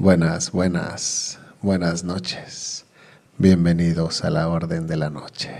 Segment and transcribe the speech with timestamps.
[0.00, 2.86] Buenas, buenas, buenas noches.
[3.36, 5.50] Bienvenidos a la Orden de la Noche.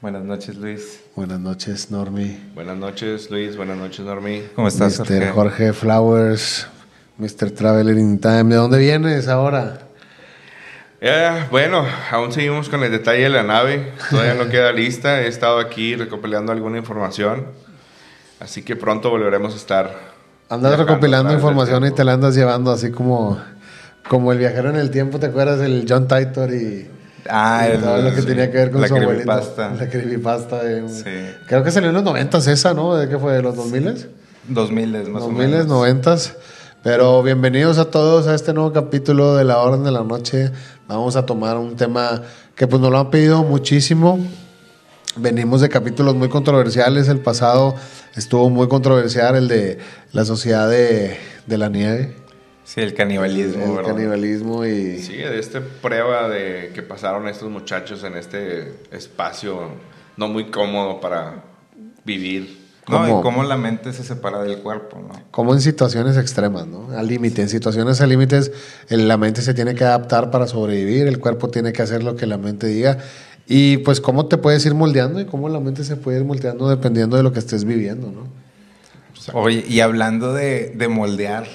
[0.00, 1.00] Buenas noches, Luis.
[1.14, 2.52] Buenas noches, Normi.
[2.54, 3.54] Buenas noches, Luis.
[3.54, 4.44] Buenas noches, Normi.
[4.54, 5.06] ¿Cómo estás, Mr.
[5.06, 5.30] Jorge?
[5.32, 6.68] Jorge Flowers,
[7.18, 7.50] Mr.
[7.50, 8.44] Traveler in Time.
[8.44, 9.80] ¿De dónde vienes ahora?
[11.02, 13.92] Eh, bueno, aún seguimos con el detalle de la nave.
[14.08, 15.20] Todavía no queda lista.
[15.20, 17.48] He estado aquí recopilando alguna información.
[18.40, 20.07] Así que pronto volveremos a estar.
[20.50, 23.38] Andas recopilando información y te la andas llevando así como,
[24.08, 25.60] como el viajero en el tiempo, ¿te acuerdas?
[25.60, 26.88] El John Titor y,
[27.28, 28.26] Ah, y el- todo lo que sí.
[28.26, 29.24] tenía que ver con La su abuelito.
[29.24, 29.74] creepypasta.
[29.74, 30.62] La creepypasta.
[30.64, 31.36] de- Sí.
[31.46, 32.96] Creo que salió en los noventas esa, ¿no?
[32.96, 33.34] ¿De qué fue?
[33.34, 34.08] ¿De los 2000
[34.48, 35.66] Dos miles, más o 2000 menos.
[35.66, 36.34] noventas.
[36.82, 40.50] Pero bienvenidos a todos a este nuevo capítulo de la Orden de la Noche.
[40.86, 42.22] Vamos a tomar un tema
[42.54, 44.18] que pues nos lo han pedido muchísimo.
[45.18, 47.08] Venimos de capítulos muy controversiales.
[47.08, 47.74] El pasado
[48.16, 49.78] estuvo muy controversial, el de
[50.12, 52.14] la sociedad de, de la nieve,
[52.68, 53.94] Sí, el canibalismo, el ¿verdad?
[53.94, 54.98] canibalismo y...
[54.98, 59.70] Sí, de esta prueba de que pasaron estos muchachos en este espacio
[60.18, 61.44] no muy cómodo para
[62.04, 62.68] vivir.
[62.86, 63.20] No, ¿Cómo?
[63.20, 65.14] y cómo la mente se separa del cuerpo, ¿no?
[65.30, 66.90] Como en situaciones extremas, ¿no?
[66.94, 67.40] Al límite.
[67.40, 68.52] En situaciones al límites,
[68.90, 72.26] la mente se tiene que adaptar para sobrevivir, el cuerpo tiene que hacer lo que
[72.26, 72.98] la mente diga.
[73.48, 76.68] Y pues cómo te puedes ir moldeando y cómo la mente se puede ir moldeando
[76.68, 78.28] dependiendo de lo que estés viviendo, ¿no?
[79.32, 81.46] Oye, y hablando de, de moldear,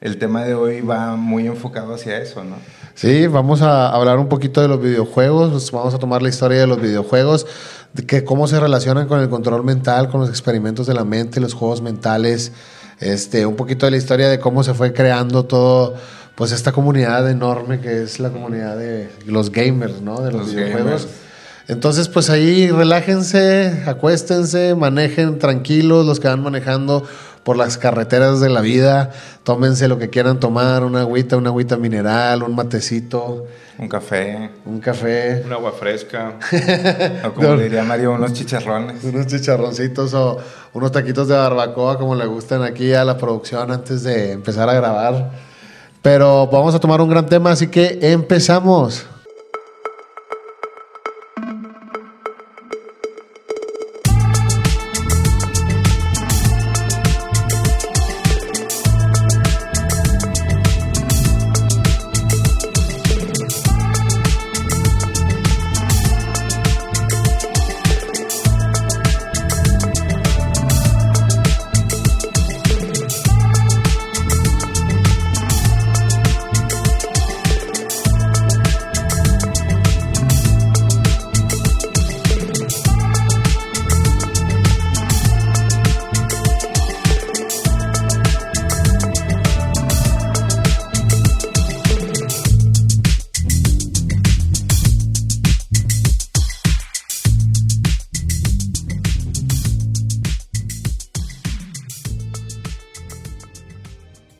[0.00, 2.56] el tema de hoy va muy enfocado hacia eso, ¿no?
[2.94, 6.60] Sí, vamos a hablar un poquito de los videojuegos, pues vamos a tomar la historia
[6.60, 7.46] de los videojuegos,
[7.92, 11.40] de que cómo se relacionan con el control mental, con los experimentos de la mente,
[11.40, 12.52] los juegos mentales,
[13.00, 15.94] este, un poquito de la historia de cómo se fue creando todo,
[16.34, 20.20] pues esta comunidad enorme que es la comunidad de los gamers, ¿no?
[20.20, 20.84] De los, Los videojuegos.
[20.84, 21.08] gamers.
[21.66, 27.04] Entonces, pues ahí relájense, acuéstense, manejen tranquilos los que van manejando
[27.42, 29.12] por las carreteras de la vida,
[29.44, 33.46] tómense lo que quieran tomar, una agüita, una agüita mineral, un matecito,
[33.78, 36.34] Un café, un café, Un agua fresca.
[37.26, 39.02] o como diría Mario, unos chicharrones.
[39.04, 40.38] unos chicharroncitos o
[40.74, 44.74] unos taquitos de barbacoa como le gustan aquí a la producción antes de empezar a
[44.74, 45.30] grabar.
[46.04, 49.06] Pero vamos a tomar un gran tema, así que empezamos.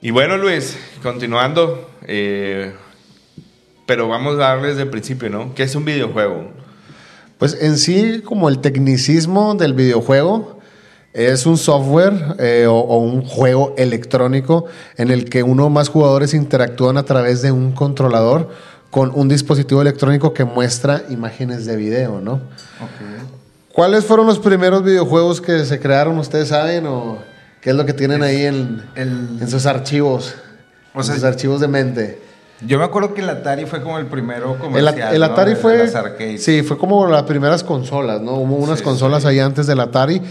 [0.05, 1.89] Y bueno, Luis, continuando.
[2.07, 2.75] eh,
[3.87, 5.55] pero vamos a darles de principio, ¿no?
[5.55, 6.51] ¿Qué es un videojuego?
[7.39, 10.59] Pues en sí, como el tecnicismo del videojuego,
[11.15, 14.67] es un software eh, o, o un juego electrónico
[14.99, 18.51] en el que uno o más jugadores interactúan a través de un controlador
[18.91, 22.43] con un dispositivo electrónico que muestra imágenes de video, ¿no?
[23.73, 26.19] ¿Cuáles fueron los primeros videojuegos que se crearon?
[26.19, 26.85] ¿Ustedes saben?
[26.89, 27.33] ¿O
[27.65, 30.35] qué es lo que tienen ahí en, el- en sus archivos?
[30.95, 32.23] O en sea, sus archivos de mente.
[32.65, 35.23] Yo me acuerdo que el Atari fue como el primero comercial, el.
[35.23, 35.79] Atari fue.
[35.79, 36.43] las.
[36.43, 38.35] Sí, fue como las primeras consolas, ¿no?
[38.35, 39.29] Hubo unas Sí, consolas sí.
[39.31, 40.23] ahí antes del Atari.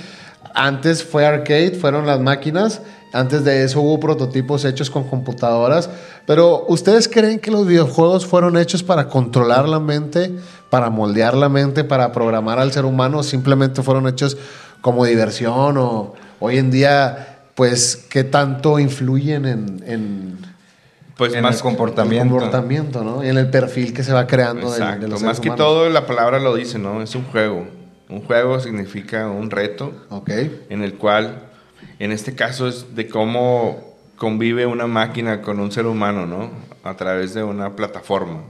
[0.55, 2.81] Antes fue arcade, fueron las máquinas.
[3.11, 5.89] Antes de eso hubo prototipos hechos con computadoras.
[6.25, 10.31] Pero, ¿ustedes creen que los videojuegos fueron hechos para controlar la mente,
[10.69, 13.19] para moldear la mente, para programar al ser humano?
[13.19, 14.37] ¿O simplemente fueron hechos
[14.81, 15.77] como diversión?
[15.77, 20.37] ¿O hoy en día, pues, qué tanto influyen en, en
[21.15, 22.23] Pues En más el comportamiento.
[22.23, 23.23] el comportamiento, ¿no?
[23.23, 25.07] Y en el perfil que se va creando del- de, Exacto.
[25.07, 25.65] los Más que humanos.
[25.65, 27.01] todo, la palabra lo dice, ¿no?
[27.01, 27.65] Es un juego.
[28.09, 30.29] Un juego significa un reto Ok.
[30.69, 31.43] en el cual,
[31.99, 36.49] en este caso, es de cómo convive una máquina con un ser humano, ¿no?
[36.83, 38.41] A través de una plataforma.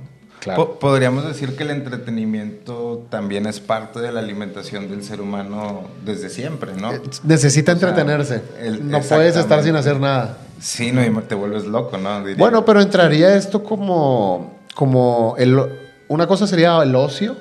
[0.44, 0.66] Claro.
[0.74, 5.84] Po- Podríamos decir que el entretenimiento también es parte de la alimentación del ser humano
[6.06, 6.92] desde siempre, ¿no?
[6.94, 8.42] Eh, Necesita O sea, entretenerse.
[8.60, 10.38] el- no puedes estar sin hacer nada.
[10.60, 12.20] Sí, no, y te vuelves loco, ¿no?
[12.20, 12.36] Diría.
[12.38, 15.58] Bueno, pero entraría esto como, como el,
[16.08, 17.36] una cosa sería el ocio,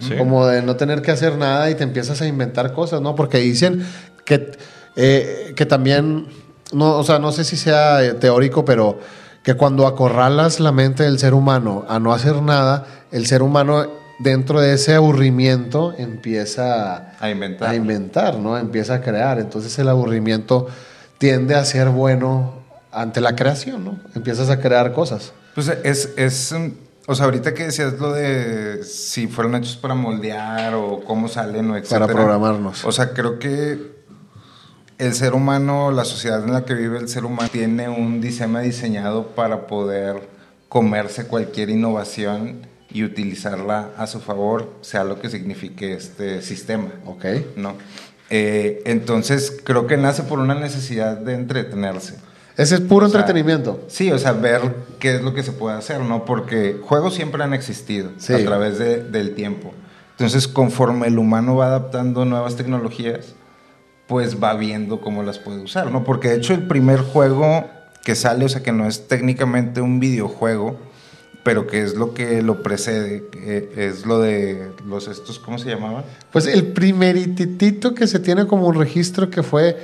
[0.00, 0.14] Sí.
[0.16, 3.14] como de no tener que hacer nada y te empiezas a inventar cosas, ¿no?
[3.14, 3.86] Porque dicen
[4.24, 4.50] que,
[4.96, 6.26] eh, que también,
[6.72, 8.98] no, o sea, no sé si sea eh, teórico, pero
[9.46, 13.86] que cuando acorralas la mente del ser humano a no hacer nada, el ser humano
[14.18, 17.68] dentro de ese aburrimiento empieza A inventar.
[17.70, 18.58] a inventar, ¿no?
[18.58, 19.38] Empieza a crear.
[19.38, 20.66] Entonces el aburrimiento
[21.18, 22.54] tiende a ser bueno
[22.90, 24.00] ante la creación, ¿no?
[24.16, 25.32] Empiezas a crear cosas.
[25.54, 26.52] Pues es, es,
[27.06, 31.70] o sea, ahorita que decías lo de si fueron hechos para moldear o cómo salen
[31.70, 32.08] o etcétera.
[32.08, 32.84] Para programarnos.
[32.84, 33.95] O sea, creo que
[34.98, 38.60] el ser humano, la sociedad en la que vive el ser humano, tiene un diseño
[38.60, 40.28] diseñado para poder
[40.68, 46.88] comerse cualquier innovación y utilizarla a su favor, sea lo que signifique este sistema.
[47.04, 47.24] ¿Ok?
[47.56, 47.74] ¿no?
[48.30, 52.16] Eh, entonces, creo que nace por una necesidad de entretenerse.
[52.56, 53.84] Ese es puro O sea, entretenimiento.
[53.88, 54.62] Sí, o sea, ver
[54.98, 56.24] qué es lo que se puede hacer, ¿no?
[56.24, 58.32] Porque juegos siempre han existido Sí.
[58.32, 59.74] a través de- del tiempo.
[60.12, 63.34] Entonces, conforme el humano va adaptando nuevas tecnologías,
[64.06, 66.04] pues va viendo cómo las puede usar, ¿no?
[66.04, 67.66] Porque de hecho el primer juego
[68.04, 70.76] que sale, o sea, que no es técnicamente un videojuego,
[71.42, 75.68] pero que es lo que lo precede, que es lo de los estos, ¿cómo se
[75.68, 76.04] llamaban?
[76.32, 79.76] Pues el primerititito que se tiene como un registro que fue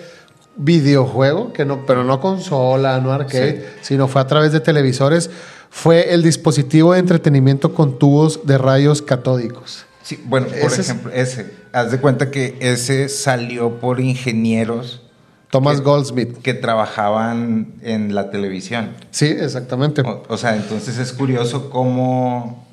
[0.57, 5.31] videojuego, que no, pero no consola, no arcade, sino fue a través de televisores,
[5.71, 9.87] fue el dispositivo de entretenimiento con tubos de rayos catódicos.
[10.03, 11.53] Sí, bueno, por Ese es- ejemplo, ese.
[11.73, 15.03] Haz de cuenta que ese salió por ingenieros
[15.51, 15.81] Thomas.
[15.83, 16.39] Goldsmith.
[16.43, 18.91] que trabajaban en la televisión.
[19.11, 20.01] Sí, exactamente.
[20.03, 22.67] O, o sea, entonces es curioso cómo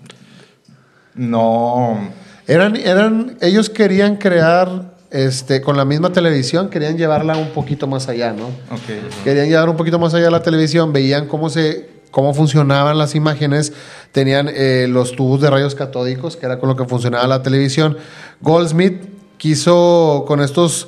[1.16, 2.10] no...
[2.48, 8.08] Eran, eran, ellos querían crear, este, con la misma televisión, querían llevarla un poquito más
[8.10, 8.46] allá, ¿no?
[8.48, 9.24] Ok.
[9.24, 13.74] Querían llevar un poquito más allá la televisión, veían cómo se cómo funcionaban las imágenes,
[14.12, 17.98] tenían eh, los tubos de rayos catódicos, que era con lo que funcionaba la televisión.
[18.42, 19.04] Goldsmith
[19.38, 20.88] quiso con estos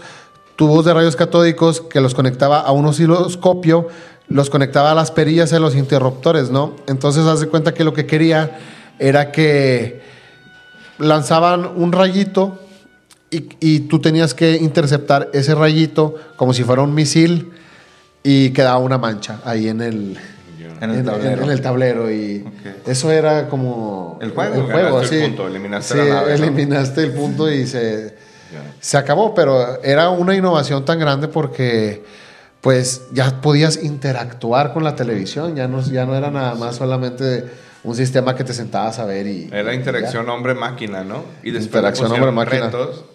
[0.55, 3.87] tubos de rayos catódicos que los conectaba a un osciloscopio,
[4.27, 6.75] los conectaba a las perillas de los interruptores, ¿no?
[6.87, 8.59] Entonces, haz de cuenta que lo que quería
[8.99, 10.01] era que
[10.97, 12.59] lanzaban un rayito
[13.29, 17.51] y, y tú tenías que interceptar ese rayito como si fuera un misil
[18.23, 20.17] y quedaba una mancha ahí en el,
[20.81, 21.43] En el tablero.
[21.43, 22.43] en el tablero y
[22.87, 24.55] eso era como El juego.
[24.55, 26.43] el juego el punto, eliminaste Sí, la nave, ¿no?
[26.43, 28.15] eliminaste el punto y se,
[28.79, 32.03] se acabó pero era una innovación tan grande porque
[32.61, 37.45] pues ya podías interactuar con la televisión ya no, ya no era nada más solamente
[37.83, 41.23] un sistema que te sentabas a ver y Era interacción hombre-máquina, ¿no?
[41.43, 42.65] Y después Interacción hombre-máquina.
[42.65, 43.05] retos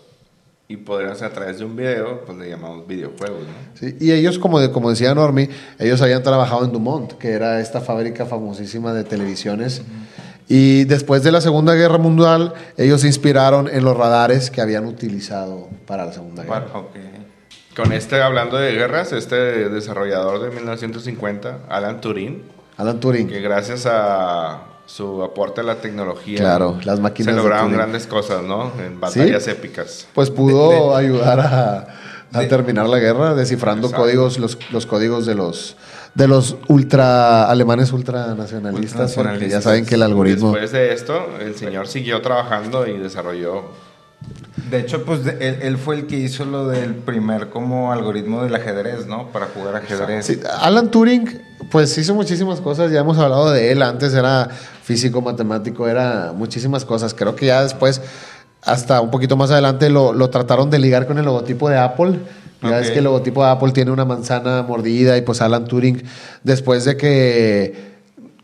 [0.68, 3.78] y podrían ser a través de un video, pues le llamamos videojuegos, ¿no?
[3.78, 5.48] Sí, y ellos, como, de- como decía Normi,
[5.78, 9.82] ellos habían trabajado en Dumont, que era esta fábrica famosísima de televisiones.
[10.48, 14.86] Y después de la Segunda Guerra Mundial, ellos se inspiraron en los radares que habían
[14.86, 16.60] utilizado para la Segunda Guerra.
[16.72, 16.96] Bueno, ok.
[17.76, 19.36] Con este, hablando de guerras, este
[19.68, 22.42] desarrollador de 1950, Alan Turing,
[22.76, 23.28] Alan Turing.
[23.28, 28.42] que gracias a su aporte a la tecnología, Claro, las máquinas se lograron grandes cosas,
[28.44, 28.70] ¿no?
[28.84, 30.06] En batallas épicas.
[30.14, 31.86] Pues pudo ayudar a,
[32.32, 34.04] a de- terminar la guerra descifrando Exacto.
[34.04, 35.76] códigos, los, los códigos de los
[36.14, 39.64] de los ultra alemanes ultranacionalistas, porque ya Ultranacionalistas.
[39.64, 40.50] saben que el algoritmo.
[40.52, 43.64] Después de esto, el señor siguió trabajando y desarrolló
[44.70, 48.42] De hecho, pues de- él, él fue el que hizo lo del primer como algoritmo
[48.44, 49.28] del ajedrez, ¿no?
[49.28, 50.24] Para jugar ajedrez.
[50.24, 51.38] Sí, Alan Turing,
[51.70, 54.48] pues hizo muchísimas cosas, ya hemos hablado de él, antes era
[54.86, 57.12] físico, matemático, era muchísimas cosas.
[57.12, 58.00] Creo que ya después,
[58.62, 62.20] hasta un poquito más adelante, lo, lo trataron de ligar con el logotipo de Apple.
[62.62, 66.02] Ya ves que el logotipo de Apple tiene una manzana mordida y pues Alan Turing,
[66.44, 67.95] después de que...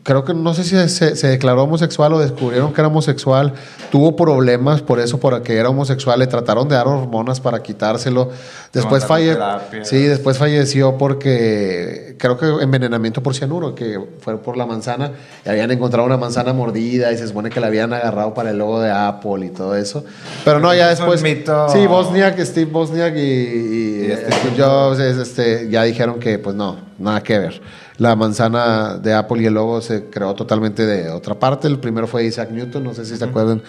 [0.03, 3.53] Creo que no sé si se, se declaró homosexual o descubrieron que era homosexual.
[3.89, 6.19] Tuvo problemas por eso, porque era homosexual.
[6.19, 8.29] Le trataron de dar hormonas para quitárselo.
[8.73, 9.37] Después falle...
[9.83, 15.11] Sí, después falleció porque creo que envenenamiento por cianuro, que fue por la manzana.
[15.45, 18.57] Y habían encontrado una manzana mordida y se supone que la habían agarrado para el
[18.57, 20.03] logo de Apple y todo eso.
[20.43, 21.21] Pero no, ya después.
[21.21, 26.39] Sí, Bosniak, Steve Bosniak y, y, Y este Steve Jobs es, este, ya dijeron que,
[26.39, 27.61] pues no, nada que ver.
[27.97, 31.67] La manzana de Apple y el logo se creó totalmente de otra parte.
[31.67, 33.61] El primero fue Isaac Newton, no sé si se acuerdan.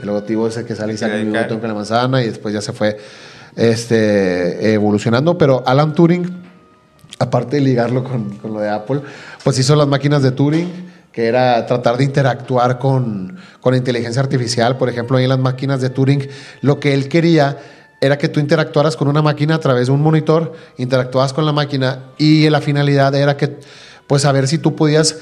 [0.00, 2.96] El logotipo ese que sale Isaac Newton con la manzana y después ya se fue
[3.56, 5.36] este, evolucionando.
[5.36, 6.30] Pero Alan Turing,
[7.18, 9.00] aparte de ligarlo con, con lo de Apple,
[9.42, 14.78] pues hizo las máquinas de Turing, que era tratar de interactuar con, con inteligencia artificial.
[14.78, 16.28] Por ejemplo, ahí en las máquinas de Turing,
[16.60, 17.58] lo que él quería
[18.02, 21.52] era que tú interactuaras con una máquina a través de un monitor, interactuabas con la
[21.52, 23.60] máquina y la finalidad era que,
[24.08, 25.18] pues, saber si tú podías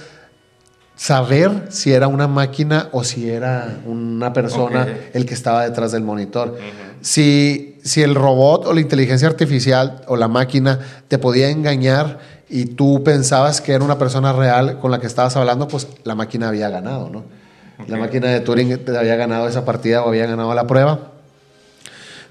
[0.97, 6.03] saber si era una máquina o si era una persona el que estaba detrás del
[6.03, 6.59] monitor.
[7.03, 12.19] si, si el robot o la inteligencia artificial o la máquina te podía engañar
[12.49, 16.15] y tú pensabas que era una persona real con la que estabas hablando, pues la
[16.15, 17.25] máquina había ganado, ¿no?
[17.89, 21.20] La máquina de Turing había ganado esa partida o había ganado la prueba.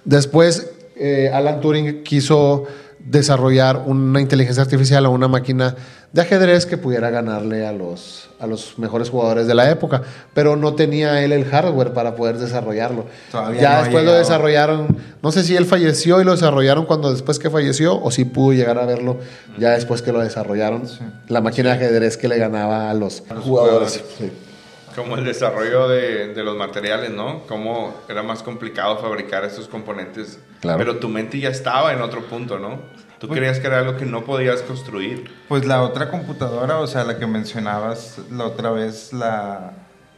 [0.05, 2.65] Después, eh, Alan Turing quiso
[2.99, 5.75] desarrollar una inteligencia artificial o una máquina
[6.11, 10.01] de ajedrez que pudiera ganarle a los, a los mejores jugadores de la época,
[10.33, 13.05] pero no tenía él el hardware para poder desarrollarlo.
[13.31, 17.11] Todavía ya no después lo desarrollaron, no sé si él falleció y lo desarrollaron cuando
[17.11, 19.17] después que falleció o si pudo llegar a verlo
[19.59, 20.83] ya después que lo desarrollaron,
[21.27, 23.45] la máquina de ajedrez que le ganaba a los, los jugadores.
[23.45, 24.03] jugadores.
[24.17, 24.31] Sí.
[24.99, 27.43] Como el desarrollo de, de los materiales, ¿no?
[27.47, 30.39] Cómo era más complicado fabricar estos componentes.
[30.59, 30.77] Claro.
[30.77, 32.79] Pero tu mente ya estaba en otro punto, ¿no?
[33.17, 35.31] Tú creías que era algo que no podías construir.
[35.47, 39.71] Pues la otra computadora, o sea, la que mencionabas la otra vez, la,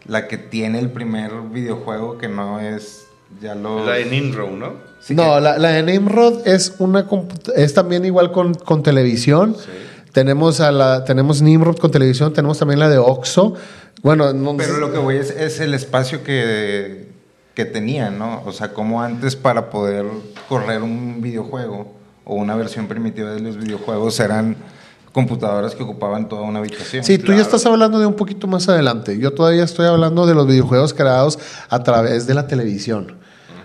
[0.06, 3.06] la que tiene el primer videojuego que no es
[3.40, 3.86] ya los...
[3.86, 4.74] La de Nimrod, ¿no?
[5.00, 7.08] Sí no, que- la, la de Nimrod es una
[7.56, 9.56] es también igual con, con televisión.
[9.56, 9.70] Sí.
[10.12, 13.56] Tenemos a la tenemos Nimrod con televisión, tenemos también la de Oxo.
[14.03, 17.10] Bueno, no Pero lo que voy es, es el espacio que,
[17.53, 18.41] que tenía, ¿no?
[18.46, 20.05] O sea, como antes para poder
[20.50, 21.93] correr un videojuego
[22.24, 24.55] o una versión primitiva de los videojuegos eran
[25.12, 27.03] computadoras que ocupaban toda una habitación.
[27.03, 29.17] Sí, tú ya estás hablando de un poquito más adelante.
[29.20, 31.38] Yo todavía estoy hablando de los videojuegos creados
[31.70, 33.17] a través de la televisión.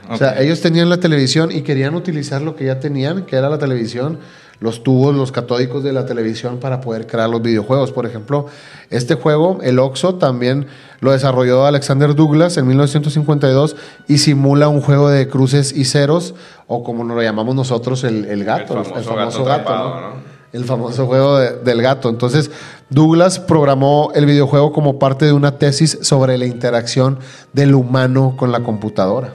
[0.08, 3.48] O sea, ellos tenían la televisión y querían utilizar lo que ya tenían, que era
[3.48, 4.20] la televisión,
[4.60, 7.92] los tubos, los catódicos de la televisión para poder crear los videojuegos.
[7.92, 8.46] Por ejemplo,
[8.90, 10.66] este juego, el Oxo, también
[11.00, 13.76] lo desarrolló Alexander Douglas en 1952
[14.08, 16.34] y simula un juego de cruces y ceros,
[16.66, 20.00] o como nos lo llamamos nosotros, el, el gato, El famoso gato atrapado, ¿no?
[20.00, 20.36] ¿no?
[20.52, 22.08] El famoso juego de- del gato.
[22.08, 22.50] Entonces,
[22.88, 27.18] Douglas programó el videojuego como parte de una tesis sobre la interacción
[27.52, 29.34] del humano con la computadora.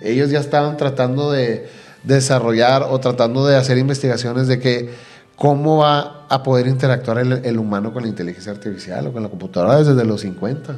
[0.00, 1.68] Ellos ya estaban tratando de
[2.08, 4.90] desarrollar o tratando de hacer investigaciones de que
[5.36, 9.82] cómo va a poder interactuar el, humano con la inteligencia artificial o con la computadora
[9.82, 10.74] desde los 50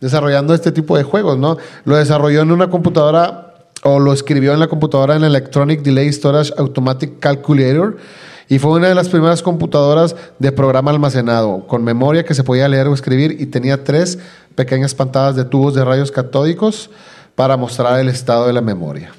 [0.00, 1.56] desarrollando este tipo de juegos, ¿no?
[1.84, 6.52] Lo desarrolló en una computadora o lo escribió en la computadora en Electronic Delay Storage
[6.56, 7.96] Automatic Calculator
[8.48, 12.68] y fue una de las primeras computadoras de programa almacenado con memoria que se podía
[12.68, 14.18] leer o escribir y tenía tres
[14.54, 16.90] pequeñas pantallas de tubos de rayos catódicos
[17.34, 19.12] para mostrar el estado de la memoria.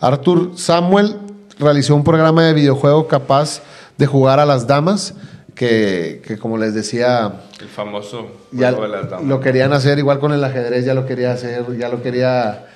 [0.00, 1.16] Arthur Samuel
[1.58, 3.62] realizó un programa de videojuego capaz
[3.96, 5.14] de jugar a las damas
[5.54, 9.26] que, que como les decía El famoso ya juego de las damas.
[9.26, 12.66] lo querían hacer igual con el ajedrez, ya lo quería hacer, ya lo quería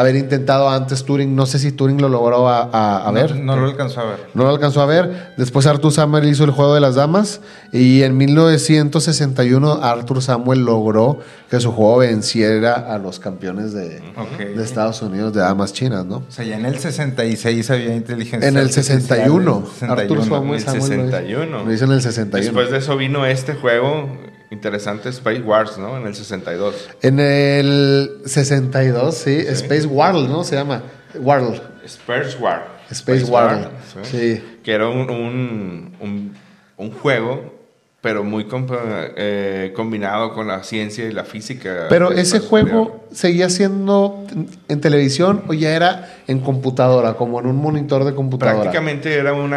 [0.00, 1.34] haber intentado antes Turing.
[1.34, 3.36] No sé si Turing lo logró a, a- a ver.
[3.36, 4.26] No, no lo alcanzó a ver.
[4.34, 5.32] No lo alcanzó a ver.
[5.36, 7.40] Después Arthur Samuel hizo el juego de las damas
[7.72, 14.00] y en 1961 Arthur Samuel logró que su juego venciera a los campeones de,
[14.38, 16.16] de Estados Unidos de damas chinas, ¿no?
[16.16, 19.64] O sea, ya en el 66 había inteligencia En el artificial, 61.
[19.80, 20.24] en el Arthur 61.
[20.24, 21.10] Samuel, el Samuel lo hizo.
[21.10, 21.64] 61.
[21.64, 22.44] Lo hizo en el 61.
[22.44, 24.08] Después de eso vino este juego
[24.50, 25.96] interesante, Space Wars, ¿no?
[25.96, 26.88] En el 62.
[27.02, 30.44] En el 62, sí, Space World, ¿no?
[30.44, 30.82] Se llama
[31.18, 31.60] World.
[31.84, 32.78] Space War.
[32.90, 33.68] Space World.
[34.02, 34.10] sí.
[34.18, 34.44] Sí.
[34.62, 36.36] Que era un, un, un-
[36.76, 37.57] un juego,
[38.00, 41.86] pero muy compa- eh, combinado con la ciencia y la física.
[41.88, 44.24] Pero del ese juego seguía siendo
[44.68, 48.60] en televisión o ya era en computadora, como en un monitor de computadora.
[48.62, 49.52] Prácticamente era un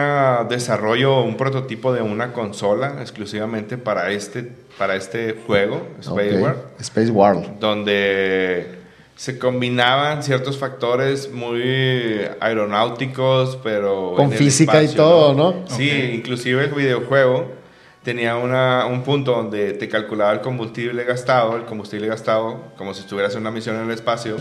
[0.50, 6.42] desarrollo, un prototipo de una consola exclusivamente para este, para este juego, Space.
[6.42, 6.56] War.
[6.80, 7.60] Space World.
[7.60, 8.80] donde
[9.16, 14.14] se combinaban ciertos factores muy aeronáuticos, pero...
[14.16, 15.68] Con física y todo, ¿no?
[15.68, 17.61] Sí, inclusive el videojuego
[18.04, 23.02] tenía una, un punto donde te calculaba el combustible gastado, el combustible gastado como si
[23.02, 24.38] estuvieras en una misión en el espacio,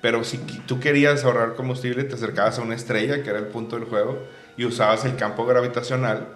[0.00, 3.76] pero si tú querías ahorrar combustible, te acercabas a una estrella, que era el punto
[3.76, 4.18] del juego,
[4.56, 6.28] y usabas el campo gravitacional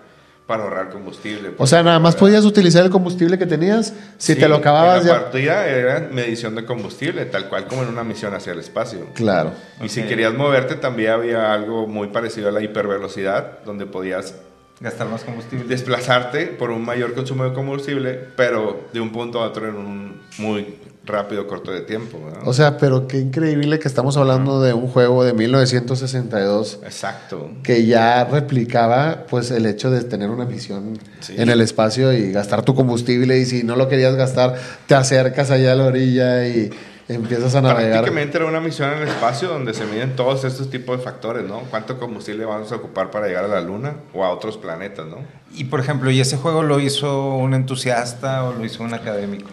[0.47, 1.53] para ahorrar combustible.
[1.57, 3.95] O sea, nada más podías utilizar el combustible que tenías.
[4.19, 5.23] Si Sí, te lo acababas en la ya.
[5.23, 9.07] partida era medición de combustible, tal cual como en una misión hacia el espacio.
[9.15, 9.53] Claro.
[9.83, 14.35] Y si querías moverte, también había algo muy parecido a la hipervelocidad, donde podías
[14.81, 15.65] Gastar más combustible.
[15.67, 20.21] desplazarte por un mayor consumo de combustible, pero de un punto a otro en un
[20.39, 20.77] muy
[21.07, 22.19] rápido corto de tiempo.
[22.45, 27.51] O sea, pero qué increíble que estamos hablando de un juego de 1962 Exacto.
[27.63, 31.35] que ya replicaba pues el hecho de tener una misión Sí.
[31.37, 34.55] en el espacio y gastar tu combustible y si no lo querías gastar
[34.87, 36.71] te acercas allá a la orilla y
[37.09, 37.91] empiezas a navegar.
[37.93, 41.45] Prácticamente era una misión en el espacio donde se miden todos estos tipos de factores,
[41.45, 41.61] ¿no?
[41.71, 45.19] ¿Cuánto combustible vamos a ocupar para llegar a la Luna o a otros planetas, ¿no?
[45.55, 49.51] Y por ejemplo, ¿y ese juego lo hizo un entusiasta o lo hizo un académico?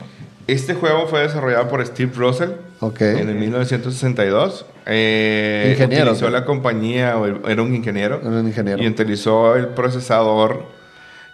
[0.47, 3.01] Este juego fue desarrollado por Steve Russell Ok.
[3.01, 4.65] en el 1962.
[4.87, 7.15] Eh, Ingeniero, Utilizó la compañía,
[7.47, 8.19] era un ingeniero.
[8.21, 8.81] Era un ingeniero.
[8.83, 10.63] Y utilizó el procesador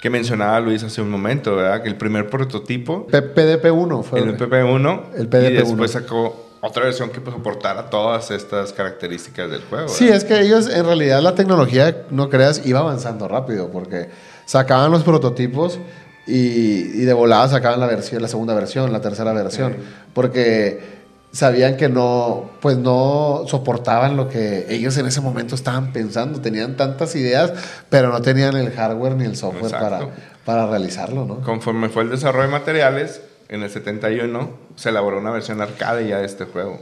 [0.01, 1.81] que mencionaba Luis hace un momento, ¿verdad?
[1.81, 4.19] Que el primer prototipo, P- PDP-1 fue.
[4.19, 5.49] el PP1, El PDP-1.
[5.49, 9.87] y después sacó otra versión que pues, soportara todas estas características del juego.
[9.87, 10.17] Sí, ¿verdad?
[10.17, 14.09] es que ellos, en realidad, la tecnología, no creas, iba avanzando rápido porque
[14.45, 15.79] sacaban los prototipos
[16.25, 19.77] y, y de volada sacaban la versión, la segunda versión, la tercera versión,
[20.13, 20.96] porque
[21.37, 26.41] sabían que no, pues no soportaban lo que ellos en ese momento estaban pensando.
[26.41, 27.53] Tenían tantas ideas,
[27.91, 29.99] pero no tenían el hardware ni el software para,
[30.43, 31.41] para realizarlo, ¿no?
[31.41, 36.17] Conforme fue el desarrollo de materiales, en el 71 se elaboró una versión arcade ya
[36.17, 36.81] de este juego.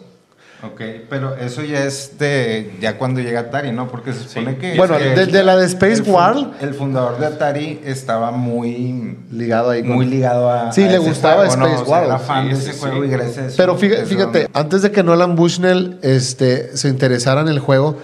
[0.65, 3.87] Ok, pero eso ya es de ya cuando llega Atari, ¿no?
[3.87, 4.57] Porque se supone Sí.
[4.57, 4.75] que...
[4.77, 9.17] Bueno, desde la de Space el World- El fundador de Atari estaba muy...
[9.31, 9.91] Ligado ahí con...
[9.93, 10.71] Muy ligado a...
[10.71, 11.65] Sí, a le gustaba juego, ¿no?
[11.67, 12.25] Space O sea, Era World.
[12.27, 13.07] fan de ese sí, juego sí.
[13.07, 13.53] y gracias.
[13.55, 17.97] Pero fíjate, antes de que Nolan Bushnell este, se interesara en el juego,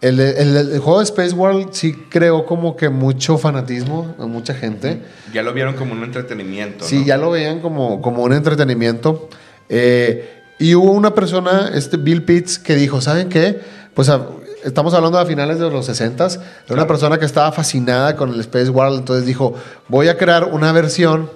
[0.00, 4.54] el, el- el juego de Space World sí creó como que mucho fanatismo en mucha
[4.54, 5.02] gente.
[5.34, 6.84] Ya lo vieron como un entretenimiento.
[6.84, 7.04] Sí, ¿no?
[7.06, 9.28] ya lo veían como, como un entretenimiento.
[9.68, 13.60] Eh, y hubo una persona, este Bill Pitts, que dijo, ¿saben qué?
[13.94, 14.26] Pues ah,
[14.64, 16.74] estamos hablando de finales de los 60 s claro.
[16.82, 19.54] una persona que estaba fascinada con el Space World, entonces dijo,
[19.88, 21.30] voy a crear una versión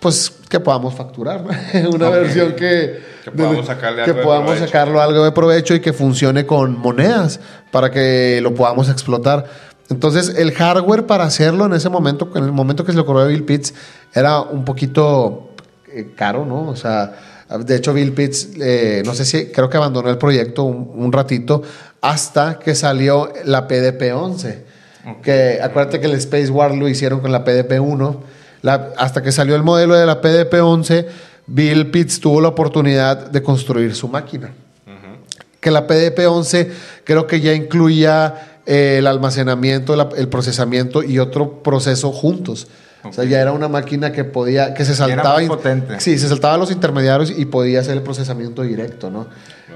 [0.00, 1.44] pues que podamos facturar,
[1.92, 6.78] una versión que, que podamos, sacarle algo sacarlo algo de provecho y que funcione con
[6.78, 7.40] monedas
[7.70, 9.46] para que lo podamos explotar.
[9.90, 13.22] Entonces, el hardware para hacerlo en ese momento, en el momento que se le ocurrió
[13.22, 13.74] a Bill Pitts,
[14.14, 15.50] era un poquito
[15.90, 16.68] eh, caro, ¿no?
[16.68, 20.64] O sea, de hecho, Bill Pitts, eh, no sé si, creo que abandonó el proyecto
[20.64, 21.62] un, un ratito
[22.00, 24.58] hasta que salió la PDP-11.
[25.22, 28.16] Que acuérdate que el Space War lo hicieron con la PDP-1.
[28.62, 31.06] La- hasta que salió el modelo de la PDP-11,
[31.46, 34.52] Bill Pitts tuvo la oportunidad de construir su máquina
[35.60, 36.68] que la PDP-11
[37.04, 42.68] creo que ya incluía eh, el almacenamiento, la- el procesamiento y otro proceso juntos.
[43.04, 45.40] O sea, ya era una máquina que podía, que se saltaba.
[45.46, 46.00] potente.
[46.00, 49.28] Sí, se saltaba los intermediarios y podía hacer el procesamiento directo, ¿no?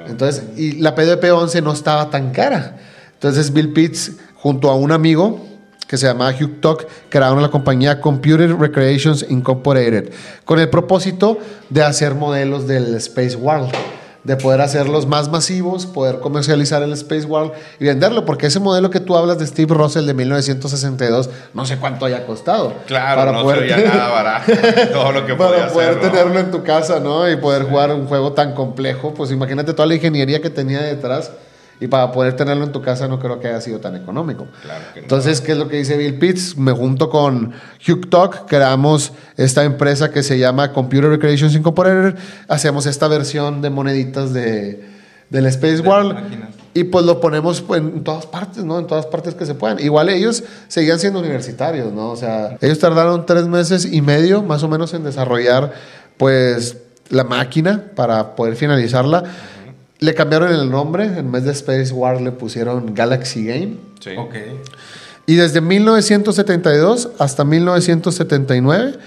[0.06, 2.76] Entonces, y la PDP-11 no estaba tan cara.
[3.14, 5.46] Entonces, Bill Pitts, junto a un amigo
[5.86, 10.10] que se llamaba Hugh Tuck, crearon la compañía Computer Recreations Incorporated,
[10.44, 13.70] con el propósito de hacer modelos del Space World,
[14.24, 18.88] de poder hacerlos más masivos, poder comercializar el Space World y venderlo, porque ese modelo
[18.90, 22.72] que tú hablas de Steve Russell de 1962, no sé cuánto haya costado.
[22.86, 24.52] Claro, no poder sería tener- nada barato.
[24.92, 26.10] Todo lo que para podía poder hacer, ¿no?
[26.10, 27.28] tenerlo en tu casa, ¿no?
[27.30, 31.32] Y poder jugar un juego tan complejo, pues imagínate toda la ingeniería que tenía detrás
[31.82, 34.46] y para poder tenerlo en tu casa no creo que haya sido tan económico.
[34.62, 35.02] Claro que no.
[35.02, 36.56] Entonces, ¿qué es lo que dice Bill Pitts?
[36.56, 37.52] Me junto con
[37.86, 42.16] Hugh Talk, creamos esta empresa que se llama Computer Recreations Incorporated,
[42.46, 44.84] hacemos esta versión de moneditas de,
[45.28, 48.78] del Space De World y pues lo ponemos pues, en todas partes, ¿no?
[48.78, 49.80] En todas partes que se puedan.
[49.80, 52.10] Igual ellos seguían siendo universitarios, ¿no?
[52.10, 55.72] O sea, ellos tardaron tres meses y medio más o menos en desarrollar
[56.16, 56.76] pues
[57.08, 59.24] la máquina para poder finalizarla.
[60.02, 63.78] Le cambiaron el nombre, en vez de Space War le pusieron Galaxy Game.
[64.00, 64.10] Sí.
[64.18, 64.34] Ok.
[65.26, 68.98] Y desde 1972 hasta 1979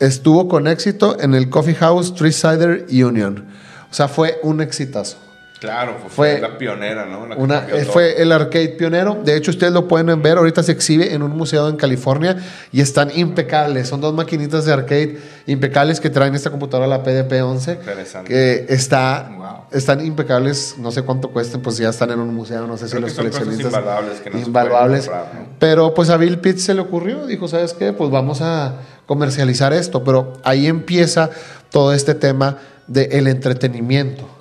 [0.00, 3.44] estuvo con éxito en el Coffee House Three Cider Union.
[3.90, 5.18] O sea, fue un exitazo.
[5.60, 7.26] Claro, fue, Fue la pionera, ¿no?
[7.26, 9.18] La Una, fue el arcade pionero.
[9.24, 10.38] De hecho, ustedes lo pueden ver.
[10.38, 12.36] Ahorita se exhibe en un museo en California
[12.70, 13.88] y están impecables.
[13.88, 17.72] Son dos maquinitas de arcade impecables que traen esta computadora, la PDP-11.
[17.78, 18.28] Interesante.
[18.28, 19.46] Que está, Wow.
[19.72, 20.76] están impecables.
[20.78, 22.66] No sé cuánto cuesten, pues ya están en un museo.
[22.68, 23.66] No sé si los coleccionistas.
[23.66, 25.06] invaluables que no invaluables.
[25.06, 25.56] pueden comprar, ¿no?
[25.58, 27.26] Pero pues a Bill Pitts se le ocurrió.
[27.26, 27.92] Dijo, ¿sabes qué?
[27.92, 28.74] Pues vamos a
[29.06, 30.04] comercializar esto.
[30.04, 31.30] Pero ahí empieza
[31.70, 34.37] todo este tema del entretenimiento.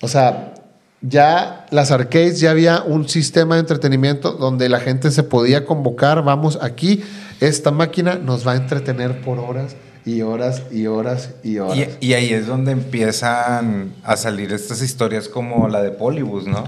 [0.00, 0.54] O sea,
[1.02, 6.22] ya las arcades, ya había un sistema de entretenimiento donde la gente se podía convocar,
[6.22, 7.02] vamos aquí,
[7.40, 11.88] esta máquina nos va a entretener por horas y horas y horas y horas.
[12.00, 16.64] Y, y ahí es donde empiezan a salir estas historias como la de Polybus, ¿no?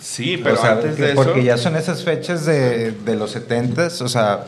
[0.00, 1.22] Sí, pero O sea, antes que- de eso...
[1.22, 4.44] porque ya son esas fechas de, de los 70s, o sea...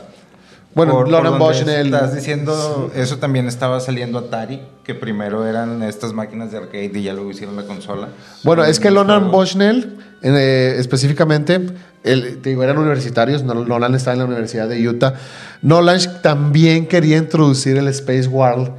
[0.75, 5.83] Bueno, por- por donde Bushnell- Estás diciendo, eso también estaba saliendo Atari, que primero eran
[5.83, 8.07] estas máquinas de arcade y ya luego hicieron la consola.
[8.43, 9.29] Bueno, es que Lonan.
[9.31, 11.61] Bushnell, eh, específicamente,
[12.03, 15.13] el- te digo, eran universitarios, no- Nolan estaba en la Universidad de Utah.
[15.61, 18.71] Nolan también quería introducir el Space World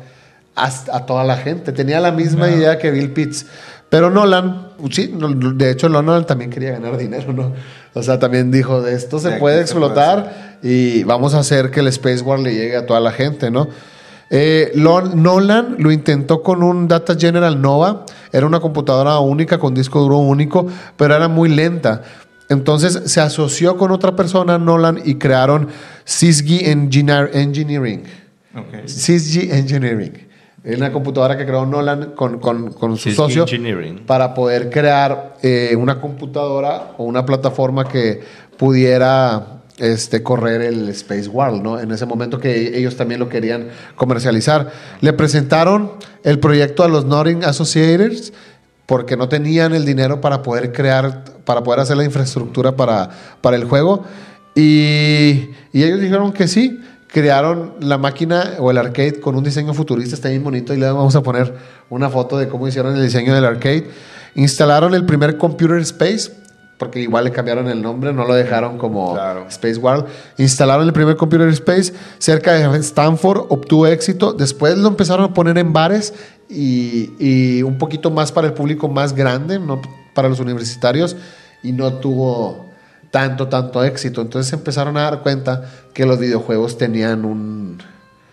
[0.57, 1.72] a, a toda la gente.
[1.72, 3.46] Tenía la misma idea que Bill Pitts.
[3.94, 5.14] Pero Nolan, sí,
[5.54, 7.52] de hecho Nolan también quería ganar dinero, ¿no?
[7.92, 11.70] O sea, también dijo, de esto se De puede se explotar y vamos a hacer
[11.70, 13.68] que el Space World le llegue a toda la gente, ¿no?
[14.30, 20.00] Eh, Nolan lo intentó con un Data General Nova, era una computadora única con disco
[20.00, 22.02] duro único, pero era muy lenta.
[22.48, 25.68] Entonces se asoció con otra persona, Nolan, y crearon
[26.04, 28.02] Engineer- Engineering.
[28.57, 28.88] Ok.
[28.88, 30.23] Sysgy Engineering.
[30.64, 34.00] Es una computadora que creó Nolan con, con- con su socio Engineering.
[34.07, 38.22] para poder crear eh, una computadora o una plataforma que
[38.57, 41.79] pudiera este, correr el Space World, ¿no?
[41.79, 44.70] En ese momento que ellos también lo querían comercializar.
[45.03, 48.33] Le presentaron el proyecto a los Nothing Associators
[48.87, 53.11] porque no tenían el dinero para poder crear, para poder hacer la infraestructura para,
[53.42, 54.05] para el juego.
[54.55, 56.81] Y, y ellos dijeron que sí.
[57.14, 60.74] Crearon la máquina o el arcade con un diseño futurista, está bien bonito.
[60.74, 61.55] Y le vamos a poner
[61.88, 63.88] una foto de cómo hicieron el diseño del arcade.
[64.35, 66.33] Instalaron el primer Computer Space,
[66.77, 69.46] porque igual le cambiaron el nombre, no lo dejaron como Claro.
[69.48, 70.07] Space World.
[70.38, 74.33] Instalaron el primer Computer Space cerca de Stanford, obtuvo éxito.
[74.33, 76.14] Después lo empezaron a poner en bares
[76.48, 79.81] y, y un poquito más para el público más grande, no
[80.16, 81.16] para los universitarios,
[81.62, 82.63] y no tuvo
[83.14, 84.22] tanto, tanto éxito.
[84.22, 87.79] Entonces se empezaron a dar cuenta que los videojuegos tenían un,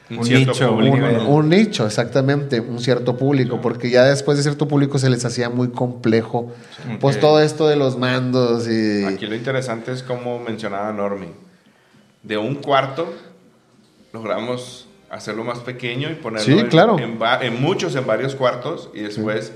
[0.10, 1.30] Un, nicho, público, un- ¿no?
[1.30, 5.52] un nicho, exactamente, un cierto público, porque ya después de cierto público se les hacía
[5.52, 6.52] muy complejo,
[7.00, 9.04] pues todo esto de los mandos y...
[9.06, 11.28] Aquí lo interesante es como mencionaba Normi.
[12.24, 13.14] De un cuarto
[14.14, 16.98] logramos hacerlo más pequeño y ponerlo Sí, en, claro.
[17.00, 19.52] en muchos, en varios cuartos y después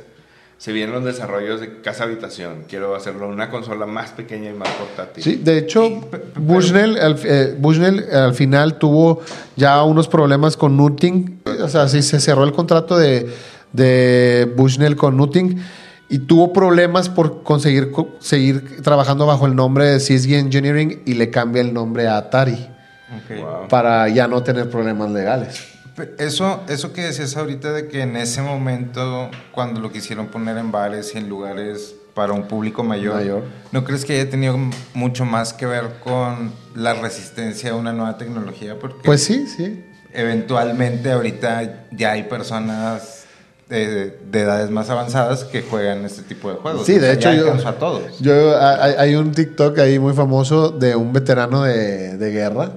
[0.58, 2.64] se vienen los desarrollos de casa-habitación.
[2.68, 5.24] Quiero hacerlo en una consola más pequeña y más portátil.
[5.24, 6.02] Sí, de hecho,
[6.38, 9.22] Bushnell al, eh, Bushnell al final tuvo
[9.56, 11.42] ya unos problemas con Nutting.
[11.62, 13.30] O sea, sí se cerró el contrato de,
[13.74, 15.62] de Bushnell con Nutting
[16.08, 21.16] y tuvo problemas por conseguir co- seguir trabajando bajo el nombre de Sysgy Engineering y
[21.16, 23.40] le cambia el nombre a Atari Ok.
[23.40, 23.68] Wow.
[23.70, 25.75] para ya no tener problemas legales.
[26.18, 30.72] Eso, eso que decías ahorita de que en ese momento, cuando lo quisieron poner en
[30.72, 33.44] bares y en lugares para un público mayor, Mayor.
[33.72, 34.58] ¿no crees que haya tenido
[34.94, 38.78] mucho más que ver con la resistencia a una nueva tecnología?
[38.80, 39.84] Porque Pues sí, sí.
[40.14, 43.26] eventualmente ahorita ya hay personas
[43.70, 46.86] de, de edades más avanzadas que juegan este tipo de juegos.
[46.86, 48.20] Sí, O de sea, hecho ya yo, a todos.
[48.20, 52.72] yo hay, hay un TikTok ahí muy famoso de un veterano de, de guerra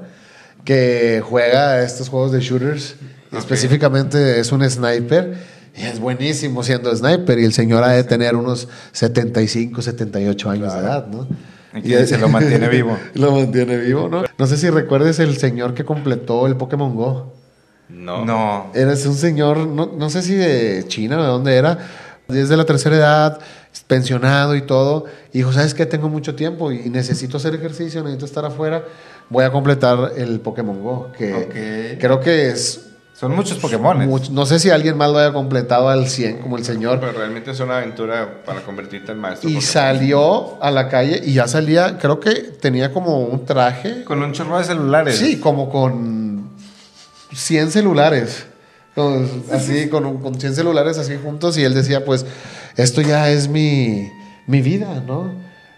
[0.68, 2.96] que juega estos juegos de shooters.
[3.32, 5.38] Específicamente es un sniper
[5.74, 10.74] y es buenísimo siendo sniper y el señor ha de tener unos 75, 78 años
[10.74, 11.26] de edad, ¿no?
[11.82, 12.98] Y se lo mantiene vivo.
[13.14, 14.24] lo mantiene vivo, ¿no?
[14.36, 17.32] No sé si recuerdes el señor que completó el Pokémon Go.
[17.88, 18.26] No.
[18.26, 18.70] No.
[18.74, 21.78] Eres un señor, no, no sé si de China o de dónde era,
[22.28, 23.40] desde la tercera edad,
[23.86, 25.06] pensionado y todo.
[25.32, 25.86] Y dijo, ¿sabes qué?
[25.86, 28.84] Tengo mucho tiempo y necesito hacer ejercicio, necesito estar afuera.
[29.30, 32.84] Voy a completar el Pokémon Go, que creo que es...
[33.12, 34.08] Son muchos Pokémon.
[34.30, 37.00] no sé si alguien más lo haya completado al 100 como el señor.
[37.00, 39.50] Pero realmente es una aventura para convertirte en maestro.
[39.50, 39.72] Y Pokémon.
[39.72, 44.04] salió a la calle y ya salía, creo que tenía como un traje.
[44.04, 45.16] Con un chorro de celulares.
[45.16, 46.50] Sí, como con
[47.32, 48.46] 100 celulares.
[48.94, 51.58] Con- así, con, un- con 100 celulares así juntos.
[51.58, 52.24] Y él decía, pues,
[52.76, 54.08] esto ya es mi,
[54.46, 55.32] mi vida, ¿no?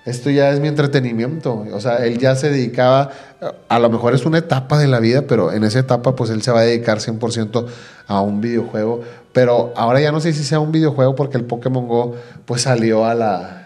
[0.07, 1.67] Esto ya es mi entretenimiento.
[1.73, 3.11] O sea, él ya se dedicaba,
[3.69, 6.43] a lo mejor es una etapa de la vida, pero en esa etapa, pues él
[6.43, 7.67] se va a dedicar 100%
[8.07, 9.03] a un videojuego.
[9.33, 13.05] Pero ahora ya no sé si sea un videojuego porque el Pokémon Go, pues salió
[13.07, 13.57] a la...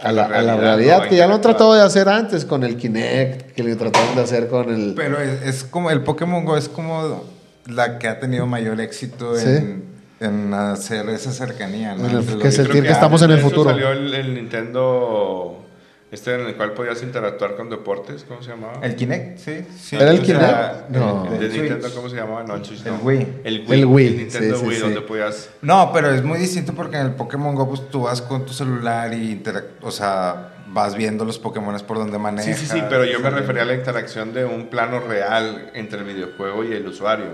[0.00, 1.56] A la, a la realidad, que ya lo Interactuar.
[1.56, 4.94] trató de hacer antes con el Kinect, que lo trataron de hacer con el...
[4.94, 7.24] Pero es, es como el Pokémon Go es como
[7.66, 9.82] la que ha tenido mayor éxito Sí.
[10.20, 12.06] En, hacer esa cercanía, ¿no?
[12.18, 13.70] El- que sentir que estamos en el de futuro.
[13.70, 15.64] salió el, el Nintendo,
[16.10, 18.80] este en el cual podías interactuar con deportes, ¿cómo se llamaba?
[18.82, 19.64] El Kinect, sí.
[19.78, 19.96] sí.
[19.96, 20.88] ¿Era el sea, Kinect?
[20.98, 21.24] No.
[21.32, 21.94] El, de El Nintendo, Switch.
[21.94, 22.44] ¿cómo se llamaba?
[22.44, 22.98] No, el Switch, El no.
[23.00, 23.26] Wii.
[23.44, 23.78] El Wii.
[23.80, 24.82] El Wii, El Nintendo sí, sí, Wii, sí.
[24.82, 25.50] donde podías...
[25.62, 28.52] No, pero es muy distinto porque en el Pokémon Go pues, tú vas con tu
[28.52, 29.42] celular y
[29.82, 32.58] o sea, vas viendo los Pokémon por donde Sí, manejas.
[32.58, 33.34] sí, sí, pero yo me Sí.
[33.36, 37.26] refería a la interacción de un plano real entre el videojuego y el usuario,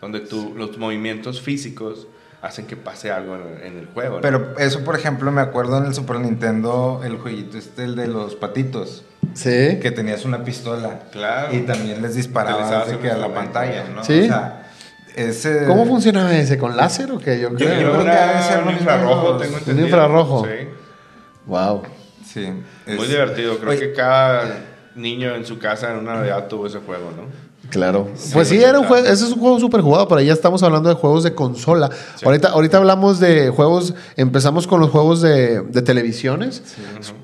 [0.00, 2.08] donde tú, los movimientos físicos
[2.46, 4.16] hacen que pase algo en, en el juego.
[4.16, 4.20] ¿no?
[4.22, 8.06] Pero eso, por ejemplo, me acuerdo en el Super Nintendo, el jueguito este, el de
[8.08, 9.04] los patitos,
[9.34, 9.78] Sí.
[9.82, 11.00] que tenías una pistola.
[11.12, 11.54] Claro.
[11.54, 14.02] Y también les disparabas un que a la pantalla, ¿no?
[14.04, 14.20] Sí.
[14.22, 14.70] O sea,
[15.16, 15.64] ese...
[15.66, 16.56] ¿Cómo funcionaba ese?
[16.58, 17.40] ¿Con láser o qué?
[17.40, 17.80] Yo Yo, creo.
[17.80, 19.88] yo creo que un infrarrojo, los- tengo un entendido.
[19.88, 20.44] infrarrojo.
[20.46, 20.68] Sí.
[21.46, 21.82] Wow.
[22.24, 22.46] Sí.
[22.86, 23.58] Muy es- divertido.
[23.58, 24.60] Creo Oye, que cada
[24.94, 27.24] niño en su casa en una Navidad tuvo ese juego, ¿no?
[27.70, 28.08] Claro.
[28.32, 30.88] pues sí, era un juego, ese es un juego súper jugado, pero ya estamos hablando
[30.88, 31.90] de juegos de consola.
[32.24, 36.62] Ahorita, ahorita hablamos de juegos, empezamos con los juegos de, de televisiones,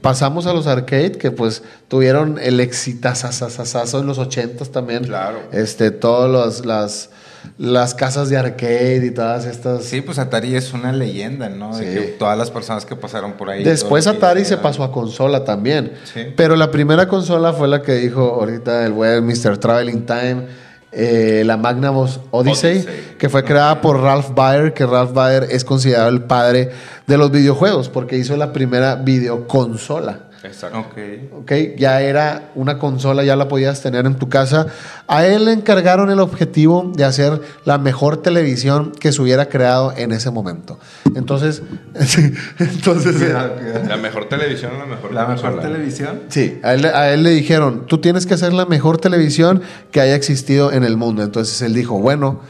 [0.01, 5.05] pasamos a los arcade, que pues tuvieron el exitazazazazazo en los ochentas también.
[5.05, 5.39] Claro.
[5.53, 7.11] Este, todos los, las,
[7.59, 9.85] las casas de arcade y todas estas.
[9.85, 11.77] Sí, pues Atari es una leyenda, ¿no?
[11.77, 11.95] De Sí.
[11.95, 13.65] que todas las personas que pasaron por ahí.
[13.65, 15.93] Después Atari se pasó a consola también.
[16.13, 16.21] Sí.
[16.37, 19.59] Pero la primera consola fue la que dijo ahorita el web Mr.
[19.59, 20.47] Traveling Time,
[20.93, 23.15] eh, la Magnavox Odyssey, Odyssey.
[23.19, 26.71] que fue creada por Ralph Baer, que Ralph Baer es considerado el padre
[27.07, 30.29] de los videojuegos, porque hizo la primera videoconsola.
[30.45, 30.79] Exacto.
[30.81, 30.97] Ok.
[31.41, 31.53] ¿ok?
[31.77, 34.67] Ya era una consola, ya la podías tener en tu casa.
[35.07, 39.93] A él le encargaron el objetivo de hacer la mejor televisión que se hubiera creado
[39.97, 40.79] en ese momento.
[41.15, 41.63] Entonces,
[42.59, 43.55] entonces, cuidado.
[43.89, 45.63] La mejor televisión, la mejor La mejor consola.
[45.63, 46.21] televisión.
[46.29, 50.01] sí, a él, a él le dijeron, tú tienes que hacer la mejor televisión que
[50.01, 51.23] haya existido en el mundo.
[51.23, 52.41] Entonces él dijo, bueno,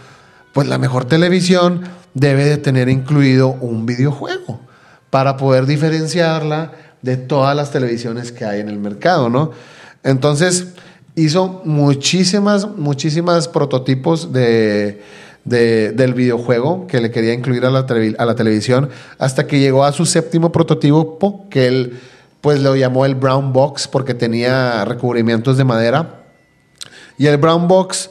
[0.53, 1.83] pues la mejor televisión
[2.15, 4.61] debe de tener incluido un videojuego
[5.11, 9.51] para poder diferenciarla de todas las televisiones que hay en el mercado, ¿no?
[10.05, 10.69] Entonces
[11.15, 15.03] hizo muchísimas, muchísimas prototipos de,
[15.45, 17.87] de- del videojuego que le quería incluir a la,
[18.19, 18.89] a la televisión
[19.19, 22.01] hasta que llegó a su séptimo prototipo que él
[22.41, 26.25] pues lo llamó el Brown Box porque tenía recubrimientos de madera
[27.19, 28.11] y el Brown Box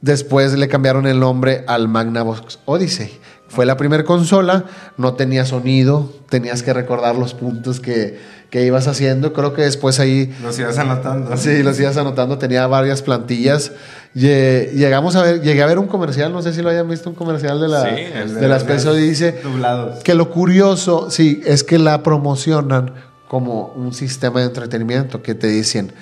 [0.00, 3.18] después le cambiaron el nombre al Magnavox Odyssey.
[3.48, 4.64] Fue la primera consola,
[4.98, 8.18] no tenía sonido, tenías que recordar los puntos que,
[8.50, 9.32] que ibas haciendo.
[9.32, 11.34] Creo que después ahí, Los ibas anotando.
[11.38, 13.72] sí, los ibas anotando, tenía varias plantillas.
[14.14, 17.08] Lle- Llegamos a ver, llegué a ver un comercial, no sé si lo hayan visto,
[17.08, 19.34] un comercial de la, Sí, el de la Space Odyssey.
[19.42, 20.02] Doblados.
[20.04, 22.92] Que lo curioso, sí, es que la promocionan
[23.28, 25.92] como un sistema de entretenimiento que te dicen,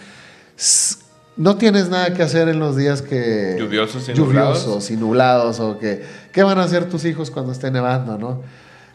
[0.58, 0.96] "S-
[1.36, 3.56] no tienes nada que hacer en los días que...
[3.58, 6.02] Lluviosos y lluviosos y nublados, o que...
[6.36, 8.42] ¿Qué van a hacer tus hijos cuando esté nevando, no?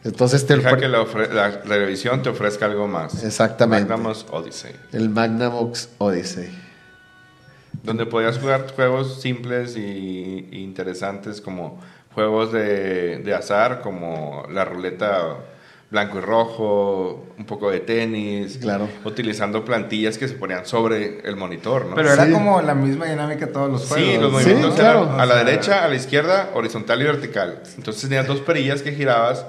[0.03, 0.57] Entonces te...
[0.57, 3.23] Deja que la, la televisión te ofrezca algo más.
[3.23, 3.89] Exactamente.
[3.89, 4.75] Magnavox Odyssey.
[4.91, 6.55] El Magnavox Odyssey.
[7.81, 11.79] Donde podías jugar juegos simples y, y interesantes como
[12.13, 15.37] juegos de, de azar, como la ruleta
[15.91, 18.87] blanco y rojo, un poco de tenis, Claro.
[19.03, 21.95] utilizando plantillas que se ponían sobre el monitor, ¿no?
[21.95, 22.31] Pero era Sí.
[22.31, 24.05] como la misma dinámica de todos los juegos.
[24.07, 25.03] Sí, los Sí, movimientos claro.
[25.03, 27.61] eran a la O sea, derecha, a la izquierda, horizontal y vertical.
[27.77, 29.45] Entonces tenías dos perillas que girabas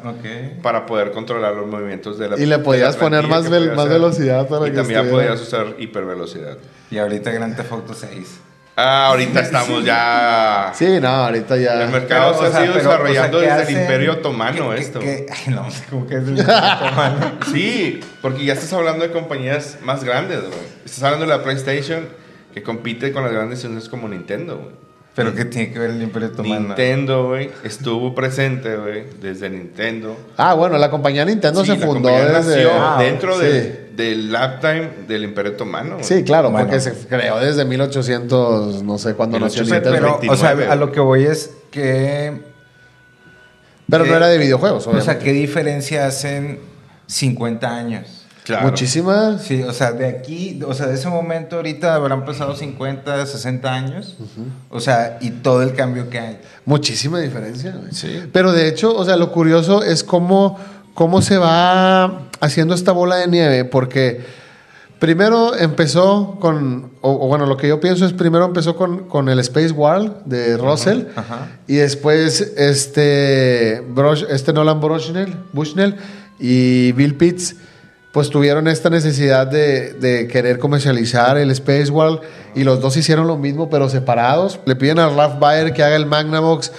[0.62, 3.76] para poder controlar los movimientos de la Y le podías poner más que vel- podías
[3.76, 6.58] más velocidad para y que también estuviera- podías usar hipervelocidad.
[6.90, 8.40] Y ahorita Grand Theft Auto 6.
[8.74, 10.72] Ah, ahorita estamos ya...
[10.74, 11.82] Sí, no, ahorita ya...
[11.84, 13.80] El mercado Pero, se ha sea, pero, desarrollando o sea, ¿qué desde el?
[13.82, 15.00] Imperio Otomano ¿Qué- qué- esto.
[15.00, 15.26] qué?
[15.30, 17.32] Ay, no, como que es el Imperio Otomano.
[17.52, 20.52] Sí, porque ya estás hablando de compañías más grandes, güey.
[20.86, 22.06] Estás hablando de la PlayStation
[22.54, 24.70] que compite con las grandes instituciones como Nintendo, güey.
[25.14, 26.68] Pero ¿qué tiene que ver el Imperio Otomano?
[26.68, 30.16] Nintendo, güey, estuvo presente, güey, desde Nintendo.
[30.38, 32.32] Ah, bueno, la compañía Nintendo Sí, se la fundó desde...
[32.32, 33.44] nació Ah, dentro sí.
[33.44, 35.98] del, del laptime del Imperio Otomano.
[36.00, 36.66] Sí, claro, Bueno.
[36.66, 40.18] porque se creó desde 1800, no sé cuándo nació 1800, Nintendo.
[40.20, 42.40] Pero, o sea, 29, a lo que voy es que...
[43.90, 45.24] Pero no era de videojuegos, O sea, obviamente.
[45.26, 46.58] ¿qué diferencia hacen
[47.06, 48.21] 50 años?
[48.44, 48.66] Claro.
[48.68, 49.42] Muchísimas.
[49.42, 53.72] Sí, o sea, de aquí, o sea, de ese momento ahorita habrán pasado 50, 60
[53.72, 54.16] años.
[54.68, 56.38] O sea, y todo el cambio que hay.
[56.64, 57.70] Muchísima diferencia.
[57.78, 57.92] güey.
[57.92, 58.20] Sí.
[58.32, 60.58] Pero de hecho, o sea, lo curioso es cómo,
[60.94, 64.24] cómo se va haciendo esta bola de nieve, porque
[64.98, 69.28] primero empezó con, o, o bueno, lo que yo pienso es primero empezó con, con
[69.28, 71.48] el Space World de Russell, ajá.
[71.68, 75.96] y después este, Brosh- este Nolan Bushnell, Bushnell
[76.38, 77.56] y Bill Pitts
[78.12, 82.20] pues tuvieron esta necesidad de, querer comercializar el Space World
[82.54, 84.60] y los dos hicieron lo mismo pero separados.
[84.66, 86.72] Le piden a Ralph Baer que haga el Magnavox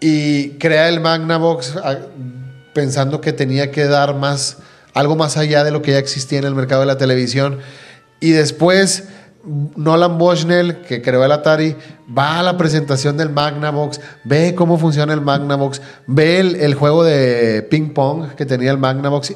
[0.00, 1.98] y crea el Magnavox ah,
[2.74, 4.58] pensando que tenía que dar más
[4.92, 7.60] algo más allá de lo que ya existía en el mercado de la televisión
[8.20, 9.04] y después
[9.44, 11.76] Nolan Bushnell que creó el Atari
[12.16, 17.66] va a la presentación del Magnavox ve cómo funciona el Magnavox ve el, juego de
[17.70, 19.34] ping pong que tenía el Magnavox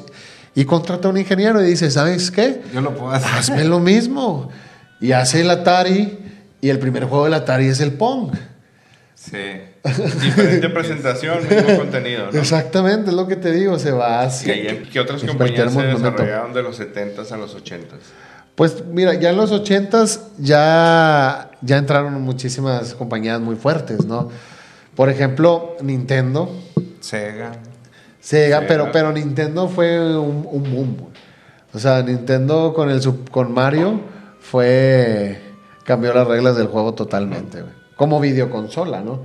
[0.59, 2.61] y contrata a un ingeniero y dice ¿sabes qué?
[2.73, 3.31] Yo lo puedo hacer.
[3.31, 4.49] hazme lo mismo
[4.99, 6.17] y hace el Atari
[6.59, 8.31] y el primer juego del Atari es el Pong
[9.15, 9.37] Sí.
[10.21, 12.39] Diferente presentación, mismo contenido, ¿no?
[12.39, 14.45] Exactamente, es lo que te digo, se va ¿Y así.
[14.91, 17.99] qué otras compañías se desarrollaron de los 70s a los 80s?
[18.55, 24.29] Pues mira, ya en los 80s ya, ya entraron muchísimas compañías muy fuertes, ¿no?
[24.95, 26.53] Por ejemplo, Nintendo,
[26.99, 27.51] Sega.
[28.19, 28.67] Sega, Sega.
[28.67, 30.97] pero, pero Nintendo fue un, un boom.
[30.97, 31.13] güey.
[31.73, 34.01] O sea, Nintendo con, el, sub- con Mario
[34.39, 35.39] fue...
[35.83, 37.73] cambió las reglas del juego totalmente, güey.
[37.95, 39.19] Como videoconsola, ¿no?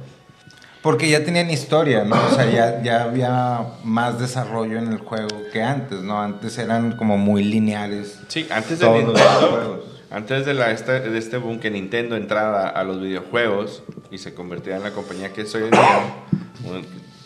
[0.83, 2.17] Porque ya tenían historia, ¿no?
[2.17, 6.21] O sea, ya, ya había más desarrollo en el juego que antes, ¿no?
[6.21, 8.19] Antes eran como muy lineales.
[8.29, 9.85] Sí, antes de Nintendo.
[10.11, 14.35] Antes de, la, este, de este boom que Nintendo entrara a los videojuegos y se
[14.35, 16.15] convirtiera en la compañía que es hoy en día,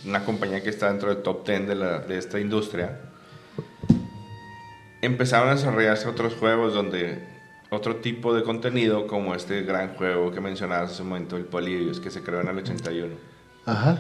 [0.09, 2.99] una compañía que está dentro del top 10 de, la- de esta industria,
[5.03, 7.23] empezaron a desarrollarse otros juegos donde
[7.71, 12.01] otro tipo de contenido, como este gran juego que mencionabas hace un momento, el Polybius,
[12.01, 13.15] que se creó en el 81.
[13.67, 13.99] Ajá.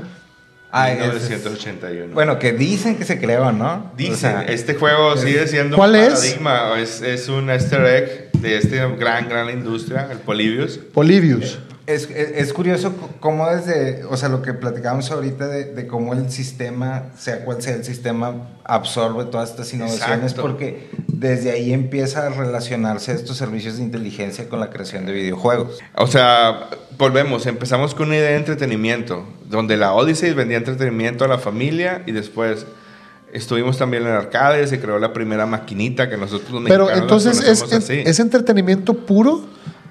[0.70, 2.14] Ah, ese es- 1981.
[2.14, 3.92] Bueno, que dicen que se creó, ¿no?
[3.96, 6.08] Dicen, O sea, este juego sigue siendo ¿Cuál un es?
[6.14, 7.00] paradigma, es?
[7.02, 10.78] Es, un easter egg de esta gran, gran industria, el Polybius.
[10.78, 11.58] Polybius.
[11.88, 16.12] Es, es, es curioso cómo desde, o sea, lo que platicábamos ahorita de, de cómo
[16.12, 20.42] el sistema, sea cual sea el sistema, absorbe todas estas innovaciones, Exacto.
[20.42, 25.79] porque desde ahí empieza a relacionarse estos servicios de inteligencia con la creación de videojuegos.
[25.96, 31.29] O sea, volvemos, empezamos con una idea de entretenimiento, donde la Odyssey vendía entretenimiento a
[31.29, 32.66] la familia y después
[33.33, 37.48] estuvimos también en arcade, se creó la primera maquinita que nosotros los Pero mexicanos entonces,
[37.48, 38.03] ¿es, así.
[38.05, 39.44] ¿es entretenimiento puro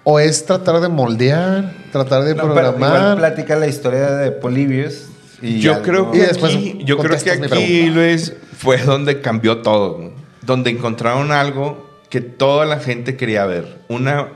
[0.03, 3.17] o es tratar de moldear, tratar de No, pero igual programar?
[3.17, 5.07] platica la historia de Polybius.
[5.41, 7.89] Y yo algo- creo Y que después aquí, yo creo que aquí.
[7.89, 10.11] Luis fue donde cambió todo, ¿no?
[10.41, 14.29] donde encontraron algo que toda la gente quería ver, una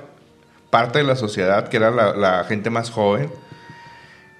[0.70, 3.32] parte de la sociedad que era la, la gente más joven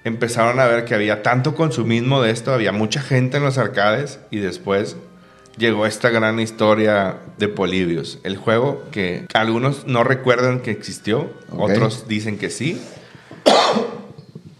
[0.04, 4.18] empezaron a ver que había tanto consumismo de esto, había mucha gente en los arcades
[4.30, 4.96] y después
[5.56, 12.08] llegó esta gran historia de Polybius, el juego que algunos no recuerdan que existió, otros
[12.08, 12.80] dicen que sí,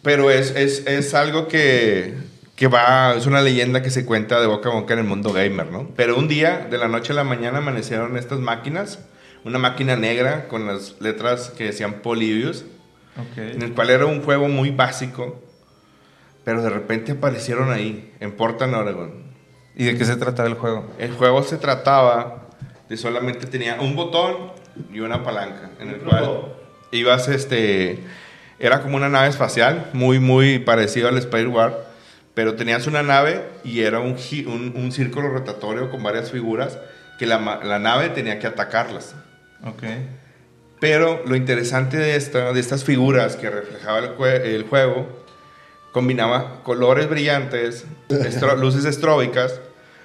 [0.03, 2.15] pero es, es, es algo que,
[2.57, 5.33] que va, es una leyenda que se cuenta de boca a boca en el mundo
[5.33, 5.89] gamer, ¿no?
[5.97, 8.99] Pero un día, de la noche a la mañana, amanecieron estas máquinas,
[9.45, 12.65] una máquina negra con las letras que decían Polybius,
[13.15, 13.39] Ok.
[13.39, 15.41] en el cual era un juego muy básico,
[16.45, 19.22] pero de repente aparecieron ahí, en Portland, Oregon.
[19.75, 20.91] ¿Y de qué se trata el juego?
[20.99, 22.49] El juego se trataba
[22.89, 24.53] de solamente tenía un botón
[24.93, 26.55] y una palanca, en el cual
[26.91, 28.01] ibas, este,
[28.59, 31.87] era como una nave espacial, muy, muy parecido al Spider War,
[32.35, 36.79] pero tenías una nave y era un, un, un círculo rotatorio con varias figuras
[37.19, 39.15] que la, la nave tenía que atacarlas.
[39.65, 39.83] Ok.
[40.81, 45.22] Pero lo interesante de, esta, de estas figuras que reflejaba el, el juego,
[45.93, 49.61] combinaba colores brillantes, estro- luces estróbicas,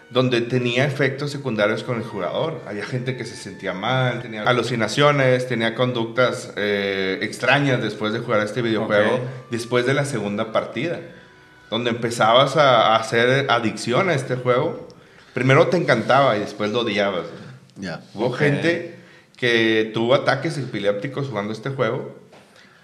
[0.10, 2.62] donde tenía efectos secundarios con el jugador.
[2.68, 8.42] Había gente que se sentía mal, tenía alucinaciones, tenía conductas eh, extrañas después de jugar
[8.42, 9.20] este videojuego,
[9.52, 11.00] después de la segunda partida,
[11.70, 14.88] donde empezazabas a, a hacer adicción a este juego.
[15.34, 17.26] Primero te encantaba y después lo odiabas.
[17.76, 18.02] Ya.
[18.14, 18.96] Hubo gente
[19.36, 22.16] que tuvo ataques epilépticos jugando este juego.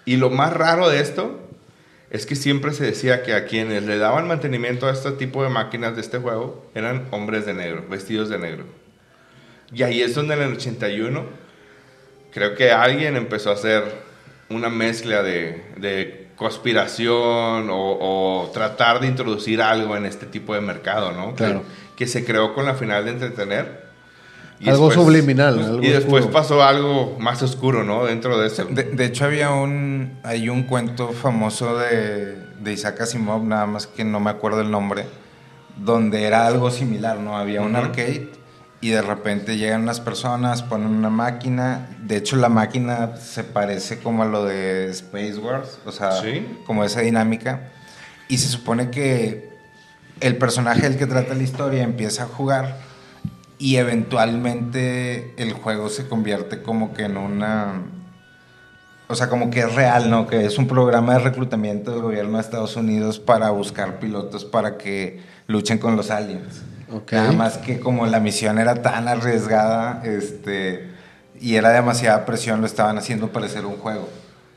[0.04, 1.40] Y lo más raro de esto
[2.14, 5.48] es que siempre se decía que a quienes le daban mantenimiento a este tipo de
[5.48, 8.66] máquinas de este juego eran hombres de negro, vestidos de negro.
[9.72, 11.24] Y ahí es donde en el 81
[12.32, 13.82] creo que alguien empezó a hacer
[14.48, 20.60] una mezcla de, de conspiración o, o tratar de introducir algo en este tipo de
[20.60, 21.34] mercado, ¿no?
[21.34, 21.64] Claro.
[21.96, 23.83] Que, que se creó con la final de entretener.
[24.66, 26.30] Algo subliminal, algo y después oscuro.
[26.40, 28.04] pasó algo más oscuro, ¿no?
[28.06, 28.64] Dentro de eso.
[28.64, 33.86] De, de hecho, había un, hay un cuento famoso de, de Isaac Asimov, nada más
[33.86, 35.06] que no me acuerdo el nombre,
[35.76, 37.36] donde era algo similar, ¿no?
[37.36, 38.30] Había un arcade
[38.80, 41.88] y de repente llegan unas personas, ponen una máquina.
[42.00, 46.46] De hecho, la máquina se parece como a lo de Space Wars, o sea, Sí.
[46.66, 47.70] como esa dinámica.
[48.28, 49.50] Y se supone que
[50.20, 52.78] el personaje del que trata la historia empieza a jugar
[53.64, 57.80] y eventualmente el juego se convierte como que en una...
[59.08, 60.26] O sea, como que es real, ¿no?
[60.26, 64.76] Que es un programa de reclutamiento del gobierno de Estados Unidos para buscar pilotos para
[64.76, 66.60] que luchen con los aliens.
[66.92, 67.12] Ok.
[67.12, 70.90] Nada más que como la misión era tan arriesgada, este,
[71.40, 74.10] y era demasiada presión, lo estaban haciendo parecer un juego.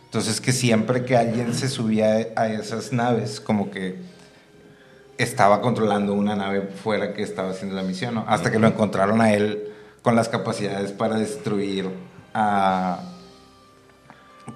[0.04, 4.02] Entonces que siempre que alguien se subía a esas naves, como que
[5.18, 8.26] estaba controlando una nave fuera que estaba haciendo la misión, ¿no?
[8.28, 9.64] Hasta que lo encontraron a él
[10.02, 11.90] con las capacidades para destruir
[12.34, 13.00] a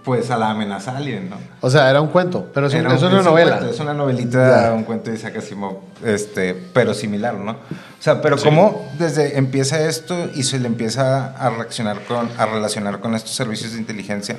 [0.05, 1.35] pues a la amenaza alien, ¿no?
[1.59, 3.57] O sea, era un cuento, pero es, un- Era es un- una es un novela.
[3.57, 4.73] cuento, es una novelita, Ya.
[4.73, 7.51] un cuento de Isaac Asimov, este, pero similar, ¿no?
[7.51, 7.57] O
[7.99, 13.01] sea, pero cómo desde empieza esto y se le empieza a reaccionar con, a relacionar
[13.01, 14.37] con estos servicios de inteligencia.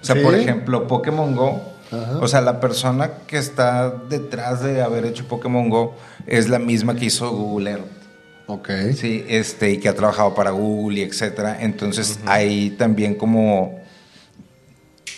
[0.00, 0.22] O sea, Sí.
[0.22, 1.73] por ejemplo, Pokémon Go.
[1.90, 2.18] Ajá.
[2.20, 5.94] O sea, la persona que está detrás de haber hecho Pokémon Go
[6.26, 8.04] es la misma que hizo Google Earth.
[8.46, 8.70] Ok.
[8.94, 11.58] Sí, este, y que ha trabajado para Google y etcétera.
[11.60, 13.83] Entonces, hay también como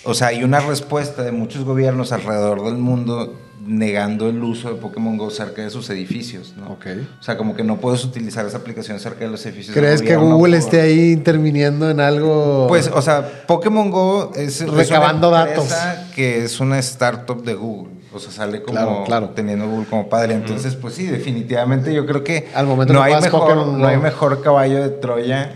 [0.06, 3.34] o sea, hay una respuesta de muchos gobiernos alrededor del mundo
[3.66, 6.72] negando el uso de Pokémon Go cerca de sus edificios, ¿no?
[6.74, 6.86] Ok.
[7.18, 9.74] O sea, como que no puedes utilizar esa aplicación cerca de los edificios.
[9.76, 12.66] ¿Crees que Google por- esté ahí interviniendo en algo?
[12.68, 15.74] Pues, o sea, Pokémon Go es, es Recabando una datos.
[16.14, 17.96] que es una startup de Google.
[18.12, 19.28] O sea, sale como Claro, claro.
[19.30, 20.34] teniendo Google como padre.
[20.34, 23.88] Entonces, pues sí, definitivamente yo creo que Al momento no, que hay mejor, Pokémon no
[23.88, 25.52] hay mejor caballo de Troya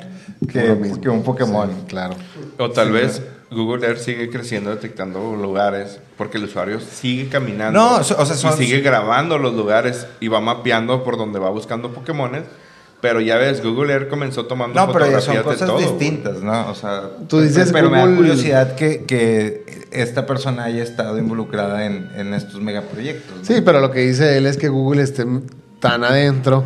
[0.50, 0.70] que,
[1.08, 1.68] un Pokémon.
[1.70, 2.16] Sí, claro.
[2.58, 7.78] O tal vez Google Earth sigue creciendo, detectando lugares, porque el usuario sigue caminando.
[7.78, 11.50] No, o sea, son- y sigue grabando los lugares y va mapeando por donde va
[11.50, 12.44] buscando Pokémones.
[13.00, 15.96] Pero ya ves, Google Earth comenzó tomando No, pero ya son fotografías de cosas todo.
[15.98, 16.68] distintas, ¿no?
[16.70, 21.86] O sea, Tú dices pero me da curiosidad que, que esta persona haya estado involucrada
[21.86, 23.38] en, en estos megaproyectos.
[23.38, 23.44] ¿no?
[23.44, 25.24] Sí, pero lo que dice él es que Google esté
[25.80, 26.62] tan adentro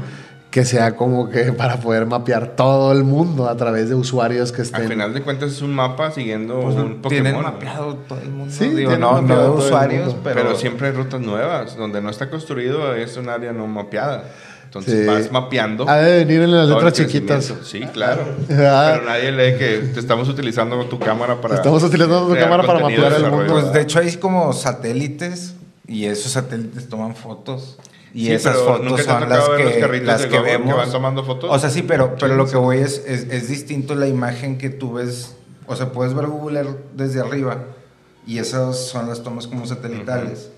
[0.54, 4.62] que sea como que para poder mapear todo el mundo a través de usuarios que
[4.62, 4.82] estén.
[4.82, 7.42] Al final de cuentas es un mapa siguiendo Pues un tienen Pokémon.
[7.54, 8.54] mapeado todo el mundo.
[8.56, 11.76] Sí, Digo, tienen no, no usuarios, pero, Pero, siempre hay rutas nuevas.
[11.76, 14.30] Donde no está construido es un área no mapeada.
[14.62, 15.06] Entonces Sí.
[15.06, 15.88] vas mapeando.
[15.88, 17.52] Ha de venir en las letras chiquitas.
[17.64, 18.22] Sí, claro.
[18.52, 18.92] Ah.
[18.94, 21.56] Pero nadie lee que te estamos utilizando tu cámara para.
[21.56, 23.54] Estamos utilizando tu cámara para mapear de el mundo.
[23.54, 25.56] Pues de hecho hay como satélites
[25.88, 27.76] y esos satélites toman fotos.
[28.14, 30.52] Y Sí, esas fotos ¿nunca te ha son las que, carritos las de que Google
[30.52, 30.76] que vemos.
[30.76, 31.50] van tomando fotos?
[31.52, 34.70] O sea, sí, pero, pero lo que voy es, es, es distinto la imagen que
[34.70, 35.34] tú ves.
[35.66, 37.64] O sea, puedes ver Google Earth desde arriba
[38.26, 40.50] y esas son las tomas como satelitales.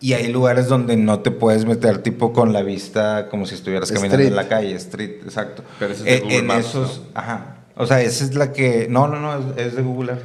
[0.00, 3.92] Y hay lugares donde no te puedes meter tipo con la vista como si estuvieras
[3.92, 5.62] caminando en la calle, street, exacto.
[5.78, 7.56] Pero ese es de Eh, Google en Maps, esos, ajá.
[7.76, 10.22] O sea, esa es la que no, no, no, es, es de Google Earth.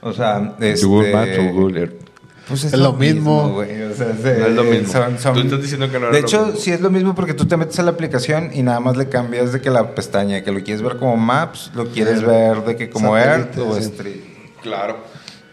[0.00, 2.07] O sea, este, Google Maps o Google Earth.
[2.48, 3.50] Pues Es lo mismo.
[3.50, 3.82] güey.
[3.82, 4.92] O sea, se- No es lo mismo.
[4.92, 6.60] son- son- Tú estás diciendo que no es De hecho, mismo.
[6.60, 9.08] sí es lo mismo porque tú te metes a la aplicación y nada más le
[9.08, 12.24] cambias de que la pestaña, que lo quieres ver como Maps, lo quieres Sí.
[12.24, 13.80] ver de que como Earth o sí.
[13.84, 14.20] Street.
[14.62, 14.96] Claro.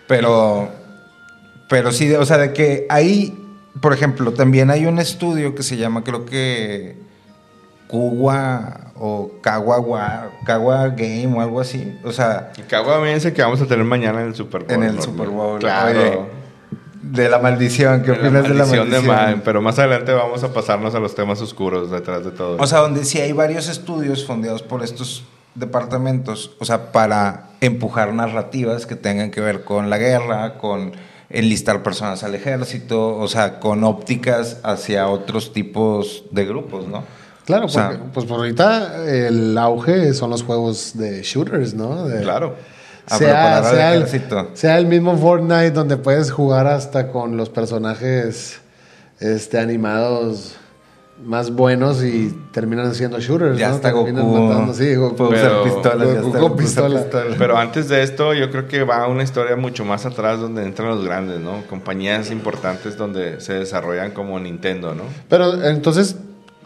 [0.08, 0.70] Pero,
[1.68, 3.38] pero sí, o sea, de que ahí,
[3.82, 6.96] por ejemplo, también hay un estudio que se llama, creo que
[7.88, 11.98] Cuwa o Kawa, Kawa Game o algo así.
[12.04, 14.72] O sea, Y caguamense que vamos a tener mañana en el Super Bowl.
[14.72, 15.02] en el ¿no?
[15.02, 15.60] Super Bowl.
[15.60, 16.00] Claro.
[16.00, 16.20] Oye,
[17.12, 19.16] de la maldición, ¿qué De la opinas de la maldición de maldición?
[19.16, 22.58] Mae, pero más adelante vamos a pasarnos a los temas oscuros detrás de todo.
[22.60, 25.24] O sea, donde sí hay varios estudios fondeados por estos
[25.56, 30.94] departamentos, o sea, para empujar narrativas que tengan que ver con la guerra, con
[31.30, 37.04] enlistar personas al ejército, o sea, con ópticas hacia otros tipos de grupos, ¿no?
[37.46, 42.08] Claro, O sea, porque pues por ahorita el auge son los juegos de shooters, ¿no?
[42.08, 42.56] De- claro.
[43.10, 44.50] A Sea, sea, el, ejército.
[44.54, 48.60] sea el mismo Fortnite donde puedes jugar hasta con los personajes
[49.20, 50.56] este, animados
[51.24, 53.58] más buenos y terminan siendo shooters.
[53.58, 53.76] Ya ¿no?
[53.76, 54.06] está Goku.
[54.06, 55.30] Terminan matando, sí, Goku.
[55.30, 57.06] Pero- Goku está con pistola.
[57.62, 61.06] Antes de esto, yo creo que va una historia mucho más atrás donde entran los
[61.06, 61.64] grandes, ¿no?
[61.70, 65.04] Compañías importantes donde se desarrollan como Nintendo, ¿no?
[65.30, 66.18] Pero entonces,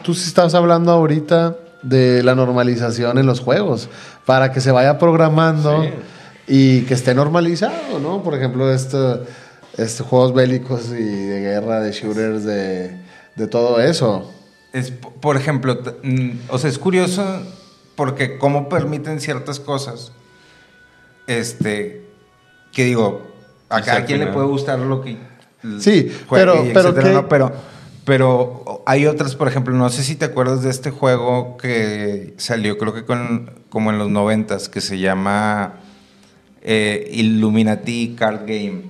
[0.02, 3.88] tú sí estás hablando ahorita de la normalización en los juegos,
[4.26, 5.90] para que se vaya programando Sí.
[6.46, 8.22] Y que esté normalizado, ¿no?
[8.22, 8.98] Por ejemplo, este,
[9.76, 12.96] este juegos bélicos y de guerra, de shooters, de,
[13.36, 14.30] de todo eso.
[14.72, 17.24] Es, por ejemplo, mm, o sea, es curioso
[17.96, 20.12] porque cómo permiten ciertas cosas,
[21.26, 22.04] este,
[22.72, 23.22] que digo,
[23.68, 25.16] a cada quien le puede gustar lo que
[25.78, 27.14] Sí, pero- pero etcétera, ¿qué?
[27.14, 27.28] ¿no?
[27.28, 27.52] pero
[28.04, 32.76] pero hay otras, por ejemplo, no sé si te acuerdas de este juego que salió,
[32.78, 35.74] creo que con, como en los noventas, que se llama
[36.62, 38.82] eh, Illuminati Card Game.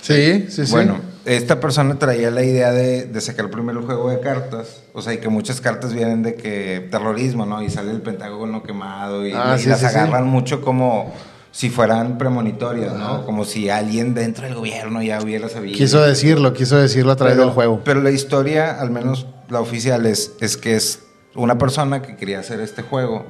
[0.00, 0.72] Sí, sí, sí.
[0.72, 5.00] Bueno, esta persona traía la idea de, de sacar primero el juego de cartas, o
[5.00, 7.62] sea, y que muchas cartas vienen de que terrorismo, ¿no?
[7.62, 9.94] Y sale el Pentágono quemado y, Ah, y sí, las sí, sí.
[9.96, 11.14] agarran mucho como
[11.50, 13.24] si fueran premonitorias, ¿no?
[13.24, 15.76] Como si alguien dentro del gobierno ya hubiera sabido.
[15.78, 17.80] quiso decirlo, quiso decirlo a través Pero- del juego.
[17.84, 21.00] Pero la historia, al menos la oficial, es, es que es
[21.34, 23.24] una persona que quería hacer este juego,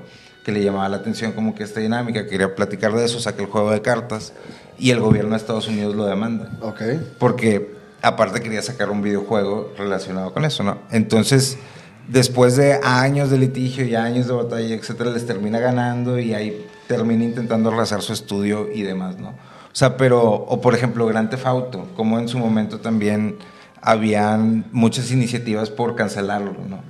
[0.44, 3.48] que le llamaba la atención como que esta dinámica, quería platicar de eso, saca el
[3.48, 4.34] juego de cartas
[4.78, 6.50] y el gobierno de Estados Unidos lo demanda.
[6.60, 6.82] Ok.
[7.18, 10.78] Porque aparte quería sacar un videojuego relacionado con eso, ¿no?
[10.90, 11.56] Entonces,
[12.08, 16.66] después de años de litigio y años de batalla, etcétera, les termina ganando y ahí
[16.86, 19.30] termina intentando arrasar su estudio y demás, ¿no?
[19.30, 23.38] O sea, pero, o por ejemplo, Grand Theft Auto, como en su momento también
[23.80, 26.80] habían muchas iniciativas por cancelarlo, ¿no?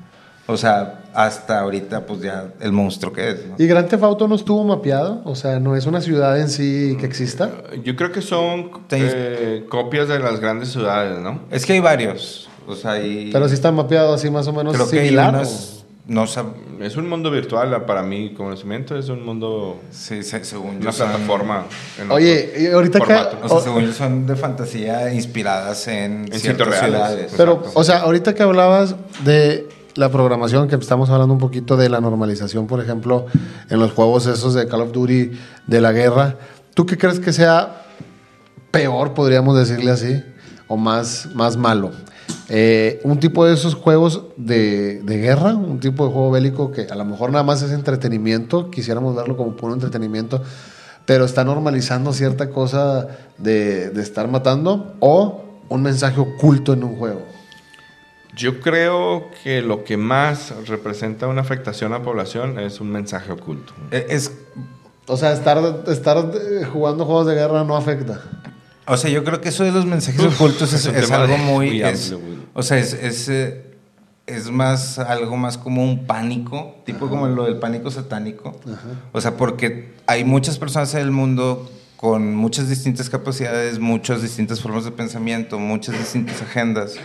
[0.46, 3.54] O sea, hasta ahorita, pues ya el monstruo que es, ¿no?
[3.58, 5.22] ¿Y Theft Auto no estuvo mapeado?
[5.24, 7.50] O sea, ¿no es una ciudad en sí que exista?
[7.84, 11.40] Yo creo que son eh, copias de las grandes ciudades, ¿no?
[11.50, 13.30] Es que hay varios, o sea, hay...
[13.32, 15.30] Pero sí está mapeado así más o menos Creo que hay similar.
[15.34, 20.44] unas no sab- Es un mundo virtual, para mí, conocimiento es un mundo, sí, se-
[20.44, 21.64] según yo una son- plataforma.
[21.98, 23.14] en Oye, y ahorita que...
[23.44, 27.32] O sea, según yo son de fantasía inspiradas en, En ciertas ciudades.
[27.36, 27.80] Pero, Exacto.
[27.80, 32.00] o sea, ahorita que hablabas de la programación, que estamos hablando un poquito de la
[32.00, 33.26] normalización, por ejemplo,
[33.70, 35.32] en los juegos esos de Call of Duty,
[35.66, 36.36] de la guerra,
[36.74, 37.86] ¿tú qué crees que sea
[38.70, 40.22] peor, podríamos decirle así,
[40.66, 41.92] o más, más malo?
[42.48, 46.82] Eh, un tipo de esos juegos de, de guerra, un tipo de juego bélico que
[46.82, 50.42] a lo mejor nada más es entretenimiento, quisiéramos verlo como puro entretenimiento,
[51.06, 53.06] pero está normalizando cierta cosa
[53.38, 57.33] de, de estar matando, o un mensaje oculto en un juego.
[58.36, 63.32] Yo creo que lo que más representa una afectación a la población es un mensaje
[63.32, 63.72] oculto.
[63.90, 64.32] Eh, Es,
[65.06, 65.58] O sea, estar,
[65.88, 68.22] estar eh, jugando juegos de guerra no afecta.
[68.86, 71.82] o sea, yo creo que eso de los mensajes Uf, ocultos es, algo muy...
[71.82, 72.20] amplio,
[72.54, 73.74] o sea, es, es, eh,
[74.26, 78.58] es más algo más como un pánico, tipo como lo del pánico satánico.
[79.12, 84.60] O sea, porque hay muchas personas en el mundo con muchas distintas capacidades, muchas distintas
[84.60, 86.96] formas de pensamiento, muchas distintas agendas,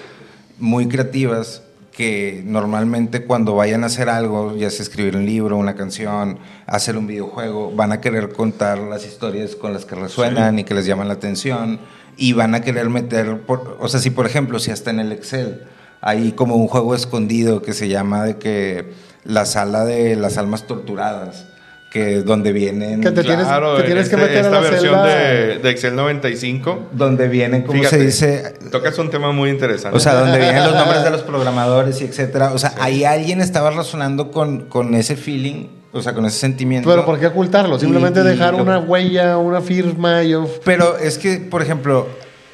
[0.60, 5.76] muy creativas, que normalmente cuando vayan a hacer algo, ya sea escribir un libro, una
[5.76, 10.64] canción, hacer un videojuego, van a querer contar las historias con las que resuenan y
[10.64, 11.80] que les llaman la atención
[12.16, 15.12] y van a querer meter, por- o sea, si por ejemplo, si hasta en el
[15.12, 15.64] Excel
[16.00, 18.94] hay como un juego escondido que se llama de que
[19.26, 21.48] la sala de las almas torturadas,
[21.90, 24.60] que donde vienen Que te tienes- Claro, te tienes que este- meter a esta la
[24.60, 25.06] versión celda.
[25.06, 26.90] de, de Excel 95.
[26.92, 28.54] donde vienen, ¿cómo Fíjate, se dice?
[28.72, 29.98] Tocas un tema muy interesante.
[29.98, 32.52] O sea, donde vienen los nombres de los programadores y etcétera.
[32.54, 36.88] O sea, ahí alguien estaba razonando con, con ese feeling, o sea, con ese sentimiento.
[36.88, 37.80] Pero ¿por qué ocultarlo?
[37.80, 40.22] Simplemente Y- y dejar lo- una huella, una firma.
[40.22, 40.48] Yo...
[40.64, 42.08] Pero es que, por ejemplo,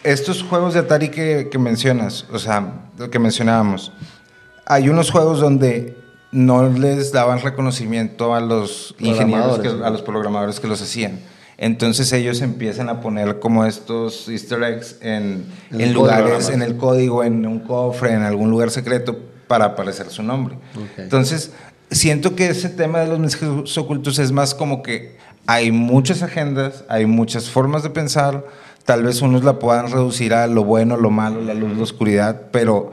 [0.05, 3.91] estos juegos de Atari que, que mencionas, o sea, lo que mencionábamos,
[4.65, 5.97] hay unos juegos donde
[6.32, 11.19] no les daban reconocimiento a los ingenieros, que- a los programadores que los hacían.
[11.57, 16.61] Entonces ellos empiezan a poner como estos easter eggs en, En en el lugares, en
[16.61, 19.17] el código, en un cofre, en algún lugar secreto
[19.47, 20.57] para aparecer su nombre.
[20.97, 21.51] Entonces,
[21.91, 25.15] siento que ese tema de los mensajes ocultos es más como que
[25.47, 28.43] hay muchas agendas, hay muchas formas de pensar,
[28.84, 32.41] tal vez unos la puedan reducir a lo bueno, lo malo, la luz, la oscuridad,
[32.51, 32.91] pero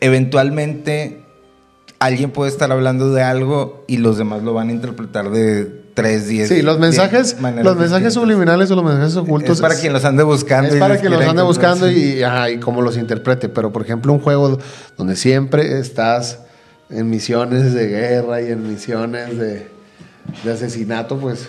[0.00, 1.23] eventualmente
[2.04, 6.28] alguien puede estar hablando de algo y los demás lo van a interpretar de 3,
[6.28, 6.48] 10.
[6.48, 9.56] Sí, los mensajes, los mensajes subliminales o los mensajes ocultos.
[9.56, 10.74] Es para quien los ande buscando.
[10.74, 13.48] Es para quien los ande buscando y, ajá, y cómo los interprete.
[13.48, 14.58] Pero, por ejemplo, un juego
[14.98, 16.40] donde siempre estás
[16.90, 19.68] en misiones de guerra y en misiones de,
[20.44, 21.48] de asesinato, pues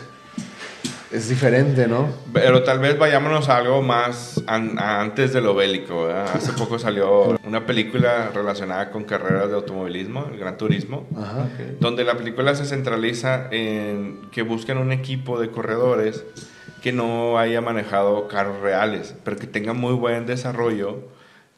[1.16, 2.07] es diferente, ¿no?
[2.34, 6.05] Pero tal vez vayámonos a algo más an- antes de lo bélico.
[6.05, 6.30] ¿verdad?
[6.36, 11.47] Hace poco salió una película relacionada con carreras de automovilismo, el Gran Turismo, Ajá.
[11.80, 16.24] donde la película se centraliza en que buscan un equipo de corredores
[16.82, 20.99] que no haya manejado carros reales, pero que tenga muy buen desarrollo.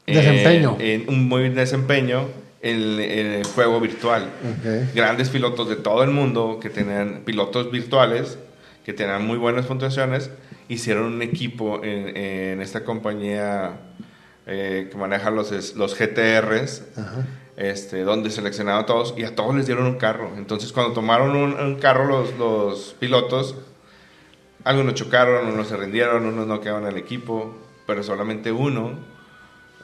[0.06, 0.78] Desempeño.
[0.80, 2.30] En, un muy buen desempeño
[2.62, 4.96] en, en el juego virtual Ok.
[4.96, 8.40] grandes pilotos de todo el mundo que tenían pilotos virtuales
[8.88, 10.32] que tenían muy buenas puntuaciones
[10.70, 13.82] hicieron un equipo en, en esta compañía
[14.46, 17.26] eh, que maneja los, los GTRs Ajá.
[17.58, 21.36] este, donde seleccionaron a todos y a todos les dieron un carro entonces cuando tomaron
[21.36, 23.56] un, un carro los, los pilotos
[24.64, 28.94] algunos chocaron, unos se rindieron, unos no quedaron en el equipo pero solamente uno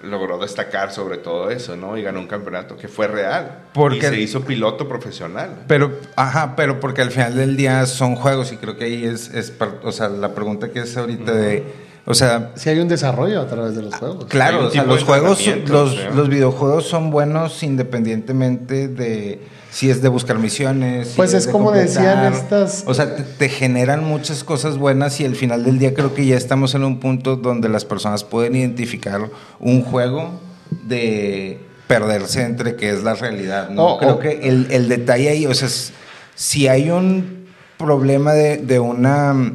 [0.04, 1.98] logró destacar sobre todo eso, ¿no?
[1.98, 3.60] Y ganó un campeonato que fue real.
[3.74, 5.64] Porque- y se hizo piloto profesional.
[5.68, 9.34] Pero, ajá, pero porque al final del día son juegos y creo que ahí es,
[9.34, 11.64] es o sea, la pregunta que es ahorita de,
[12.06, 14.24] o sea, Sí hay un desarrollo a través de los juegos.
[14.26, 19.40] Hay claro, o sea, los juegos, los, los videojuegos son buenos independientemente de
[19.74, 21.08] si es de buscar misiones.
[21.10, 25.20] si Pues es de como decían estas- O sea, te, te generan muchas cosas buenas
[25.20, 28.24] y al final del día creo que ya estamos en un punto donde las personas
[28.24, 30.40] pueden identificar un juego
[30.88, 33.70] de perderse entre qué es la realidad.
[33.72, 33.96] ¿no?
[33.96, 35.92] O- creo o- que el, el detalle ahí, o sea, es-
[36.36, 37.48] si hay un
[37.78, 39.54] problema de, de una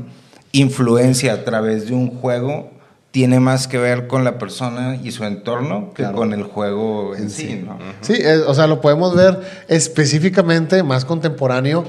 [0.53, 2.71] influencia a través de un juego,
[3.19, 6.19] tiene más que ver con la persona y su entorno que Claro.
[6.19, 7.63] con el juego en, sí, sí.
[7.67, 7.77] ¿no?
[8.01, 11.83] Sí, es- o sea, lo podemos ver específicamente más contemporáneo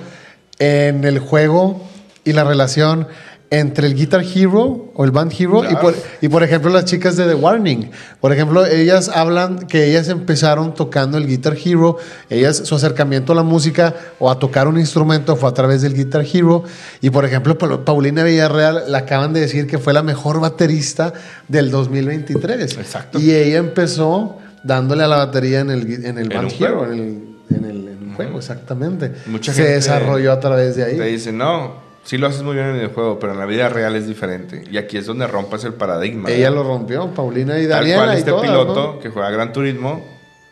[0.58, 1.84] en el juego
[2.24, 3.08] y la relación
[3.52, 7.18] entre el Guitar Hero o el Band Hero y, por, y por ejemplo las chicas
[7.18, 7.90] de The Warning.
[8.22, 11.98] Por ejemplo, ellas hablan que ellas empezaron tocando el Guitar Hero,
[12.30, 15.96] ellas su acercamiento a la música o a tocar un instrumento fue a través del
[15.96, 16.64] Guitar Hero
[17.02, 21.14] y por ejemplo Pa- Paulina Villarreal le acaban de decir que fue la mejor baterista
[21.48, 22.78] del 2023.
[22.78, 23.20] Exacto.
[23.20, 26.84] Y ella empezó dándole a la batería en el, en el Band juego.
[26.86, 29.12] Hero, en el, en el- en un videojuego, exactamente.
[29.26, 30.98] Mucha Se gente desarrolló a través de ahí.
[30.98, 33.70] Te dicen, no, sí lo haces muy bien en el videojuego, pero en la vida
[33.70, 34.64] real es diferente.
[34.72, 36.30] Y aquí es donde rompes el paradigma.
[36.32, 36.58] Ella ¿no?
[36.58, 39.00] lo rompió, Paulina y Tal Daniela cual y este todas, piloto ¿no?
[39.00, 40.04] que juega Gran Turismo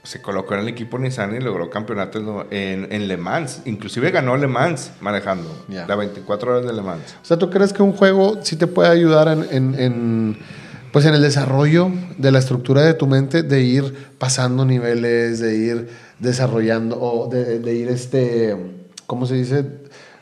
[0.03, 3.63] se colocó en el equipo Nissan y logró campeonatos en, en Le Mans.
[3.65, 5.65] Inclusive ganó Le Mans manejando.
[5.67, 5.85] Ya.
[5.85, 7.15] La 24 horas de Le Mans.
[7.21, 10.37] O sea, ¿tú crees que un juego sí te puede ayudar en, en- en,
[10.93, 15.57] pues en el desarrollo de la estructura de tu mente, de ir pasando niveles, de
[15.57, 15.89] ir
[16.19, 18.55] desarrollando, o de, de ir, este,
[19.07, 19.65] ¿cómo se dice?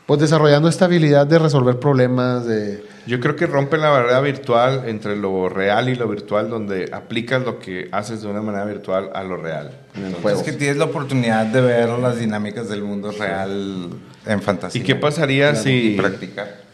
[0.05, 2.85] Pues desarrollando esta habilidad de resolver problemas, de...
[3.07, 7.43] Yo creo que rompen la barrera virtual entre lo real y lo virtual, donde aplicas
[7.43, 9.71] lo que haces de una manera virtual a lo real.
[9.95, 10.39] Entonces, juego.
[10.39, 13.89] Es que tienes la oportunidad de ver las dinámicas del mundo real
[14.27, 14.79] en fantasía.
[14.79, 16.65] ¿Y qué pasaría Claro, si- practicar?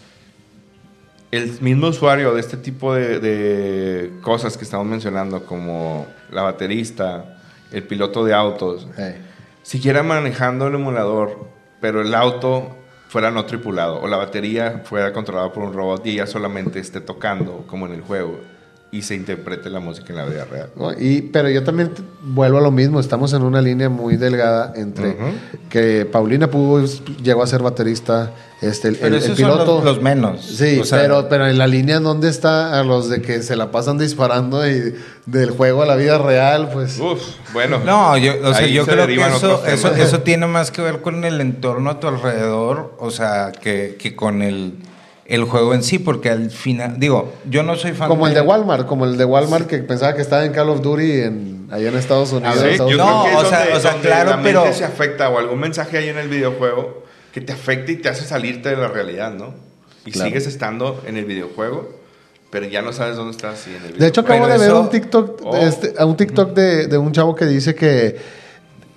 [1.31, 7.37] el mismo usuario de este tipo de, de cosas que estamos mencionando, como la baterista,
[7.71, 9.15] el piloto de autos, eh,
[9.63, 11.47] siguiera manejando el emulador,
[11.79, 12.75] pero el auto
[13.11, 17.01] fuera no tripulado o la batería fuera controlada por un robot y ella solamente esté
[17.01, 18.39] tocando como en el juego
[18.93, 20.69] y se interprete la música en la vida real.
[20.75, 20.91] ¿no?
[20.91, 21.91] Y, pero yo también
[22.23, 25.15] vuelvo a lo mismo, estamos en una línea muy delgada entre
[25.69, 26.85] que Paulina pudo,
[27.23, 29.75] llegó a ser baterista, este, el, Pero el- el esos son piloto...
[29.77, 30.41] los, los menos.
[30.43, 33.55] Sí, O sea, pero, pero en la línea donde está a los de que se
[33.55, 34.93] la pasan disparando y
[35.25, 36.99] del juego a la vida real, pues...
[36.99, 37.21] Uf,
[37.53, 37.79] bueno.
[37.85, 41.01] No, yo, o sea, yo se creo que eso, eso, eso tiene más que ver
[41.01, 44.73] con el entorno a tu alrededor, o sea, que, que con el,
[45.33, 48.41] el juego en sí, porque al final, digo, yo no soy fan Como el de
[48.41, 51.89] Walmart, como el de Walmart que pensaba que estaba en Call of Duty en, allá
[51.89, 52.57] en Estados Unidos.
[52.59, 54.73] Sí, Estados yo No, creo que es o sea- donde- o sea, claro, la pero-
[54.73, 57.03] se afecta o algún mensaje hay en el videojuego
[57.33, 59.53] que te afecta y te hace salirte de la realidad, ¿no?
[60.05, 60.27] Y Claro.
[60.29, 61.89] sigues estando en el videojuego,
[62.49, 63.65] pero ya no sabes dónde estás.
[63.67, 65.55] y en el De hecho, acabo Pero de ver eso- un TikTok, Oh.
[65.55, 68.17] este, a un TikTok de, de un chavo que dice que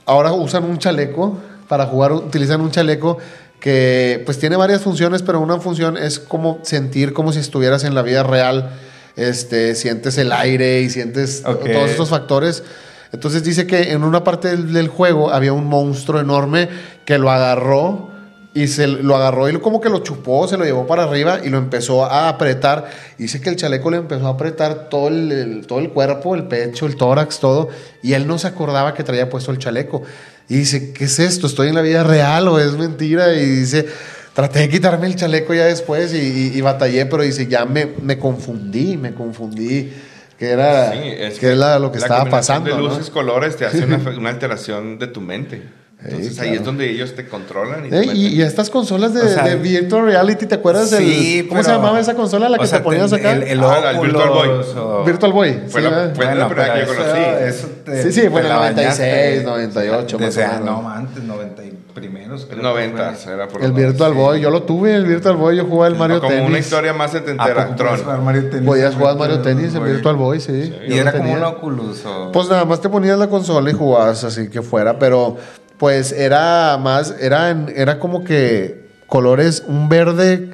[0.06, 3.18] ahora usan un chaleco para jugar, utilizan un chaleco
[3.64, 7.94] que pues tiene varias funciones, pero una función es como sentir como si estuvieras en
[7.94, 8.72] la vida real,
[9.16, 11.42] este, sientes el aire y sientes
[11.72, 12.62] todos estos factores.
[13.10, 16.68] Entonces dice que en una parte del, del juego había un monstruo enorme
[17.06, 18.10] que lo agarró
[18.52, 21.38] y se lo agarró y lo- como que lo chupó, se lo llevó para arriba
[21.42, 22.84] y lo empezó a apretar.
[23.16, 26.44] Dice que el chaleco le empezó a apretar todo el, el- todo el cuerpo, el
[26.48, 27.70] pecho, el tórax, todo.
[28.02, 30.02] Y él no se acordaba que traía puesto el chaleco.
[30.48, 31.46] Y dice, ¿qué es esto?
[31.46, 33.32] ¿Estoy en la vida real o es mentira?
[33.34, 33.86] Y dice,
[34.34, 37.86] traté de quitarme el chaleco ya después y, y- y batallé, pero dice, ya me,
[38.02, 39.92] me confundí, me confundí.
[40.38, 42.68] Que era, Sí, es que era lo que la estaba pasando.
[42.70, 42.88] De ¿no?
[42.88, 45.62] luces, colores te hace una, una alteración de tu mente.
[46.04, 46.60] Entonces ahí claro.
[46.60, 47.86] es donde ellos te controlan.
[47.86, 48.16] Y, te Eh, y, meten.
[48.38, 50.90] y estas consolas de, O sea, de Virtual Reality, ¿te acuerdas?
[50.90, 53.32] Sí, del, ¿Cómo se llamaba esa consola la o que sea, te ponías acá?
[53.32, 54.48] El, el Ah, el Virtual Boy.
[54.48, 55.60] Oculus o- Virtual Boy.
[55.68, 57.20] Fue sí, la- fue la primera que yo conocí.
[57.46, 59.44] eso te- Sí, sí, te fue en el la 96, bañaste.
[59.44, 60.60] 98 más o menos.
[60.64, 62.44] no, antes, 90 y primeros.
[62.46, 63.32] creo que 90 fue.
[63.32, 63.72] era por el.
[63.72, 66.48] Virtual Boy, yo lo tuve, el Virtual Boy, yo jugaba el Mario como Tennis.
[66.50, 67.74] una historia más ¿A setentera.
[67.76, 67.96] Tron.
[67.98, 68.66] jugar Mario Tennis?
[68.66, 69.90] Podías jugar Mario Virtual Tennis en Boy?
[69.92, 70.74] Virtual Boy, sí.
[70.86, 72.30] Y era como un Oculus o...
[72.32, 75.36] Pues nada más te ponías la consola y jugabas así que fuera, pero
[75.84, 80.48] pues era más, era, en- era como que colores, un verde,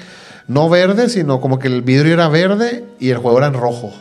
[0.48, 3.94] no verde, sino como que el vidrio era verde y el juego era en rojo.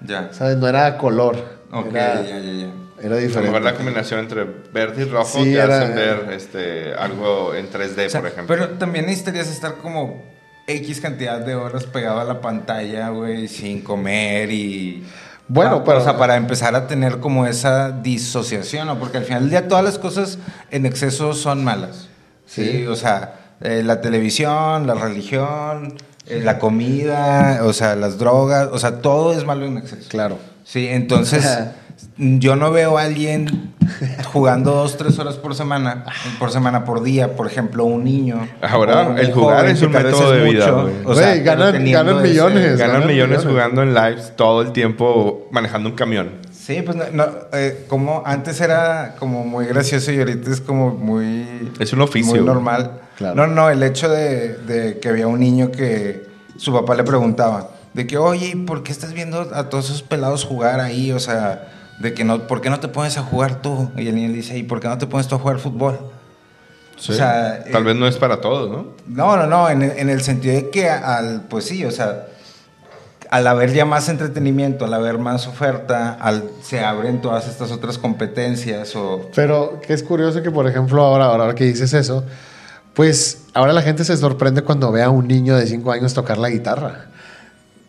[0.00, 0.30] Ya.
[0.32, 0.56] ¿Sabes?
[0.56, 1.36] No era color.
[1.70, 2.66] Ok, era, ya, ya, ya.
[2.98, 3.40] era A lo diferente.
[3.42, 7.70] mejor la combinación entre verde y rojo Sí, te era- hacen ver este, algo en
[7.70, 8.56] 3D, O sea, por ejemplo.
[8.56, 10.24] Pero también necesitarías estar como
[10.66, 15.04] X cantidad de horas pegado a la pantalla, güey, sin comer y...
[15.48, 18.98] Bueno, pero- O sea, para empezar a tener como esa disociación, ¿no?
[18.98, 20.38] Porque al final del día todas las cosas
[20.70, 22.08] en exceso son malas.
[22.46, 22.86] Sí, Sí.
[22.86, 25.94] o sea, eh, la televisión, la religión,
[26.26, 30.08] eh, la comida, o sea, las drogas, o sea, todo es malo en exceso.
[30.08, 30.38] Claro.
[30.64, 31.44] Sí, entonces
[32.16, 33.72] yo no veo a alguien
[34.32, 36.04] jugando dos, tres horas por semana,
[36.38, 38.48] por semana, por día, por ejemplo, un niño.
[38.62, 41.74] Ahora, un el jugar joven es un método es de vida, mucho, o sea, ganan-
[41.74, 42.78] ese- millones.
[42.78, 43.44] Ganan ganan millones millones.
[43.46, 46.30] jugando en lives todo el tiempo manejando un camión.
[46.52, 50.90] Sí, pues no, no, eh, como antes era como muy gracioso y ahorita es como
[50.92, 51.70] muy...
[51.78, 52.36] Es un oficio.
[52.36, 53.02] Muy normal.
[53.18, 53.34] Claro.
[53.34, 56.24] No, no, el hecho de, de que había un niño que
[56.56, 60.02] su papá le preguntaba de que, oye, ¿y ¿por qué estás viendo a todos esos
[60.02, 61.12] pelados jugar ahí?
[61.12, 61.68] O sea,
[62.00, 63.90] de que no, ¿por qué no te pones a jugar tú?
[63.96, 65.98] Y el niño le dice, ¿y por qué no te pones tú a jugar fútbol?
[66.96, 68.86] O sea, Tal eh, vez no es para todos, ¿no?
[69.08, 72.26] no, no, no, en, el- en el sentido de que al, pues sí, o sea,
[73.30, 77.98] al haber ya más entretenimiento, al haber más oferta, al, se abren todas estas otras
[77.98, 79.28] competencias o...
[79.34, 82.24] Pero que es curioso que, por ejemplo, ahora, ahora que dices eso,
[82.92, 86.38] pues ahora la gente se sorprende cuando ve a un niño de 5 años tocar
[86.38, 87.06] la guitarra.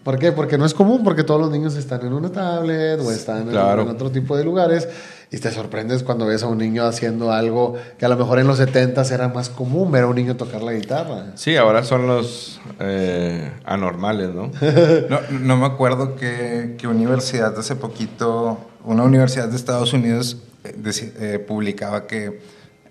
[0.06, 0.32] ¿Por qué?
[0.32, 3.47] Porque no es común, porque todos los niños están en una tablet o están en-
[3.49, 3.82] Claro.
[3.82, 4.88] en, otro tipo de lugares.
[5.32, 8.45] Y te sorprendes cuando ves a un niño haciendo algo que a lo mejor en
[8.45, 11.32] los 70 era más común ver a un niño tocar la guitarra.
[11.34, 14.51] Sí, ahora son los eh, anormales, ¿no?
[15.10, 20.76] no, no me acuerdo qué, qué universidad hace poquito, una universidad de Estados Unidos eh,
[21.20, 22.41] eh, publicaba que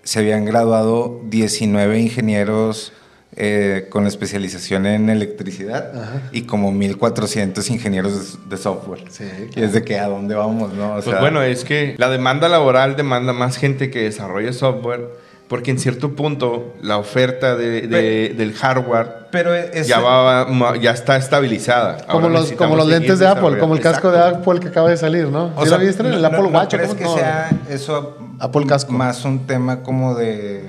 [0.03, 2.91] se habían graduado 19 ingenieros
[3.37, 5.91] eh, con especialización en electricidad
[6.31, 9.03] y como 1400 ingenieros de, software.
[9.09, 9.25] Sí,
[9.55, 10.91] Y es de que a dónde vamos, ¿no?
[10.91, 15.09] O Pues sea, bueno, es que la demanda laboral demanda más gente que desarrolle software,
[15.49, 20.77] porque en cierto punto la oferta de, de- del hardware pero es, ya, va, ma-
[20.77, 21.97] ya está estabilizada.
[22.07, 24.17] Como Ahora los, como los lentes de Apple, como el casco de.
[24.19, 25.51] Apple que acaba de salir, ¿no?
[25.57, 26.03] O ¿Sí sea, lo viste?
[26.03, 26.73] El no- Apple no Watch.
[26.73, 27.15] ¿o ¿Crees que No.
[27.15, 28.93] sea eso Apple Casco.
[28.93, 30.63] más un tema como de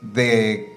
[0.00, 0.71] de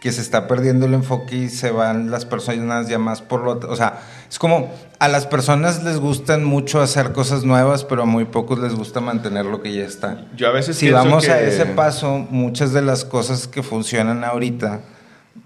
[0.00, 3.52] que se está perdiendo el enfoque y se van las personas ya más por lo
[3.70, 8.06] o sea es como a las personas les gustan mucho hacer cosas nuevas pero a
[8.06, 11.32] muy pocos les gusta mantener lo que ya está Yo a veces si vamos que-
[11.32, 14.80] a ese paso muchas de las cosas que funcionan ahorita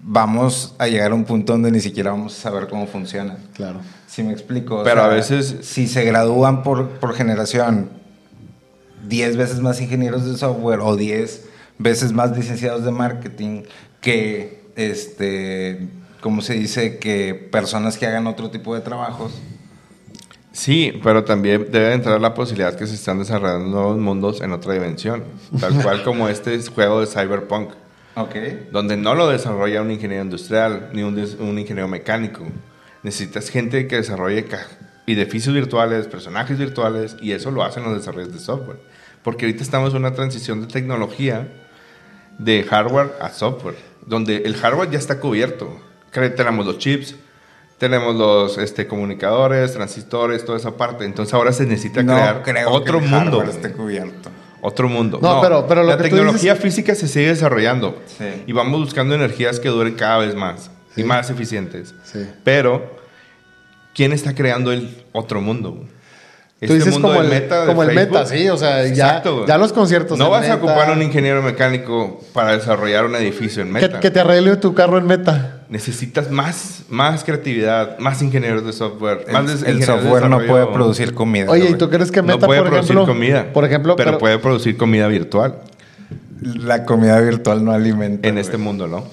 [0.01, 3.79] vamos a llegar a un punto donde ni siquiera vamos a saber cómo funcionan Claro.
[4.07, 4.83] si me explico.
[4.83, 7.89] Pero sea, a veces- Si se gradúan por, por generación
[9.07, 11.45] 10 veces más ingenieros de software o 10
[11.77, 13.63] veces más licenciados de marketing
[14.05, 15.79] que, este,
[16.21, 16.99] ¿cómo se dice?
[16.99, 19.33] Que personas que hagan otro tipo de trabajos.
[20.51, 24.73] Sí, pero también debe entrar la posibilidad que se están desarrollando nuevos mundos en otra
[24.73, 25.23] dimensión,
[25.59, 27.71] tal cual como este juego de Cyberpunk,
[28.15, 28.35] Ok.
[28.71, 32.45] donde no lo desarrolla un ingeniero industrial ni un, un ingeniero mecánico.
[33.03, 34.45] Necesitas gente que desarrolle
[35.07, 38.77] edificios virtuales, personajes virtuales, y eso lo hacen los desarrollos de software.
[39.23, 41.47] Porque ahorita estamos en una transición de tecnología
[42.37, 43.75] de hardware a software,
[44.05, 45.79] donde el hardware ya está cubierto.
[46.11, 47.15] Tenemos los chips,
[47.77, 51.03] tenemos los este, comunicadores, transistores, toda esa parte.
[51.05, 53.37] Entonces ahora se necesita No crear creo otro que el mundo.
[53.39, 54.29] hardware esté cubierto.
[54.61, 55.19] Otro mundo.
[55.21, 58.43] No, pero- pero lo la que tecnología dices- física se sigue desarrollando Sí.
[58.47, 61.01] y vamos buscando energías que duren cada vez más Sí.
[61.01, 61.93] y más eficientes.
[62.03, 62.25] Sí.
[62.43, 62.95] Pero,
[63.93, 65.85] ¿quién está creando el otro mundo?
[66.61, 69.47] Tú dices como el, de como el meta, sí, o sea, ya, Exacto, güey.
[69.47, 70.17] ya los conciertos.
[70.17, 73.99] No en vas a Meta, ocupar un ingeniero mecánico para desarrollar un edificio en meta.
[73.99, 75.63] que te arregle tu carro en meta.
[75.69, 79.25] Necesitas más, más creatividad, más ingenieros de software.
[79.33, 81.51] más El, de software no puede producir comida.
[81.51, 83.53] Oye, ¿y tú crees que No meta, puede por producir ejemplo, comida.
[83.53, 85.55] por ejemplo, pero, pero- puede producir comida virtual
[86.41, 88.27] La comida virtual no alimenta.
[88.27, 88.41] en güey.
[88.45, 89.03] este mundo, ¿no?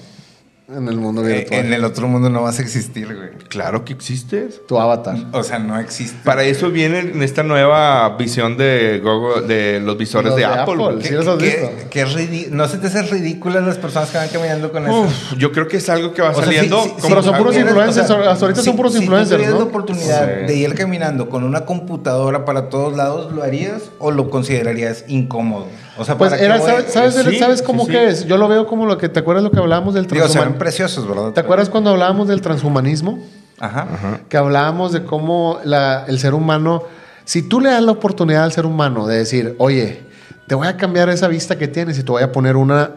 [0.75, 3.29] En el mundo Eh, virtual, En el otro mundo no vas a existir, güey.
[3.49, 4.61] Claro que existes.
[4.67, 5.15] tu avatar.
[5.31, 6.17] O sea, no existe.
[6.23, 10.45] Para eso viene en esta nueva visión de Google, de los visores Los de, de
[10.45, 10.61] Apple.
[10.73, 11.03] Apple, güey.
[11.05, 11.89] sí los has ¿Qué- visto?
[11.89, 15.01] qué ridi- ¿No se te hace ridículas las personas que van caminando con eso?
[15.01, 16.81] Uf, yo creo que es algo que va O sea, saliendo.
[16.83, 19.53] sí, sí, como pero son puros influencers, hasta ahorita son puros si influencers, tú tuvieras
[19.53, 19.59] ¿no?
[19.59, 20.45] la oportunidad Sí.
[20.47, 25.67] de ir caminando con una computadora para todos lados, ¿lo harías o lo considerarías incómodo?
[25.97, 26.59] O sea, Pues ¿para era?
[26.59, 27.91] ¿sabes, sabes, Sí, ¿sabes sí, cómo sí.
[27.91, 28.25] que es?
[28.25, 30.31] Yo lo veo como lo que, ¿te acuerdas lo que hablábamos del Digo, se ven
[30.31, 30.59] transhumanismo?
[30.59, 31.31] preciosos, ¿verdad?
[31.33, 33.19] ¿Te acuerdas cuando hablábamos del transhumanismo?
[33.59, 33.87] Ajá.
[34.27, 36.83] Que hablábamos de cómo la- el ser humano,
[37.25, 40.01] si tú le das la oportunidad al ser humano de decir, oye,
[40.47, 42.91] te voy a cambiar esa vista que tienes y te voy a poner una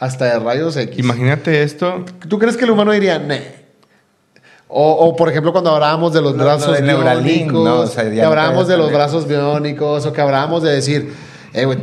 [0.00, 0.98] hasta de rayos X.
[0.98, 2.04] Imagínate esto.
[2.28, 3.66] ¿Tú crees que el humano diría, "Neh"?
[4.68, 7.80] O, o, por ejemplo, cuando hablábamos de los Lo- lo brazos de biónicos, ¿no?
[7.80, 11.14] O sea, ya que no hablábamos de los brazos biónicos, o que hablábamos de decir,
[11.60, 11.78] eh, güey,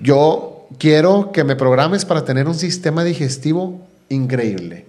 [0.00, 4.86] yo quiero que me programes para tener un sistema digestivo increíble.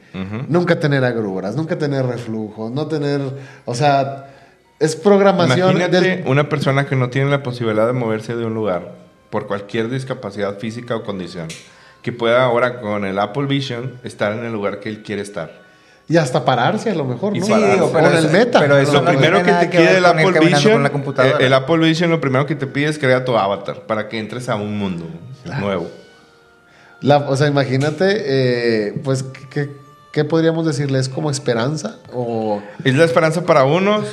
[0.48, 3.22] Nunca tener agruras, nunca tener reflujos, no tener,
[3.66, 4.32] o sea,
[4.80, 8.54] es programación Imagínate del- una persona que no tiene la posibilidad de moverse de un
[8.54, 8.96] lugar
[9.30, 11.48] por cualquier discapacidad física o condición,
[12.02, 15.65] que pueda ahora con el Apple Vision estar en el lugar que él quiere estar.
[16.08, 17.44] Y hasta pararse a lo mejor, ¿no?
[17.46, 18.60] Sí, digo, o pero en el meta.
[18.60, 21.38] pero eso lo primero que te pide el Apple Vision, con la computadora.
[21.40, 24.20] eh, el Apple Vision lo primero que te pide es crear tu avatar para que
[24.20, 25.06] entres a un mundo
[25.60, 25.90] nuevo.
[27.02, 29.70] La- o sea, imagínate, eh, pues, ¿qué,
[30.12, 31.00] qué, podríamos decirle?
[31.00, 31.98] ¿Es como esperanza?
[32.14, 34.06] ¿O Es la esperanza para unos,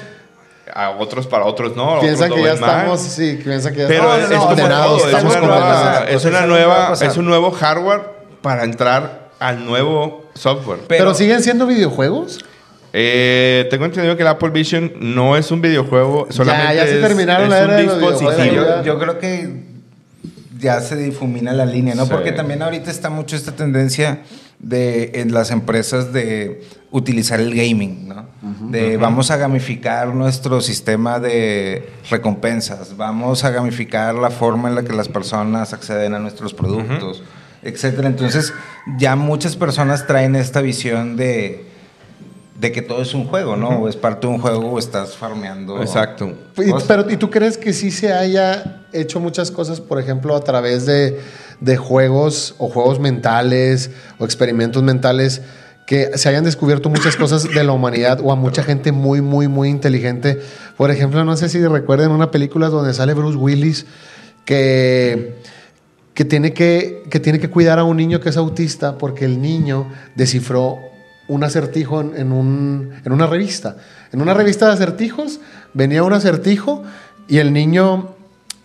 [0.75, 2.01] a otros para otros no.
[2.01, 2.71] piensan otros que ya mal.
[2.71, 6.49] estamos, sí, piensan que ya Pero estamos es, no, como condenados, todo, es una condenados.
[6.49, 8.01] nueva, una es un nuevo hardware
[8.43, 10.81] para entrar al nuevo software.
[10.89, 12.45] Pero, Pero- siguen siendo videojuegos.
[12.95, 17.01] Eh, tengo entendido que el Apple Vision no es un videojuego, solamente ya se es-
[17.01, 18.55] terminaron es la un de dispositivo.
[18.55, 19.63] yo, yo creo que
[20.59, 22.05] ya se difumina la línea, ¿no?
[22.05, 22.11] Sí.
[22.13, 24.21] Porque también ahorita está mucho esta tendencia
[24.59, 28.27] de en las empresas de utilizar el gaming, ¿no?
[28.71, 34.83] De vamos a gamificar nuestro sistema de recompensas, vamos a gamificar la forma en la
[34.85, 37.23] que las personas acceden a nuestros productos,
[37.63, 38.09] etcétera.
[38.09, 38.53] Entonces,
[38.99, 41.71] ya muchas personas traen esta visión de
[42.61, 43.71] de que todo es un juego, ¿no?
[43.71, 45.83] O es parte de un juego o estás farmeando.
[45.83, 46.33] Exacto.
[46.59, 50.45] Y- pero, ¿y tú crees que sí se haya hecho muchas cosas, por ejemplo, a
[50.45, 51.19] través de,
[51.59, 55.43] de juegos o juegos mentales o experimentos mentales,
[55.89, 59.49] que se hayan descubierto muchas cosas de la humanidad o a mucha gente muy, muy,
[59.49, 60.41] muy inteligente?
[60.77, 63.87] Por ejemplo, no sé si recuerden una película donde sale Bruce Willis
[64.45, 65.35] que
[66.15, 69.41] que tiene que, que tiene que cuidar a un niño que es autista porque el
[69.41, 70.79] niño descifró
[71.29, 73.77] un acertijo en, un- en una revista.
[74.13, 75.41] En una revista de acertijos
[75.73, 76.83] venía un acertijo
[77.29, 78.15] y el niño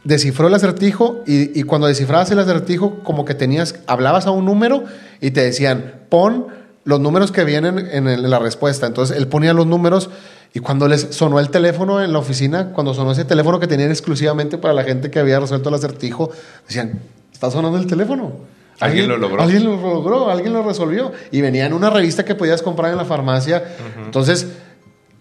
[0.04, 4.46] descifró el acertijo y, y cuando descifrabas el acertijo como que tenías, hablabas a un
[4.46, 4.84] número
[5.22, 6.48] y te decían, pon
[6.84, 8.88] los números que vienen en, en la respuesta.
[8.88, 10.10] Entonces él ponía los números
[10.54, 13.90] y cuando les sonó el teléfono en la oficina, cuando sonó ese teléfono que tenían
[13.92, 16.32] exclusivamente para la gente que había resuelto el acertijo,
[16.68, 17.00] decían,
[17.38, 18.34] está sonando el teléfono.
[18.80, 19.42] Alguien lo logró.
[19.44, 21.12] Alguien lo logró, alguien lo resolvió.
[21.32, 23.64] Y venía en una revista que podías comprar en la farmacia.
[24.04, 24.48] Entonces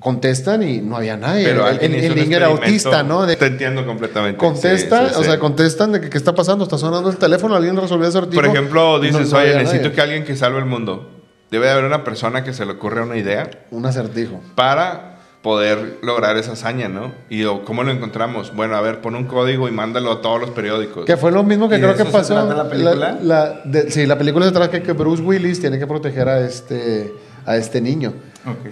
[0.00, 1.44] contestan y no había nadie.
[1.44, 3.26] Pero el, el era autista, ¿no?
[3.26, 4.38] De- Te entiendo completamente.
[4.38, 5.24] contesta, Sí, sí, o sí.
[5.30, 8.40] sea, contestan de que qué está pasando, está sonando el teléfono, alguien resolvió ese acertijo.
[8.42, 9.92] Por ejemplo, dices, no oye, necesito nadie.
[9.94, 11.10] que alguien que salve el mundo.
[11.50, 14.40] Debe de haber una persona que se le ocurra una idea Un acertijo.
[14.54, 15.15] para
[15.46, 17.12] poder lograr esa hazaña, ¿no?
[17.30, 18.52] Y o, ¿cómo lo encontramos?
[18.52, 21.04] Bueno, a ver, pon un código y mándalo a todos los periódicos.
[21.04, 22.34] Que fue lo mismo que ¿Y creo que pasó.
[22.52, 23.16] la película?
[23.22, 27.14] la- de- sí, la película se trata que, Bruce Willis tiene que proteger a este,
[27.44, 28.12] a este niño.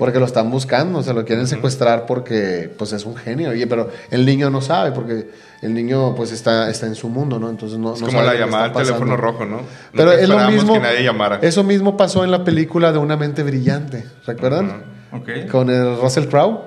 [0.01, 3.51] Porque lo están buscando, se lo quieren secuestrar porque pues es un genio.
[3.51, 5.29] Oye, pero el niño no sabe porque
[5.63, 7.51] el niño pues está, está en su mundo, ¿no?
[7.51, 9.61] Entonces no, es no como sabe la llamada al teléfono rojo, ¿no?
[9.93, 10.75] Pero Nunca es lo mismo.
[10.75, 11.39] que nadie llamara.
[11.41, 14.94] Eso mismo pasó en la película de Una mente brillante, ¿recuerdan?
[15.15, 15.51] Ok.
[15.51, 16.61] Con el Russell Crowe,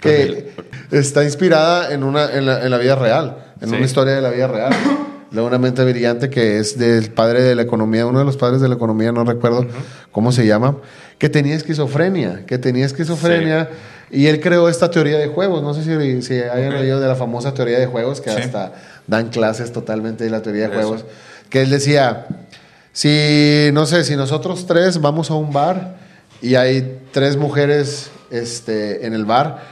[0.00, 0.52] que
[0.90, 3.74] está inspirada en una en la, en la vida real, en Sí.
[3.76, 4.72] una historia de la vida real.
[5.30, 8.62] De una mente brillante que es del padre de la economía, uno de los padres
[8.62, 9.66] de la economía, no recuerdo
[10.10, 10.78] cómo se llama,
[11.18, 13.68] que tenía esquizofrenia, que tenía esquizofrenia
[14.10, 15.62] y él creó esta teoría de juegos.
[15.62, 16.80] No sé si, si hayan Ok.
[16.80, 18.38] oído de la famosa teoría de juegos, que Sí.
[18.40, 18.72] hasta
[19.06, 20.76] dan clases totalmente de la teoría de Eso.
[20.88, 21.04] juegos,
[21.50, 22.26] que él decía,
[22.92, 25.97] si, no sé, si nosotros tres vamos a un bar
[26.42, 29.62] y hay tres mujeres este, en el bar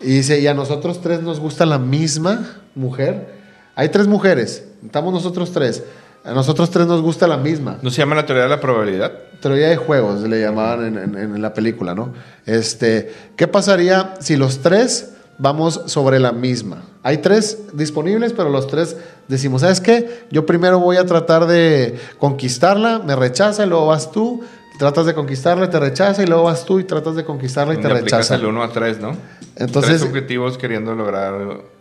[0.00, 3.34] y dice, y a nosotros tres nos gusta la misma mujer,
[3.74, 5.82] hay tres mujeres, estamos nosotros tres,
[6.24, 7.78] a nosotros tres nos gusta la misma.
[7.82, 9.12] ¿No se llama la teoría de la probabilidad?
[9.40, 12.14] Teoría de juegos le llamaban en, en- en la película, ¿no?
[12.46, 16.82] Este, ¿Qué pasaría si los tres vamos sobre la misma?
[17.02, 18.96] Hay tres disponibles, pero los tres
[19.28, 20.24] decimos, ¿sabes qué?
[20.30, 24.40] Yo primero voy a tratar de conquistarla, me rechaza y luego vas tú,
[24.78, 27.76] tratas de conquistarla y te rechaza y luego vas tú y tratas de conquistarla y
[27.76, 28.34] te Donde aplicas rechaza.
[28.34, 29.16] el 1 a 3, ¿no?
[29.56, 31.32] Entonces- Tres objetivos queriendo lograr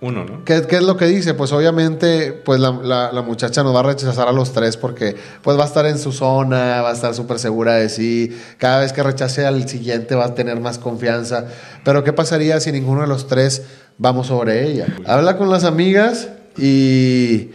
[0.02, 0.46] uno, ¿no?
[0.46, 1.34] ¿Qué, qué es lo que dice?
[1.34, 5.16] Pues obviamente, pues la, la- la muchacha nos va a rechazar a los tres porque
[5.42, 8.38] pues va a estar en su zona, va a estar súper segura de sí.
[8.60, 11.48] Cada vez que rechace al siguiente va a tener más confianza.
[11.84, 13.64] Pero ¿qué pasaría si ninguno de los tres
[13.98, 14.86] vamos sobre ella?
[15.08, 16.28] Habla con las amigas
[16.60, 17.50] y...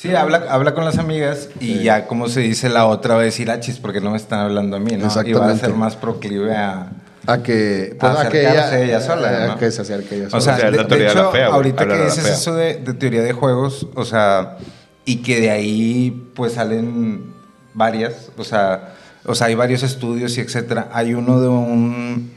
[0.00, 3.24] Sí, habla, habla con las amigas y ya, como se dice, la otra va a
[3.24, 5.08] decir, achis, porque no me están hablando a mí, ¿no?
[5.26, 6.90] Y va a ser más proclive a...
[7.26, 9.58] A que, pues, A a que acercarse ella sola, a ¿no?
[9.58, 10.38] que se acerque ella sola.
[10.38, 12.04] O sea, O sea, es de, la de teoría de la hecho, fea, ahorita que
[12.04, 12.32] dices fea.
[12.32, 14.56] eso de, de teoría de juegos, o sea,
[15.04, 17.34] y que de ahí pues salen
[17.74, 18.94] varias, o sea,
[19.26, 20.88] o sea, hay varios estudios y etcétera.
[20.94, 22.32] Hay uno de un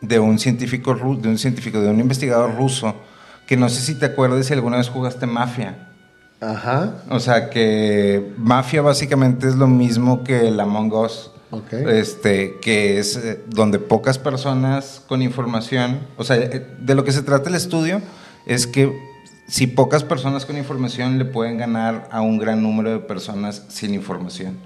[0.00, 2.94] de un científico de un científico de un investigador ruso
[3.48, 5.88] que no sé si te acuerdas si alguna vez jugaste Mafia.
[6.42, 6.94] Ajá.
[7.08, 11.30] O sea que Mafia básicamente es lo mismo que el Among Us.
[11.52, 11.72] Ok.
[11.72, 17.12] Este, que es eh, donde pocas personas con información, o sea, eh, de lo que
[17.12, 18.00] se trata el estudio
[18.46, 18.92] es que
[19.46, 23.94] si pocas personas con información le pueden ganar a un gran número de personas sin
[23.94, 24.56] información.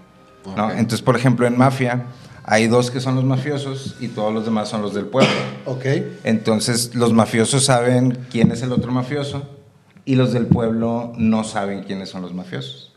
[0.57, 0.71] ¿no?
[0.71, 2.05] Entonces, por ejemplo, en Mafia
[2.45, 5.35] hay dos que son los mafiosos y todos los demás son los del pueblo.
[5.67, 5.85] Ok.
[6.23, 9.56] Entonces, los mafiosos saben quién es el otro mafioso
[10.07, 12.95] y los del pueblo no saben quiénes son los mafiosos.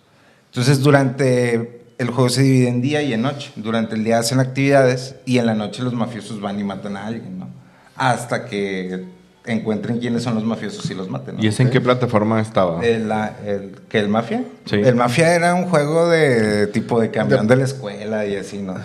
[0.51, 3.51] Entonces, durante el juego se divide en día y en noche.
[3.57, 7.05] Durante el día hacen actividades y en la noche los mafiosos van y matan a
[7.07, 7.49] alguien, ¿no?
[7.97, 9.03] Hasta que
[9.45, 11.35] encuentren quiénes son los mafiosos y los maten.
[11.37, 11.43] ¿no?
[11.43, 12.85] ¿Y ese en qué plataforma estaba?
[12.85, 14.43] El, la- el- ¿Que el Mafia?
[14.65, 14.75] Sí.
[14.75, 18.75] El Mafia era un juego de tipo de camión de, la escuela y así, ¿no?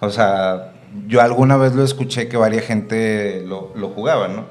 [0.00, 0.72] O sea,
[1.08, 4.44] yo alguna vez lo escuché que varias gente lo, lo jugaba, ¿no?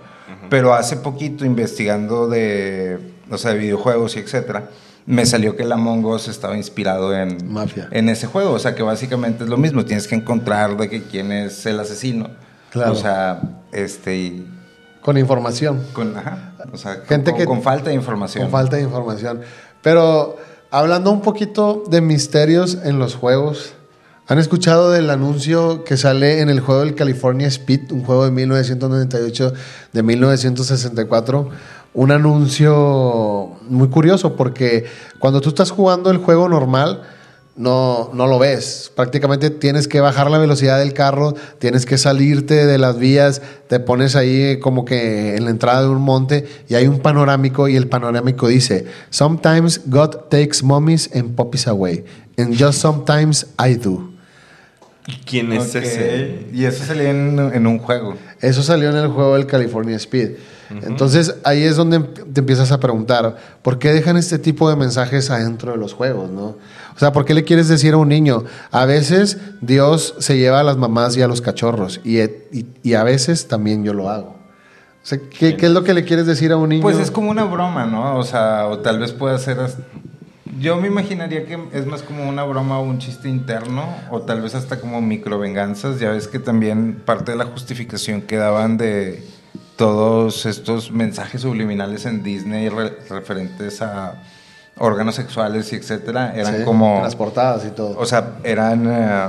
[0.50, 2.98] Pero hace poquito investigando de,
[3.32, 4.70] o sea, de videojuegos y etcétera,
[5.06, 7.88] me salió que el Among Us estaba inspirado en, Mafia.
[7.92, 8.52] en ese juego.
[8.52, 9.84] O sea, que básicamente es lo mismo.
[9.86, 12.30] Tienes que encontrar de que quién es el asesino.
[12.70, 12.92] Claro.
[12.92, 14.16] O sea, este...
[14.18, 14.48] y
[15.02, 15.82] Con información.
[15.94, 18.44] con, ajá, o sea, Gente con, que- con falta de información.
[18.44, 19.42] Con falta de información.
[19.82, 20.38] Pero
[20.70, 23.74] hablando un poquito de misterios en los juegos,
[24.28, 28.32] ¿Han escuchado del anuncio que sale en el juego del California Speed, un juego de
[28.32, 29.54] 1998,
[29.92, 31.50] de 1964?
[31.94, 34.86] Un anuncio muy curioso porque
[35.20, 37.02] cuando tú estás jugando el juego normal,
[37.56, 38.92] no, no lo ves.
[38.96, 43.80] Prácticamente tienes que bajar la velocidad del carro, tienes que salirte de las vías, te
[43.80, 47.76] pones ahí como que en la entrada de un monte y hay un panorámico y
[47.76, 52.06] el panorámico dice, Sometimes God takes mummies and puppies away,
[52.38, 54.10] and just sometimes I do.
[55.26, 56.48] ¿Quién es ese?
[56.54, 58.16] Y eso salía en, en un juego.
[58.40, 60.32] Eso salió en el juego del California Speed.
[60.84, 65.30] Entonces ahí es donde te empiezas a preguntar, ¿por qué dejan este tipo de mensajes
[65.30, 66.30] adentro de los juegos?
[66.30, 66.44] ¿no?
[66.96, 68.44] O sea, ¿por qué le quieres decir a un niño?
[68.72, 72.94] A veces Dios se lleva a las mamás y a los cachorros y, y- y
[72.94, 74.30] a veces también yo lo hago.
[75.04, 76.82] O sea, ¿qué, qué es lo que le quieres decir a un niño?
[76.84, 78.18] Pues es como una broma, ¿no?
[78.18, 79.60] O sea, o tal vez pueda ser...
[79.60, 79.82] hasta-
[80.60, 84.42] Yo me imaginaría que es más como una broma o un chiste interno, o tal
[84.42, 86.00] vez hasta como microvenganzas.
[86.00, 89.26] Ya ves que también parte de la justificación que daban de
[89.76, 94.22] todos estos mensajes subliminales en Disney re- referentes a
[94.78, 97.02] órganos sexuales y etcétera, eran Sí, como...
[97.04, 97.98] Las portadas y todo.
[97.98, 99.28] O sea, eran eh,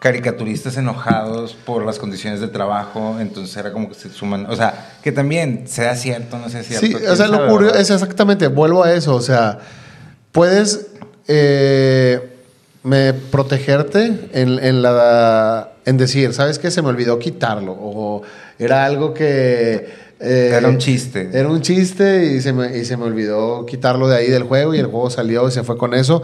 [0.00, 4.96] caricaturistas enojados por las condiciones de trabajo, entonces era como que se suman, o sea,
[5.02, 6.86] que también sea cierto, no sea cierto.
[6.86, 9.58] Sí, o sea, lo curioso es exactamente, vuelvo a eso, o sea,
[10.32, 10.86] puedes
[11.28, 12.32] eh,
[12.82, 16.70] me, protegerte en, en la, en decir, ¿sabes qué?
[16.70, 18.22] Se me olvidó quitarlo, o
[18.60, 19.88] era algo que...
[20.20, 21.30] eh, Era un chiste.
[21.32, 24.74] Era un chiste y se, me, y se me olvidó quitarlo de ahí del juego
[24.74, 26.22] y el juego salió y se fue con eso.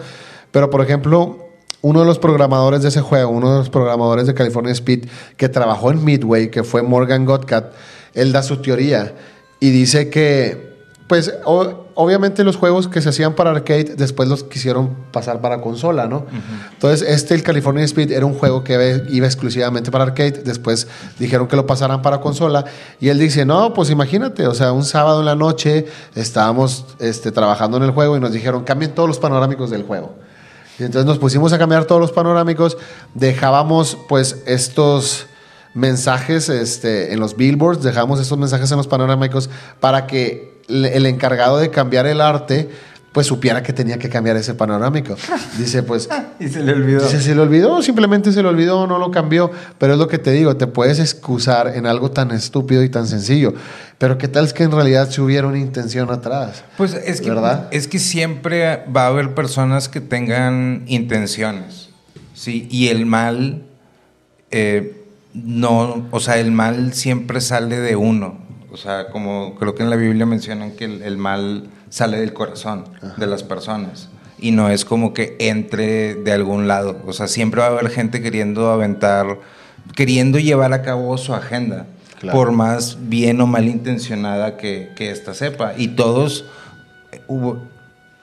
[0.53, 1.49] Pero, por ejemplo,
[1.83, 5.07] uno de los programadores de ese juego, uno de los programadores de California Speed,
[5.37, 7.73] que trabajó en Midway, que fue Morgan Godcat,
[8.15, 9.15] él da su teoría
[9.61, 10.75] y dice que,
[11.09, 15.61] pues, o- obviamente los juegos que se hacían para arcade después los quisieron pasar para
[15.61, 16.27] consola, ¿no?
[16.75, 20.87] Entonces, este, el California Speed, era un juego que iba- exclusivamente para arcade, después
[21.19, 22.65] dijeron que lo pasaran para consola.
[23.01, 27.33] Y él dice, no, pues imagínate, o sea, un sábado en la noche estábamos este,
[27.33, 30.15] trabajando en el juego y nos dijeron, cambien todos los panorámicos del juego.
[30.79, 32.77] Y entonces nos pusimos a cambiar todos los panorámicos,
[33.15, 35.27] dejábamos pues estos
[35.73, 39.49] mensajes este, en los billboards, dejamos estos mensajes en los panorámicos
[39.81, 42.69] para que el encargado de cambiar el arte
[43.17, 45.17] pues supiera que tenía que cambiar ese panorámico.
[45.57, 46.07] Dice pues...
[46.39, 47.01] Y se le olvidó.
[47.01, 49.51] Dice, se le olvidó, simplemente se le olvidó, no lo cambió.
[49.79, 53.07] Pero es lo que te digo, te puedes excusar en algo tan estúpido y tan
[53.07, 53.55] sencillo.
[53.97, 56.63] Pero ¿qué tal es que en realidad si hubiera una intención atrás?
[56.77, 57.69] Pues es que, ¿Verdad?
[57.71, 61.89] es que siempre va a haber personas que tengan intenciones,
[62.35, 62.69] ¿sí?
[62.71, 63.63] Y el mal,
[64.51, 68.46] eh, no, o sea, el mal siempre sale de uno.
[68.77, 72.35] O sea, como creo que en la Biblia mencionan que el, el mal sale del
[72.35, 72.85] corazón
[73.17, 74.11] de las personas.
[74.39, 77.01] Y no es como que entre de algún lado.
[77.07, 79.39] O sea, siempre va a haber gente queriendo aventar,
[79.95, 81.87] queriendo llevar a cabo su agenda.
[82.21, 82.37] Claro.
[82.37, 85.73] Por más bien o mal intencionada que, que ésta sepa.
[85.79, 86.45] Y todos,
[87.29, 87.63] hubo-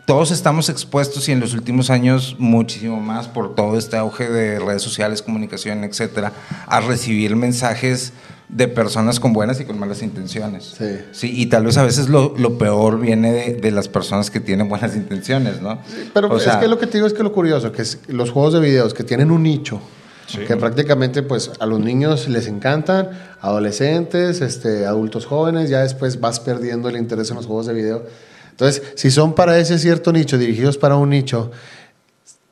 [0.05, 4.59] todos estamos expuestos y en los últimos años muchísimo más por todo este auge de
[4.59, 6.31] redes sociales, comunicación, etcétera,
[6.67, 8.13] a recibir mensajes
[8.49, 10.75] de personas con buenas y con malas intenciones.
[11.11, 11.31] Sí.
[11.35, 14.69] y tal vez a veces lo, lo peor viene de, de las personas que tienen
[14.69, 15.79] buenas intenciones, ¿no?
[16.13, 17.99] Pero O es sea, que lo que te digo es que lo curioso, que es
[18.07, 19.79] los juegos de videos que tienen un nicho,
[20.25, 20.39] Sí.
[20.47, 23.09] que prácticamente pues a los niños les encantan,
[23.41, 28.05] adolescentes, este, adultos jóvenes, ya después vas perdiendo el interés en los juegos de video.
[28.51, 31.51] Entonces, si son para ese cierto nicho, dirigidos para un nicho,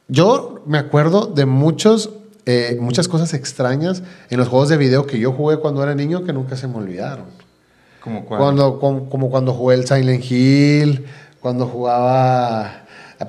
[0.07, 2.09] yo me acuerdo de muchos,
[2.45, 6.23] eh, muchas cosas extrañas en los juegos de video que yo jugué cuando era niño
[6.23, 7.25] que nunca se me olvidaron.
[8.03, 8.25] como?
[8.25, 11.05] Cuando, com- como cuando jugué el Silent Hill,
[11.39, 12.77] cuando jugaba...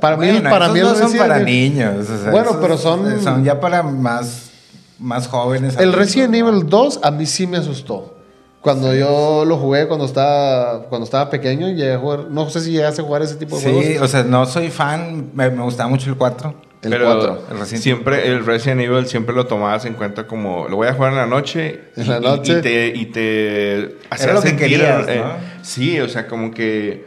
[0.00, 2.08] Para mí, Bueno, para esos mí no son Resident para Evil- niños.
[2.08, 4.50] o sea, Bueno, esos, pero son- eh, Son ya para más,
[4.98, 5.76] más jóvenes.
[5.78, 6.34] El Resident.
[6.34, 8.16] Evil 2 a mí sí me asustó.
[8.62, 12.70] Cuando yo lo jugué cuando estaba, cuando estaba pequeño, llegué a jugar, no sé si
[12.70, 14.02] llegaste a jugar ese tipo de Sí, juegos.
[14.02, 16.54] o sea, no soy fan, me, me gustaba mucho el 4.
[16.82, 17.60] El Pero 4.
[17.60, 21.12] el siempre el Resident Evil siempre lo tomabas en cuenta como lo voy a jugar
[21.12, 22.58] en la noche En la y- noche.
[22.58, 23.74] y, te y te
[24.20, 25.32] Era lo que querías, eh, ¿no?
[25.64, 27.06] sí o sea como que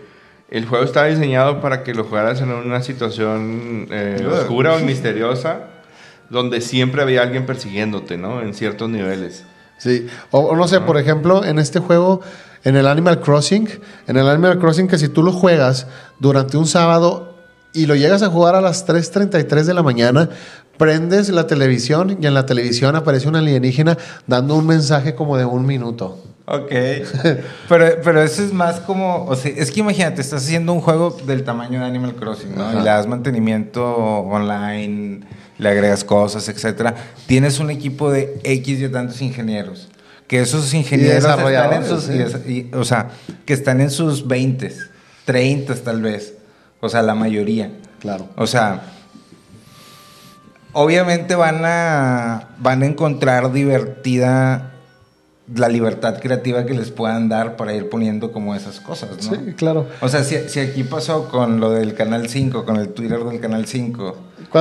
[0.50, 5.68] el juego estaba diseñado para que lo jugaras en una situación eh, oscura o misteriosa
[6.30, 9.44] donde siempre había alguien persiguiéndote no en ciertos niveles
[9.78, 10.08] Sí.
[10.32, 12.22] O, o no sé, por ejemplo, en este juego,
[12.64, 13.68] en el Animal Crossing,
[14.08, 17.35] en el Animal Crossing que si tú lo juegas durante un sábado
[17.76, 20.30] y lo llegas a jugar a las 3.33 de la mañana,
[20.78, 23.98] prendes la televisión y en la televisión aparece un alienígena
[24.28, 26.24] dando un mensaje como de un minuto.
[26.48, 26.72] Ok.
[27.70, 29.26] pero, pero eso es más como.
[29.26, 32.72] O sea, es que imagínate, estás haciendo un juego del tamaño de Animal Crossing, ¿no?
[32.72, 35.22] Y le das mantenimiento online,
[35.58, 36.96] le agregas cosas, etcétera.
[37.26, 39.90] Tienes un equipo de X y tantos ingenieros.
[40.28, 42.10] Que esos ingenieros están en sus,
[42.74, 43.10] o sea,
[43.46, 44.74] que están en sus 20,
[45.26, 46.34] 30 tal vez.
[46.86, 47.72] O sea, la mayoría.
[48.00, 48.28] Claro.
[48.36, 48.84] O sea,
[50.72, 54.74] obviamente van a, van a encontrar divertida
[55.52, 59.36] la libertad creativa que les puedan dar para ir poniendo como esas cosas, ¿no?
[59.36, 59.88] Sí, claro.
[60.02, 63.40] O sea, si, si aquí pasó con lo del Canal 5, con el Twitter del
[63.40, 64.18] Canal 5.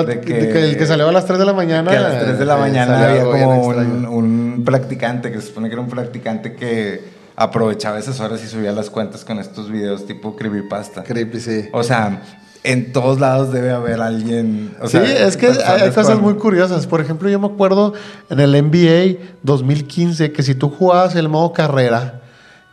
[0.06, 1.90] De que, el que salió a las 3 de la mañana.
[1.90, 5.48] Que a las 3 de la eh, mañana había como un, un, practicante, que se
[5.48, 7.02] supone que era un practicante que
[7.36, 11.02] aprovechaba esas horas y subía las cuentas con estos videos tipo creepypasta.
[11.02, 11.68] Creepy, sí.
[11.72, 12.22] O sea,
[12.62, 14.74] en todos lados debe haber alguien.
[14.86, 16.86] sí, es que hay cosas muy curiosas.
[16.86, 17.92] Por ejemplo, yo me acuerdo
[18.30, 22.22] en el NBA 2015 que si tú jugabas el modo carrera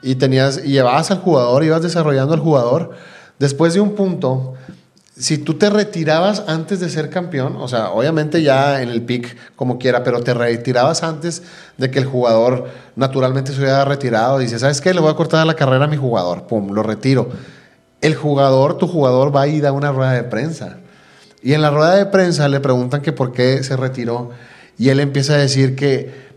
[0.01, 2.91] y tenías y llevabas al jugador, ibas desarrollando al jugador,
[3.37, 4.53] después de un punto,
[5.21, 9.37] si tú te retirabas antes de ser campeón, o sea, obviamente ya en el pick
[9.55, 11.43] como quiera, pero te retirabas antes
[11.77, 14.93] de que el jugador naturalmente se hubiera retirado, dices, ¿sabes qué?
[14.93, 17.29] Le voy a cortar la carrera a mi jugador, pum, lo retiro
[18.01, 20.77] el jugador, tu jugador va a ir a una rueda de prensa.
[21.43, 24.31] Y en la rueda de prensa le preguntan que por qué se retiró.
[24.77, 26.30] Y él empieza a decir que,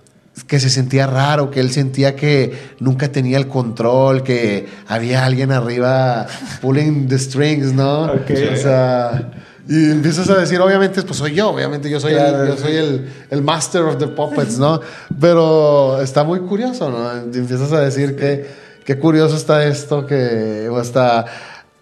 [0.47, 5.53] que se sentía raro, que él sentía que nunca tenía el control, que había alguien
[5.53, 6.27] arriba
[6.61, 8.13] pulling the strings, ¿no?
[8.13, 9.33] O sea,
[9.69, 13.13] y empiezas a decir, obviamente, pues soy yo, obviamente yo soy, el, yo soy el,
[13.31, 14.81] el, master of the puppets, ¿no?
[15.21, 17.11] Pero está muy curioso, ¿no?
[17.13, 18.47] empiezas a decir que
[18.85, 21.25] qué curioso está esto, que hasta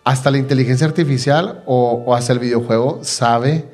[0.04, 3.64] hasta la inteligencia artificial o, hasta el videojuego sabe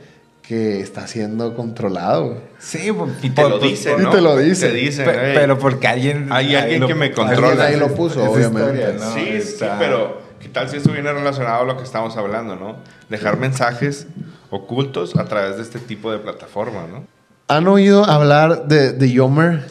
[0.48, 2.40] que está siendo controlado.
[2.58, 2.90] Sí,
[3.22, 4.08] y te lo dicen, ¿no?
[4.08, 4.72] Y te lo dicen.
[5.04, 6.28] pero porque alguien...
[6.32, 7.66] Hay alguien que me controla.
[7.66, 8.98] Ahí lo puso, obviamente.
[9.12, 12.76] Sí, sí, pero ¿qué tal si eso viene relacionado a lo que estamos hablando, no?
[13.10, 14.06] Dejar mensajes
[14.48, 17.04] ocultos a través de este tipo de plataforma, ¿no?
[17.48, 19.66] ¿Han oído hablar de, de Yomer?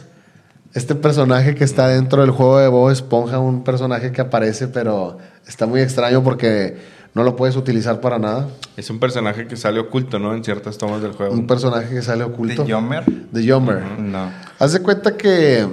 [0.75, 5.17] Este personaje que está dentro del juego de Bob Esponja, un personaje que aparece, pero
[5.47, 6.77] está muy extraño porque
[7.17, 8.47] no lo puedes utilizar para nada.
[8.77, 10.35] Es un personaje que sale oculto, ¿no?
[10.35, 11.33] En ciertas tomas del juego.
[11.33, 12.61] Un personaje que sale oculto.
[12.61, 13.05] ¿De Yomer?
[13.05, 13.81] De Yomer.
[13.99, 14.31] No.
[14.59, 15.67] Haz de cuenta que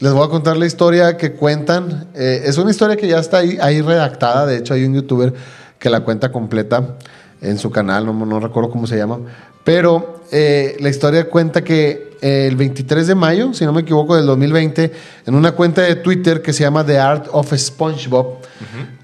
[0.00, 2.08] les voy a contar la historia que cuentan.
[2.16, 4.46] Eh, es una historia que ya está ahí, ahí, redactada.
[4.46, 5.32] De hecho, hay un youtuber
[5.78, 6.96] que la cuenta completa
[7.40, 9.20] en su canal, no, no recuerdo cómo se llama.
[9.62, 14.16] Pero eh, la historia cuenta que eh, el 23 de mayo, si no me equivoco,
[14.16, 14.92] del 2020,
[15.26, 18.38] en una cuenta de Twitter que se llama The Art of SpongeBob,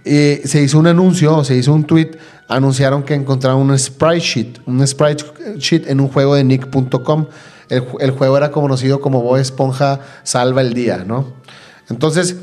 [0.06, 2.12] eh, se hizo un anuncio, se hizo un tweet,
[2.46, 5.24] anunciaron que encontraron un sprite sheet, un sprite
[5.58, 7.26] sheet en un juego de nick.com.
[7.68, 11.32] El, juego era conocido como Bob Esponja Salva el Día, ¿no?
[11.90, 12.36] Entonces,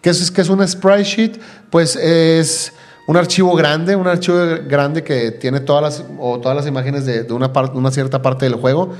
[0.00, 1.40] ¿qué es, qué es un sprite sheet?
[1.70, 2.72] Pues es
[3.08, 4.38] un archivo grande, un archivo
[4.68, 8.54] grande que tiene todas las, o todas las imágenes de, una, una cierta parte del
[8.54, 8.92] juego.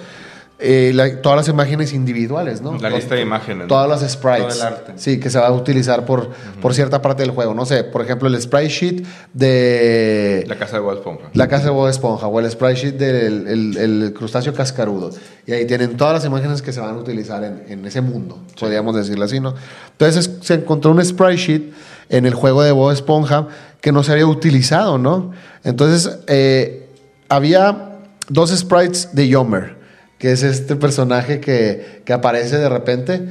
[0.61, 2.77] Eh, todas las imágenes individuales, ¿no?
[2.79, 3.69] La lista de imágenes.
[3.69, 4.65] Todas las sprites.
[4.97, 6.31] Sí, que se va a utilizar por,
[6.61, 7.55] por cierta parte del juego.
[7.55, 10.45] No sé, por ejemplo, el sprite sheet de.
[10.49, 11.31] La casa de Bob Esponja.
[11.35, 12.27] La casa de Bob Esponja.
[12.27, 15.11] O el sprite sheet del el, crustáceo cascarudo.
[15.47, 18.41] Y ahí tienen todas las imágenes que se van a utilizar en, en ese mundo,
[18.59, 19.55] podríamos decirlo así, ¿no?
[19.93, 21.73] Entonces se encontró un sprite sheet
[22.09, 23.47] en el juego de Bob Esponja
[23.81, 25.31] que no se había utilizado, ¿no?
[25.63, 26.89] Entonces eh,
[27.29, 27.93] había
[28.29, 29.78] dos sprites de Yomer
[30.19, 33.29] que es este personaje que, aparece de repente.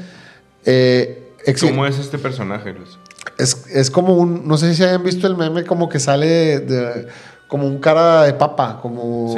[0.66, 2.98] Eh, ¿Cómo es este personaje, Luis?
[3.38, 7.08] Es, como un, no sé si hayan visto el meme como que sale de,
[7.48, 9.36] como un cara de papa, como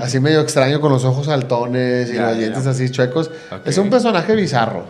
[0.00, 3.30] así medio extraño con los ojos saltones y los dientes así chuecos.
[3.64, 4.84] Es un personaje bizarro.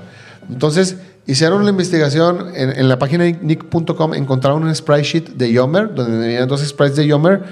[0.49, 5.95] Entonces, hicieron la investigación en, en la página nick.com, encontraron un sprite sheet de Yomer,
[5.95, 7.43] donde tenían dos sprites de Yomer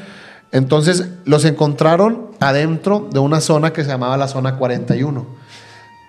[0.53, 5.27] entonces los encontraron adentro de una zona que se llamaba la zona 41.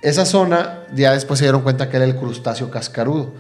[0.02, 3.32] Esa zona ya después se dieron cuenta que era el crustáceo cascarudo.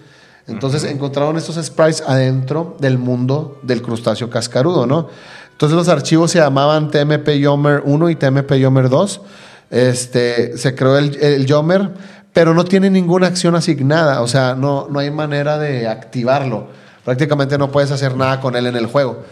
[0.47, 5.09] Entonces encontraron estos sprites adentro del mundo del crustáceo cascarudo, ¿no?
[5.51, 9.21] Entonces los archivos se llamaban TMP Yomer 1 y TMP Yomer 2.
[9.69, 11.91] Este, se creó el, el Yomer,
[12.33, 16.67] pero no tiene ninguna acción asignada, o sea, no, no hay manera de activarlo.
[17.05, 19.23] Prácticamente no puedes hacer nada con él en el juego.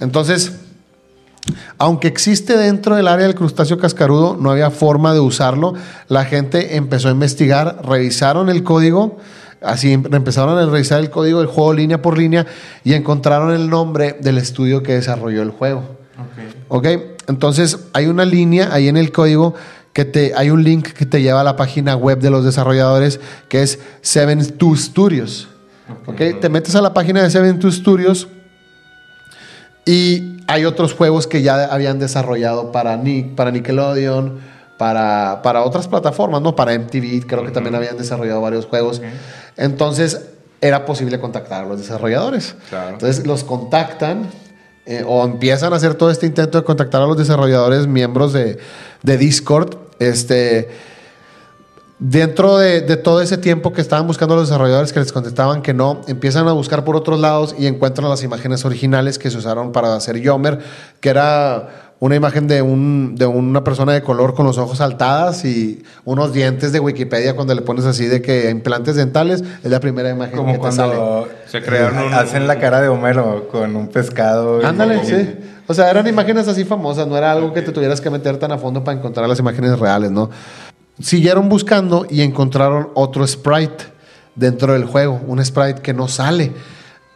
[0.00, 0.52] Entonces,
[1.78, 5.74] aunque existe dentro del área del crustáceo cascarudo, no había forma de usarlo.
[6.08, 9.18] La gente empezó a investigar, revisaron el código,
[9.60, 12.46] así empezaron a revisar el código del juego línea por línea
[12.84, 15.82] y encontraron el nombre del estudio que desarrolló el juego.
[16.68, 16.86] Ok.
[17.28, 19.54] Entonces hay una línea ahí en el código
[19.92, 23.20] que te, hay un link que te lleva a la página web de los desarrolladores
[23.48, 25.48] que es 72 Studios.
[26.06, 26.40] ¿ok?
[26.40, 28.28] Te metes a la página de 72 Studios
[29.84, 34.38] y hay otros juegos que ya habían desarrollado para, Nick, para Nickelodeon,
[34.76, 36.54] para, para otras plataformas, ¿no?
[36.54, 39.00] Para MTV, creo que también habían desarrollado varios juegos.
[39.56, 40.28] Entonces,
[40.60, 42.54] era posible contactar a los desarrolladores.
[42.68, 42.90] Claro.
[42.90, 44.28] Entonces, los contactan
[44.84, 48.58] eh, o empiezan a hacer todo este intento de contactar a los desarrolladores miembros de,
[49.02, 49.76] de Discord.
[50.00, 50.68] Este,
[52.04, 55.62] dentro de, de todo ese tiempo que estaban buscando a los desarrolladores que les contestaban
[55.62, 59.38] que no, empiezan a buscar por otros lados y encuentran las imágenes originales que se
[59.38, 60.58] usaron para hacer Yomer,
[61.00, 61.68] que era
[62.00, 66.32] una imagen de, un, de una persona de color con los ojos saltadas y unos
[66.32, 70.36] dientes de Wikipedia cuando le pones así de que implantes dentales, es la primera imagen
[70.36, 70.96] Como que te sale.
[70.96, 74.60] cuando Se crearon un- hacen la cara de Homero con un pescado.
[74.60, 75.34] y- Ándale, y- sí.
[75.68, 78.50] O sea, eran imágenes así famosas, no era algo que te tuvieras que meter tan
[78.50, 80.28] a fondo para encontrar las imágenes reales, ¿no?
[81.00, 83.84] Siguieron buscando y encontraron otro sprite
[84.34, 86.52] dentro del juego, un sprite que no sale.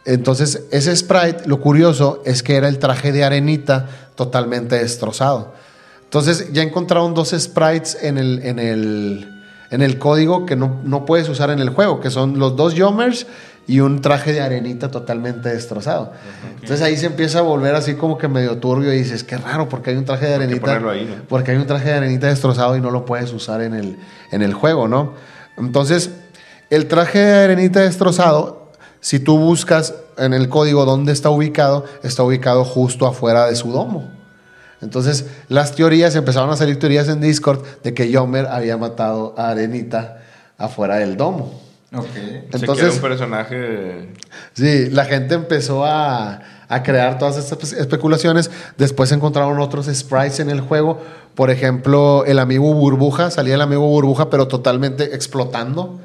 [0.05, 5.53] Entonces, ese sprite, lo curioso es que era el traje de arenita totalmente destrozado.
[6.03, 11.05] Entonces, ya encontraron dos sprites en el, en el, en el código que no, no
[11.05, 13.27] puedes usar en el juego, que son los dos Yomers
[13.67, 16.13] y un traje de arenita totalmente destrozado.
[16.55, 19.67] Entonces ahí se empieza a volver así como que medio turbio y dices, qué raro,
[19.67, 20.61] porque hay un traje de arenita.
[20.61, 21.23] ponerlo ahí, ¿no?
[21.27, 23.99] Porque hay un traje de arenita destrozado y no lo puedes usar en el,
[24.31, 25.13] en el juego, ¿no?
[25.57, 26.11] Entonces,
[26.69, 28.71] el traje de arenita destrozado,
[29.01, 33.71] si tú buscas en el código dónde está ubicado, está ubicado justo afuera de su
[33.71, 34.09] domo.
[34.81, 39.49] Entonces, las teorías, empezaron a salir teorías en Discord de que Yomer había matado a
[39.49, 40.19] Arenita
[40.57, 41.66] afuera del domo.
[41.93, 42.05] Ok.
[42.13, 44.09] Se Entonces- queda un personaje.
[44.53, 48.51] Sí, la gente empezó a, a crear todas estas especulaciones.
[48.77, 51.01] Después encontraron otros sprites en el juego.
[51.33, 55.99] Por ejemplo, el amigo Burbuja, salía el amigo Burbuja, pero totalmente explotando.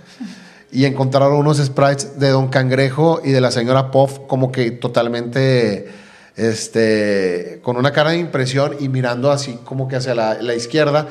[0.70, 5.90] Y encontraron unos sprites de Don Cangrejo y de la señora Puff, como que totalmente
[6.36, 11.08] este, con una cara de impresión y mirando así como que hacia la, la izquierda.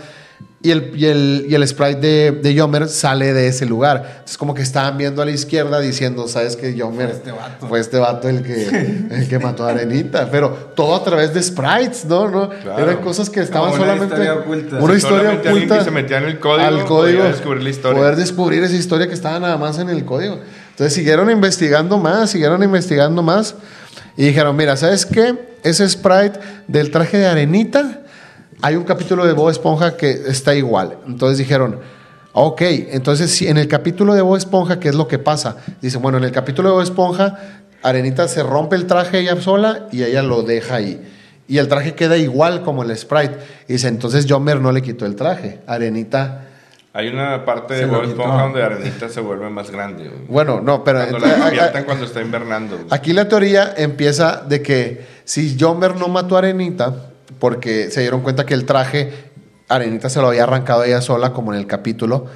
[0.63, 4.05] Y el, y el, y el sprite de, de Yomer sale de ese lugar.
[4.11, 7.67] Entonces, como que estaban viendo a la izquierda diciendo, ¿sabes que Yomer Fue este vato.
[7.67, 8.67] fue este vato el que,
[9.11, 10.29] el que mató a Arenita?
[10.29, 12.29] Pero todo a través de sprites, ¿no?
[12.29, 12.49] ¿No?
[12.49, 12.77] Claro.
[12.83, 14.13] Eran cosas que estaban Como una solamente.
[14.13, 14.75] historia oculta.
[14.77, 15.77] Una Si historia solamente oculta.
[15.79, 17.17] que se metía en el código al código.
[17.19, 17.99] podía descubrir la historia.
[17.99, 20.39] Poder descubrir esa historia que estaba nada más en el código.
[20.69, 23.55] Entonces siguieron investigando más, siguieron investigando más.
[24.15, 25.33] Y dijeron, mira, ¿sabes qué?
[25.63, 28.00] Ese sprite del traje de arenita,
[28.61, 30.97] hay un capítulo de Bob Esponja que está igual.
[31.07, 31.79] Entonces dijeron,
[32.33, 35.57] ok, entonces si en el capítulo de Bob Esponja, ¿qué es lo que pasa?
[35.81, 37.37] Dice, bueno, en el capítulo de Bob Esponja,
[37.83, 41.01] Arenita se rompe el traje ella sola y ella lo deja ahí.
[41.47, 43.37] Y el traje queda igual como el sprite.
[43.67, 45.59] Y dice, entonces Jomer no le quitó el traje.
[45.67, 46.47] Arenita...
[46.93, 48.03] Hay una parte de Bob.
[48.03, 50.07] Esponja donde Arenita se vuelve más grande.
[50.07, 50.27] güey.
[50.27, 50.99] Bueno, no, pero...
[50.99, 52.75] Cuando la despiertan cuando está invernando.
[52.75, 52.87] güey.
[52.91, 57.10] Aquí la teoría empieza de que si Jomer no mató a Arenita,
[57.41, 59.11] porque se dieron cuenta que el traje,
[59.67, 62.27] Arenita se lo había arrancado ella sola, como en el capítulo.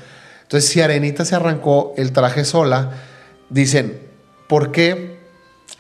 [0.41, 2.89] Entonces, si Arenita se arrancó el traje sola,
[3.49, 3.99] dicen,
[4.49, 5.19] ¿por qué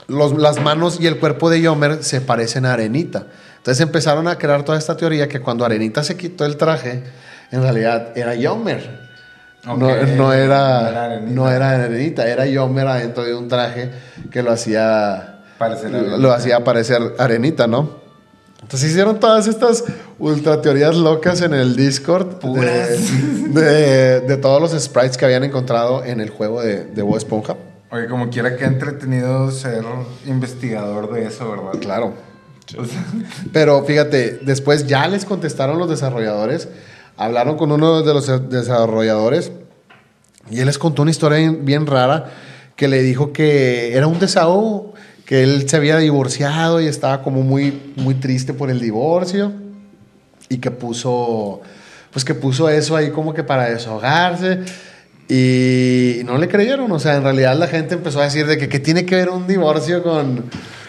[0.07, 3.27] los- las manos y el cuerpo de Yomer se parecen a Arenita?
[3.57, 7.01] Entonces empezaron a crear toda esta teoría que cuando Arenita se quitó el traje,
[7.51, 9.03] en realidad era Yomer.
[9.65, 11.31] No, no no era, era Arenita.
[11.33, 13.89] no era Arenita, era Yomer adentro de un traje
[14.29, 15.39] que lo hacía,
[16.19, 18.04] lo hacía parecer Arenita, ¿no?
[18.65, 19.83] Entonces hicieron todas estas
[20.17, 22.97] ultra teorías locas en el Discord de,
[23.61, 27.55] de- de todos los sprites que habían encontrado en el juego de, de Bob Esponja.
[27.91, 29.83] Oye, como quiera que entretenido ser
[30.25, 31.79] investigador de eso, ¿verdad?
[31.79, 32.13] Claro.
[32.75, 33.05] O sea,
[33.53, 36.67] Pero fíjate, después ya les contestaron los desarrolladores,
[37.17, 39.51] hablaron con uno de los desarrolladores
[40.49, 42.31] y él les contó una historia bien rara
[42.75, 47.41] que le dijo que era un desahogo, que él se había divorciado y estaba como
[47.41, 49.51] muy, muy triste por el divorcio
[50.49, 51.61] y que puso,
[52.11, 54.59] pues que puso eso ahí como que para desahogarse
[55.27, 58.69] y no le creyeron, o sea, en realidad la gente empezó a decir de que,
[58.69, 60.43] que tiene que ver un divorcio con,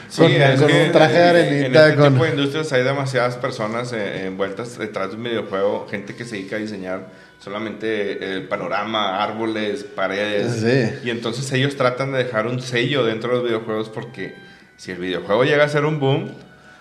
[0.09, 2.13] Sí, con, es con que un traje de en- arenita, En este con...
[2.13, 6.37] tipo de industrias hay demasiadas personas eh, envueltas detrás de un videojuego, gente que se
[6.37, 7.07] dedica a diseñar
[7.39, 10.53] solamente el panorama, árboles, paredes.
[10.61, 11.07] Sí.
[11.07, 14.35] Y entonces ellos tratan de dejar un sello dentro de los videojuegos porque
[14.77, 16.31] si el videojuego llega a ser un boom,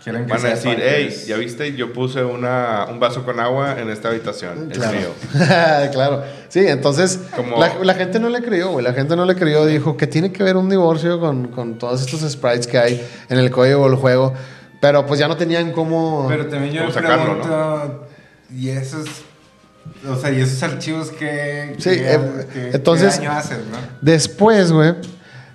[0.03, 3.39] quieren que van a decir, hey, es- ya viste, yo puse una, un vaso con
[3.39, 4.97] agua en esta habitación, es Claro.
[4.97, 5.09] mío.
[5.91, 6.23] claro.
[6.49, 8.83] Sí, entonces Como- la, la gente no le creyó, güey.
[8.85, 9.65] La gente no le creyó.
[9.65, 13.37] Dijo que tiene que ver un divorcio con, con todos estos sprites que hay en
[13.39, 14.33] el código del juego.
[14.81, 16.27] Pero pues ya no tenían cómo.
[16.29, 18.07] Pero también yo ¿Cómo sacarlo, pregunto,
[18.55, 19.07] y esos
[20.09, 21.75] O sea, y esos archivos que.
[21.79, 22.19] Sí, que- eh,
[22.53, 23.77] que- entonces- ¿Qué daño hacen, no?
[24.01, 24.93] Después, güey,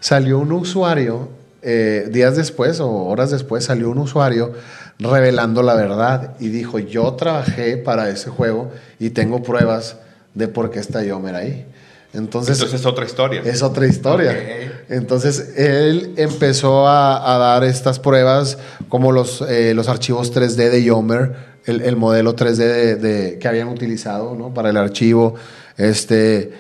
[0.01, 1.29] salió un usuario,
[1.63, 4.53] eh, días después o horas después, salió un usuario
[4.99, 9.97] revelando la verdad y dijo, yo trabajé para ese juego y tengo pruebas
[10.35, 11.67] de por qué está Yomer ahí.
[12.13, 13.41] Entonces, Entonces es otra historia.
[13.45, 14.33] es otra historia.
[14.33, 14.73] Ok.
[14.91, 18.59] Entonces él empezó a, a dar estas pruebas
[18.89, 23.49] como los, eh, los archivos 3D de Yomer, el, el modelo 3D de, de- que
[23.49, 24.53] habían utilizado ¿no?
[24.55, 25.35] para el archivo,
[25.77, 26.53] este,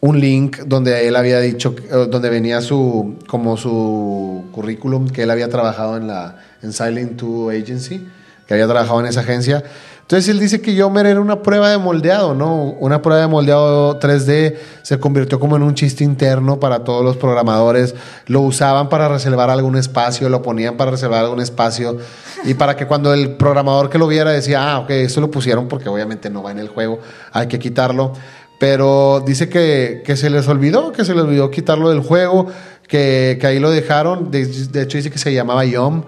[0.00, 5.30] un link donde él había dicho, eh, donde venía su, como su currículum, que él
[5.30, 8.06] había trabajado en la en Silent 2 Agency,
[8.46, 9.62] que había trabajado en esa agencia.
[10.06, 12.76] Entonces él dice que Yomer era una prueba de moldeado, ¿no?
[12.78, 17.16] Una prueba de moldeado 3D se convirtió como en un chiste interno para todos los
[17.16, 17.92] programadores.
[18.26, 21.98] Lo usaban para reservar algún espacio, lo ponían para reservar algún espacio
[22.44, 25.66] y para que cuando el programador que lo viera decía, ah, ok, esto lo pusieron
[25.66, 27.00] porque obviamente no va en el juego,
[27.32, 28.12] hay que quitarlo.
[28.60, 32.46] Pero dice que, que se les olvidó, que se les olvidó quitarlo del juego,
[32.86, 34.30] que, que ahí lo dejaron.
[34.30, 36.04] De, de hecho dice que se llamaba Yom.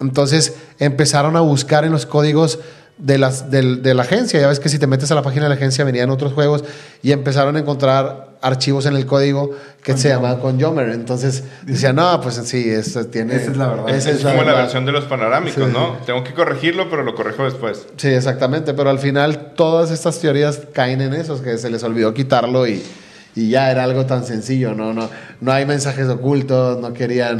[0.00, 2.60] Entonces empezaron a buscar en los códigos
[3.02, 4.40] de, las, del- de la agencia.
[4.40, 6.62] Ya ves que si te metes a la página de la agencia venían otros juegos
[7.02, 9.50] y empezaron a encontrar archivos en el código
[9.82, 10.88] que se llamaban con Yomer.
[10.90, 13.36] Entonces decían, no, pues sí, esto tiene.
[13.36, 13.88] Esa es la verdad.
[13.90, 14.62] esa es como la verdad".
[14.62, 15.70] versión de los panorámicos, Sí.
[15.72, 15.96] ¿no?
[16.06, 17.86] Tengo que corregirlo, pero lo corrijo después.
[17.96, 22.14] Sí, exactamente, pero al final todas estas teorías caen en eso, que se les olvidó
[22.14, 22.82] quitarlo y,
[23.34, 24.92] y ya era algo tan sencillo, ¿no?
[24.92, 25.08] No,
[25.40, 27.38] no hay mensajes ocultos, no querían...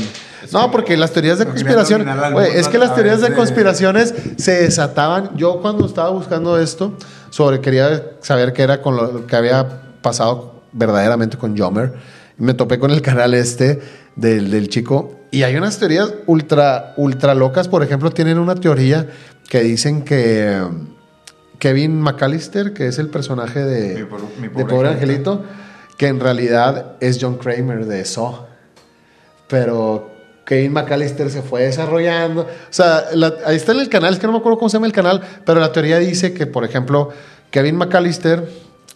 [0.53, 2.07] No, porque las teorías de conspiración,
[2.55, 5.37] es que las teorías de conspiraciones se desataban.
[5.37, 6.95] Yo cuando estaba buscando esto,
[7.31, 11.93] sobre quería saber qué era con lo que había pasado verdaderamente con Jomer,
[12.39, 13.81] me topé con el canal este
[14.17, 17.69] del, del chico y hay unas teorías ultra, ultra locas.
[17.69, 19.07] Por ejemplo, tienen una teoría
[19.49, 20.61] que dicen que
[21.59, 25.33] Kevin McAllister, que es el personaje de, Mi pobre- mi de pobre Pobre angelito.
[25.33, 25.63] Angelito,
[26.03, 28.47] que en realidad es John Kramer de Saw.
[29.47, 30.11] Pero
[30.45, 32.41] Kevin McAllister se fue desarrollando.
[32.43, 33.05] O sea,
[33.47, 35.21] ahí está en el canal, es que no me acuerdo cómo se llama el canal,
[35.47, 37.11] pero la teoría dice que, por ejemplo,
[37.53, 38.49] Kevin McAllister,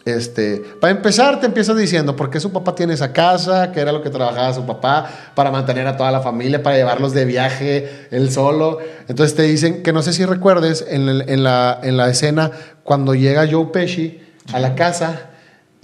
[0.03, 3.93] este, para empezar, te empiezas diciendo por qué su papá tiene esa casa, que era
[3.93, 8.07] lo que trabajaba su papá, para mantener a toda la familia, para llevarlos de viaje
[8.11, 8.79] él solo.
[9.07, 12.51] Entonces te dicen que no sé si recuerdes en la escena
[12.83, 14.19] cuando llega Joe Pesci
[14.51, 15.29] a la casa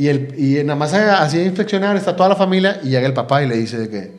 [0.04, 3.14] y, el, y nada más así a inspeccionar, está toda la familia y llega el
[3.14, 4.12] papá y le dice de que,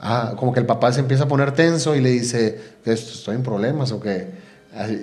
[0.00, 3.12] ah, como que el papá se empieza a poner tenso y le dice que esto-
[3.14, 4.30] estoy en problemas o que,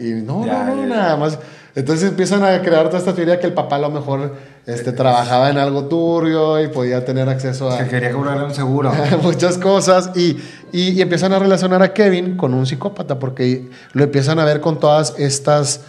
[0.01, 0.95] y no, Ya, no, no, ya, ya.
[0.95, 1.37] nada más.
[1.75, 4.35] Entonces empiezan a crear toda esta teoría que el papá a lo mejor
[4.65, 8.91] este, trabajaba en algo turbio y podía tener acceso a Que quería cobrarle un seguro.
[9.21, 10.37] muchas cosas y,
[10.71, 14.59] y- y empiezan a relacionar a Kevin con un psicópata porque lo empiezan a ver
[14.59, 15.81] con todas estas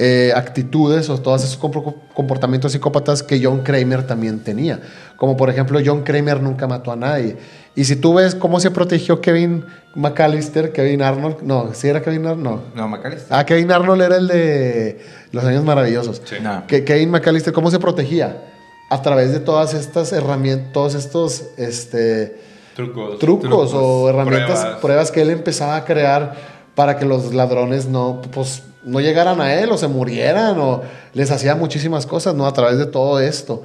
[0.00, 4.80] eh, actitudes o todos esos comportamientos psicópatas que John Kramer también tenía.
[5.16, 7.36] Como por ejemplo, John Kramer nunca mató a nadie.
[7.74, 9.64] Y si tú ves cómo se protegió Kevin
[9.96, 12.60] McAllister, Kevin Arnold, no, si era Kevin Arnold, no.
[12.80, 13.26] No, Macalister.
[13.30, 15.00] Ah, Kevin Arnold era el de
[15.32, 16.22] Los Años Maravillosos.
[16.24, 16.36] Sí.
[16.40, 16.64] No.
[16.68, 18.44] Que Kevin McAllister, ¿cómo se protegía?
[18.90, 22.40] A través de todas estas herramientas, todos estos este,
[22.76, 23.18] Trucos.
[23.18, 24.80] trucos, Trucos, o herramientas, pruebas.
[24.80, 25.10] pruebas.
[25.10, 26.34] que él empezaba a crear
[26.76, 30.82] para que los ladrones no, pues, no llegaran a él o se murieran o
[31.14, 32.46] les hacía muchísimas cosas, ¿no?
[32.46, 33.62] A través de todo esto.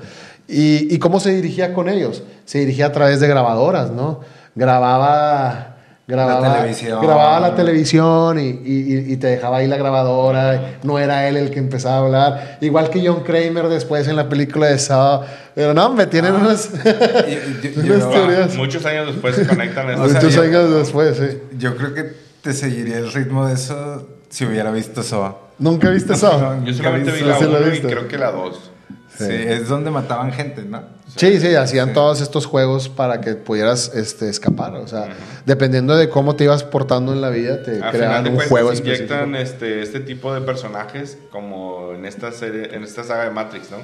[0.47, 2.23] ¿Y, y cómo se dirigía con ellos?
[2.45, 4.19] Se dirigía a través de grabadoras, ¿no?
[4.55, 5.69] Grababa...
[6.05, 7.01] Grababa, televisión.
[7.01, 10.79] grababa la televisión y, y- y te dejaba ahí la grabadora.
[10.83, 12.57] No era él el que empezaba a hablar.
[12.59, 15.21] Igual que John Kramer después en la película de Saw.
[15.55, 16.79] Pero no, me tienen unas, yo-
[17.95, 18.49] unas teorías.
[18.51, 20.05] Ah, Muchos años después se conectan estos.
[20.05, 21.37] O sea, Muchos yo- años después, sí.
[21.57, 25.37] Yo creo que te seguiría el ritmo de eso si hubiera visto Soa.
[25.59, 26.63] ¿Nunca viste Saw?
[26.65, 28.71] Yo solamente vi Sí, la sí la 1 y creo que la 2.
[29.15, 29.25] Sí.
[29.29, 30.81] es donde mataban gente, ¿no?
[31.15, 31.93] Sí, sí, hacían Sí.
[31.93, 34.73] todos estos juegos para que pudieras este, escapar.
[34.77, 35.09] O sea,
[35.45, 38.49] dependiendo de cómo te ibas portando en la vida, te Al creaban de un cuentas
[38.49, 39.65] juego inyectan específico.
[39.67, 43.77] este, este tipo de personajes como en esta serie, en esta saga de Matrix, ¿no?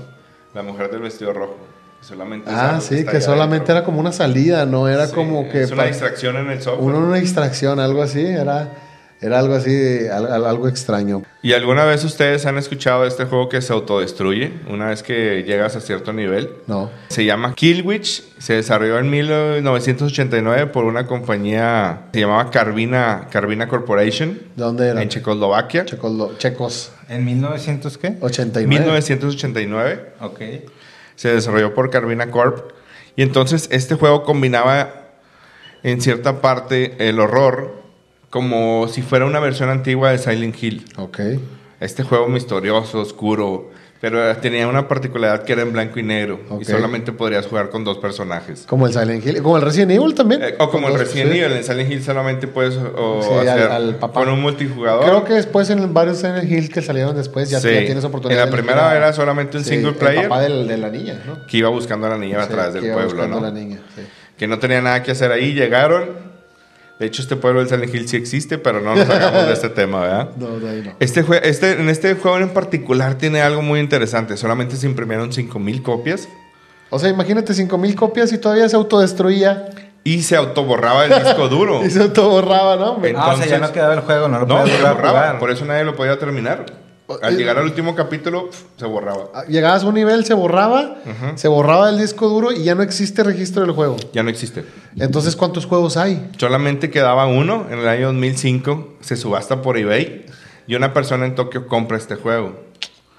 [0.56, 1.58] La mujer del vestido rojo.
[2.02, 3.76] Solamente Ah, sí, que solamente adentro.
[3.76, 5.62] era como una salida, no era Sí, como que...
[5.64, 6.96] Es una distracción en el software.
[6.96, 8.72] uno una distracción, algo así, era,
[9.22, 11.24] era algo así, al- al- algo extraño.
[11.42, 15.44] ¿Y alguna vez ustedes han escuchado de este juego que se autodestruye una vez que
[15.44, 16.50] llegas a cierto nivel?
[16.68, 16.90] No.
[17.10, 24.40] Se llama Killwitch, se desarrolló en 1989 por una compañía se llamaba Carvina, Carvina Corporation
[24.56, 25.02] ¿De dónde era?
[25.02, 25.86] en Checoslovaquia.
[25.86, 28.16] Checoslo- Checos, ¿En 1900 qué?
[28.22, 28.68] 89.
[28.68, 30.40] 1989 Ok.
[31.16, 32.72] se desarrolló por Carvina Corp
[33.16, 34.94] y entonces este juego combinaba
[35.84, 37.79] en cierta parte el horror
[38.30, 40.86] como si fuera una versión antigua de Silent Hill.
[40.98, 41.20] Ok.
[41.80, 46.40] Este juego misterioso, oscuro, Pero tenía una particularidad que era en blanco y negro.
[46.62, 48.64] Y solamente podrías jugar con dos personajes.
[48.66, 50.42] Como el Silent Hill, como el Resident Evil también.
[50.42, 51.32] Eh, o como el Resident.
[51.34, 54.22] Evil, en Silent Hill solamente puedes o Sí, al- hacer al papá.
[54.22, 55.04] con un multijugador.
[55.04, 57.74] Creo que después en varios Silent Hill que salieron después ya, Sí.
[57.74, 58.44] ya tienes oportunidad.
[58.46, 60.30] En la primera era solamente un single El player.
[60.30, 61.46] papá del- de la niña, ¿no?
[61.46, 63.46] que iba buscando a la niña a través que del iba pueblo, buscando ¿no?
[63.48, 64.02] a la niña, sí.
[64.38, 66.29] Que no tenía nada que hacer ahí, llegaron.
[67.00, 69.70] De hecho, este pueblo del Silent Hill sí existe, pero no nos hagamos de este
[69.70, 70.30] tema, ¿verdad?
[70.36, 70.92] No, de ahí no.
[71.00, 74.36] Este, jue- este, en este juego en particular tiene algo muy interesante.
[74.36, 76.28] Solamente se imprimieron 5000 copias
[76.90, 79.70] O sea, imagínate 5000 copias y todavía se autodestruía
[80.04, 81.86] y se autoborraba el disco duro.
[81.86, 82.92] y se autoborraba, ¿no?
[82.94, 83.14] hombre?
[83.16, 84.88] Ah, o sea, ya Entonces- no quedaba el juego, no lo No, podías se volver
[84.88, 85.20] a borraba.
[85.20, 85.40] jugar.
[85.40, 86.66] Por eso nadie lo podía terminar.
[87.22, 89.30] Al eh, llegar al último capítulo, se borraba.
[89.34, 90.98] Ah, Llegabas a un nivel, se borraba,
[91.36, 93.98] se borraba el disco duro y ya no existe registro del juego.
[94.14, 94.64] Ya no existe.
[94.98, 96.30] Entonces, ¿cuántos juegos hay?
[96.38, 98.98] Solamente quedaba uno en el año 2005.
[99.02, 100.26] Se subasta por eBay.
[100.68, 102.56] Y una persona en Tokio compra este juego.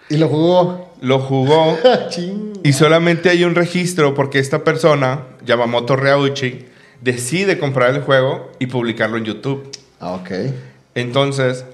[0.09, 0.91] Y lo jugó.
[1.01, 1.79] Lo jugó
[2.63, 6.67] y solamente hay un registro porque esta persona, Yamamoto Ryauchi,
[7.01, 9.71] decide comprar el juego y publicarlo en YouTube.
[9.99, 10.31] Ah, ok.
[10.95, 11.65] Entonces,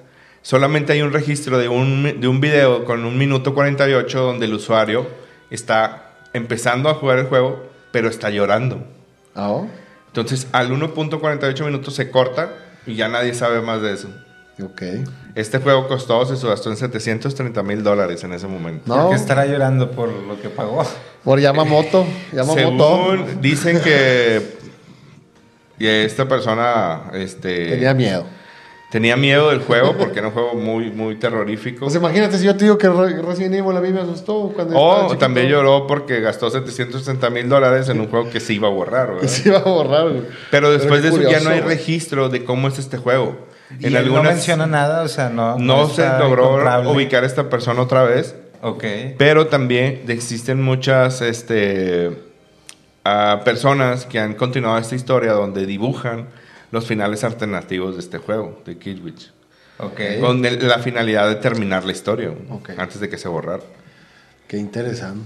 [0.46, 4.54] solamente hay un registro de un, de un video con un minuto 48 donde el
[4.54, 5.08] usuario
[5.50, 8.86] está empezando a jugar el juego, pero está llorando.
[9.34, 9.66] Ah, oh.
[10.06, 12.52] Entonces, al 1.48 minutos se corta
[12.86, 14.08] y ya nadie sabe más de eso.
[14.62, 14.82] ok.
[15.34, 18.84] Este juego costó, se subastó en 730 mil dólares en ese momento.
[18.86, 20.86] No, Porque estará llorando por lo que pagó.
[21.24, 22.06] por Yamamoto.
[22.32, 23.16] Yamamoto.
[23.16, 24.54] Según dicen que
[25.76, 28.24] que esta persona este, Tenía miedo.
[28.90, 31.80] Tenía miedo del juego porque era un juego muy, muy terrorífico.
[31.86, 34.74] Pues imagínate si yo te digo que Re- Resident Evil a mí me asustó cuando
[34.74, 35.18] estaba O chiquito.
[35.18, 39.08] también lloró porque gastó 760 mil dólares en un juego que se iba a borrar,
[39.08, 39.20] ¿verdad?
[39.22, 40.08] Que se iba a borrar.
[40.10, 40.22] güey.
[40.50, 43.36] Pero después de eso ya no hay registro de cómo es este juego.
[43.80, 45.58] Y él no menciona nada, o sea, no.
[45.58, 46.88] no se logró comprable.
[46.90, 48.36] ubicar a esta persona otra vez.
[48.62, 48.84] Ok.
[49.18, 52.12] Pero también existen muchas este,
[53.04, 56.28] ah, personas que han continuado esta historia donde dibujan
[56.70, 59.32] los finales alternativos de este juego, de Kid Witch.
[59.78, 60.00] Ok.
[60.20, 62.70] Con el- la finalidad de terminar la historia Ok.
[62.78, 63.62] antes de que se borrara.
[64.48, 65.24] Qué interesante.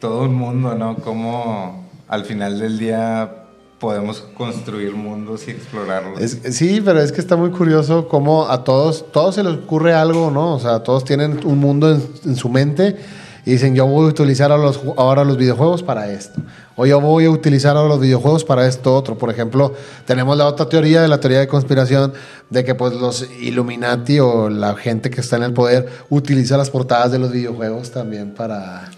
[0.00, 0.96] Todo un mundo, ¿no?
[0.96, 3.36] Cómo al final del día
[3.78, 6.20] podemos construir mundos y explorarlos.
[6.20, 9.94] Es- sí, pero es que está muy curioso cómo a todos, todos se les ocurre
[9.94, 10.54] algo, ¿no?
[10.54, 12.96] O sea, todos tienen un mundo en, en su mente
[13.44, 16.40] y dicen, yo voy a utilizar ahora los, ju- ahora los videojuegos para esto.
[16.76, 19.16] O yo voy a utilizar ahora los videojuegos para esto otro.
[19.18, 19.74] Por ejemplo,
[20.06, 22.12] tenemos la otra teoría de la teoría de conspiración
[22.48, 26.70] de que pues los Illuminati o la gente que está en el poder utiliza las
[26.70, 28.88] portadas de los videojuegos también para,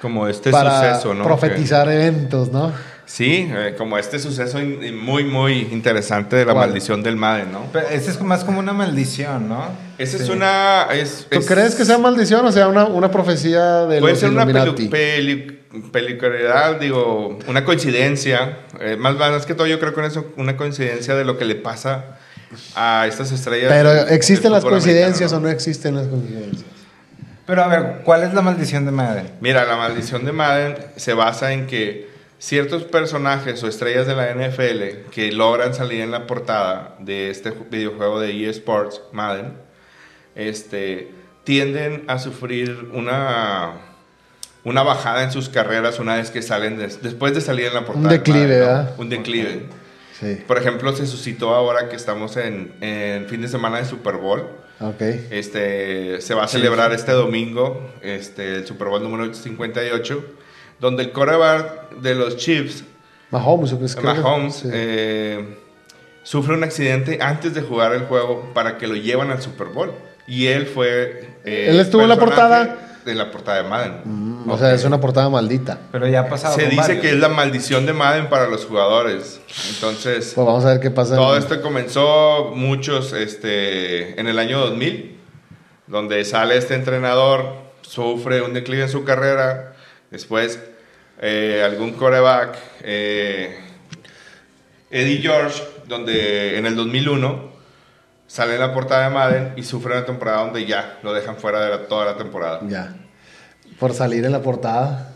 [0.00, 1.24] Como este para suceso, ¿no?
[1.24, 2.70] profetizar eventos, ¿no?
[3.14, 6.68] Sí, eh, como este suceso in- muy, muy interesante de la ¿Cuál?
[6.68, 7.66] maldición del Madden, ¿no?
[7.70, 9.66] Pero este es más como una maldición, ¿no?
[9.98, 10.22] Esa Sí.
[10.24, 10.86] es una...
[10.90, 14.18] Es, ¿Tú es- crees que sea maldición o sea una, una profecía de Puede los
[14.20, 14.88] ser una Illuminati?
[14.88, 15.58] pelu-
[15.90, 18.60] peli- peculiaridad, digo, una coincidencia.
[18.80, 21.56] Eh, más, más que todo, yo creo que es una coincidencia de lo que le
[21.56, 22.16] pasa
[22.74, 23.70] a estas estrellas.
[23.70, 26.64] Pero ¿existen las coincidencias o no existen las coincidencias?
[27.44, 29.24] Pero a ver, ¿cuál es la maldición de madre?
[29.42, 32.10] Mira, la maldición de Madden se basa en que
[32.42, 37.50] ciertos personajes o estrellas de la NFL que logran salir en la portada de este
[37.52, 39.52] ju- videojuego de eSports, Madden,
[40.34, 41.12] este,
[41.44, 43.74] tienden a sufrir una,
[44.64, 47.84] una bajada en sus carreras una vez que salen, des- después de salir en la
[47.84, 48.08] portada.
[48.08, 48.66] de declive, Madden, ¿no?
[48.66, 48.94] ¿verdad?
[48.98, 49.62] Un declive.
[50.18, 50.38] Sí.
[50.46, 54.46] Por ejemplo, se suscitó ahora que estamos en, en fin de semana de Super Bowl.
[54.80, 55.00] Ok.
[55.30, 60.24] Este, se va a celebrar este domingo este, el Super Bowl número 58,
[60.82, 62.82] donde el coreback de los Chiefs,
[63.30, 63.72] Mahomes,
[64.02, 64.68] Mahomes, sí.
[64.72, 65.56] eh,
[66.24, 69.92] sufre un accidente antes de jugar el juego para que lo llevan al Super Bowl.
[70.26, 71.36] Y él fue...
[71.44, 72.98] eh, ¿Él estuvo en la portada?
[73.04, 74.00] De la portada de Madden.
[74.04, 75.78] Mm, O sea, es una portada maldita.
[75.92, 76.54] Pero ya ha pasado.
[76.56, 77.00] Se dice varios.
[77.00, 79.40] que es la maldición de Madden para los jugadores.
[79.70, 80.32] Entonces...
[80.34, 81.14] Pues vamos a ver qué pasa.
[81.16, 85.16] Todo esto comenzó muchos este, en el año 2000,
[85.86, 89.74] donde sale este entrenador, sufre un declive en su carrera,
[90.10, 90.60] después
[91.24, 93.56] eh, algún coreback, eh,
[94.90, 97.52] Eddie George, donde en el 2001
[98.26, 101.60] sale en la portada de Madden y sufre una temporada donde ya lo dejan fuera
[101.60, 102.96] de toda la temporada Ya.
[103.78, 105.11] Por salir en la portada.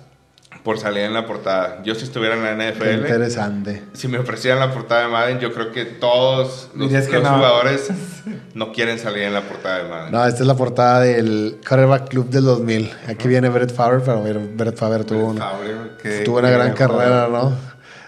[0.66, 1.80] Por salir en la portada.
[1.84, 3.84] Yo si estuviera en la Qué NFL, interesante.
[3.92, 7.22] si me ofrecieran la portada de Madden, yo creo que todos los, Dirías que los
[7.22, 7.36] no.
[7.36, 7.88] jugadores
[8.54, 10.10] no quieren salir en la portada de Madden.
[10.10, 12.90] No, esta es la portada del Quarterback Club del 2000.
[13.06, 14.24] Aquí viene Brett Favre, pero
[14.56, 17.28] Brett Favre tuvo una, Favre, tuvo una gran carrera.
[17.30, 17.52] ¿no?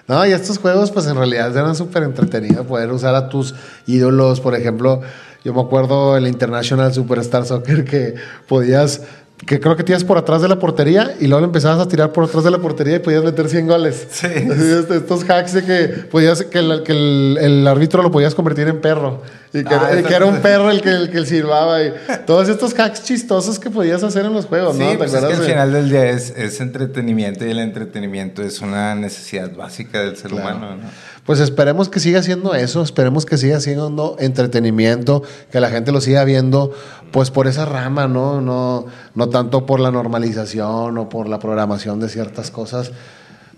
[0.08, 2.66] No, y estos juegos, pues en realidad eran súper entretenidos.
[2.66, 3.54] Poder usar a tus
[3.86, 5.00] ídolos, por ejemplo,
[5.44, 8.16] yo me acuerdo el International Superstar Soccer que
[8.48, 9.02] podías
[9.46, 12.12] que creo que tiras por atrás de la portería y luego le empezabas a tirar
[12.12, 14.06] por atrás de la portería y podías meter 100 goles.
[14.10, 14.26] Sí.
[14.26, 18.66] Este- estos hacks de que podías que, el, que el- el árbitro lo podías convertir
[18.68, 21.24] en perro y que, Ah, y eso- que era un perro el que el que
[21.24, 21.92] silbaba y
[22.26, 24.90] todos estos hacks chistosos que podías hacer en los juegos, Sí, ¿no?
[24.90, 28.60] ¿Te pues es que al final del día es, es entretenimiento y el entretenimiento es
[28.60, 30.56] una necesidad básica del ser Claro.
[30.56, 30.90] humano, ¿no?
[31.28, 35.22] Pues esperemos que siga siendo eso, esperemos que siga siendo entretenimiento,
[35.52, 36.72] que la gente lo siga viendo,
[37.12, 38.40] pues por esa rama, ¿no?
[38.40, 42.92] No, no tanto por la normalización o por la programación de ciertas cosas.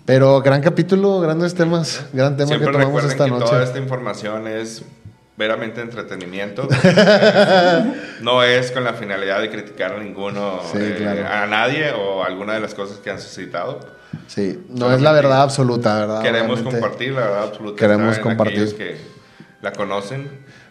[0.05, 3.45] Pero gran capítulo, grandes temas, gran tema Siempre que tomamos esta que noche.
[3.45, 4.83] toda esta información es
[5.37, 6.67] veramente entretenimiento.
[8.21, 11.25] no es con la finalidad de criticar a ninguno, Sí, eh, claro.
[11.25, 14.00] a nadie o alguna de las cosas que han suscitado.
[14.27, 16.21] Sí, no es la verdad absoluta, ¿verdad?
[16.21, 16.79] Queremos Obviamente.
[16.79, 17.79] compartir la verdad absoluta.
[17.79, 18.75] Queremos compartir.
[18.75, 18.97] que
[19.61, 20.29] la conocen.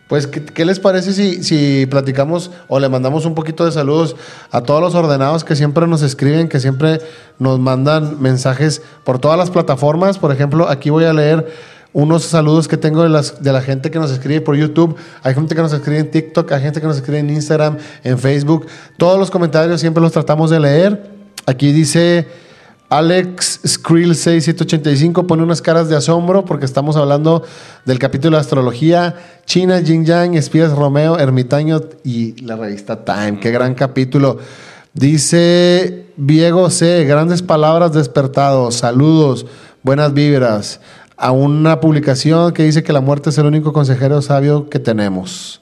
[0.09, 4.17] Pues, ¿qué, qué les parece si, si platicamos o le mandamos un poquito de saludos
[4.51, 7.01] a todos los ordenados que siempre nos escriben, que siempre
[7.39, 10.19] nos mandan mensajes por todas las plataformas?
[10.19, 11.47] Por ejemplo, aquí voy a leer
[11.93, 14.97] unos saludos que tengo de, las, de la gente que nos escribe por YouTube.
[15.23, 18.19] Hay gente que nos escribe en TikTok, hay gente que nos escribe en Instagram, en
[18.19, 18.67] Facebook.
[18.97, 21.11] Todos los comentarios siempre los tratamos de leer.
[21.47, 22.50] Aquí dice...
[22.91, 27.45] Alex Skrill 6785 pone unas caras de asombro porque estamos hablando
[27.85, 29.15] del capítulo de astrología,
[29.47, 33.39] China, Jin Yang, Espías Romeo, Ermitaño y la revista Time.
[33.39, 34.39] Qué gran capítulo.
[34.93, 39.47] Dice Diego C, grandes palabras despertados, saludos,
[39.85, 40.81] buenas vibras.
[41.17, 45.61] A una publicación que dice que la muerte es el único consejero sabio que tenemos.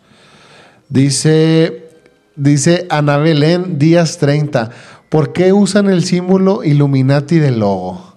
[0.89, 1.91] Dice,
[2.37, 4.71] dice Ana Belén Díaz 30.
[5.09, 8.17] ¿Por qué usan el símbolo Illuminati del logo?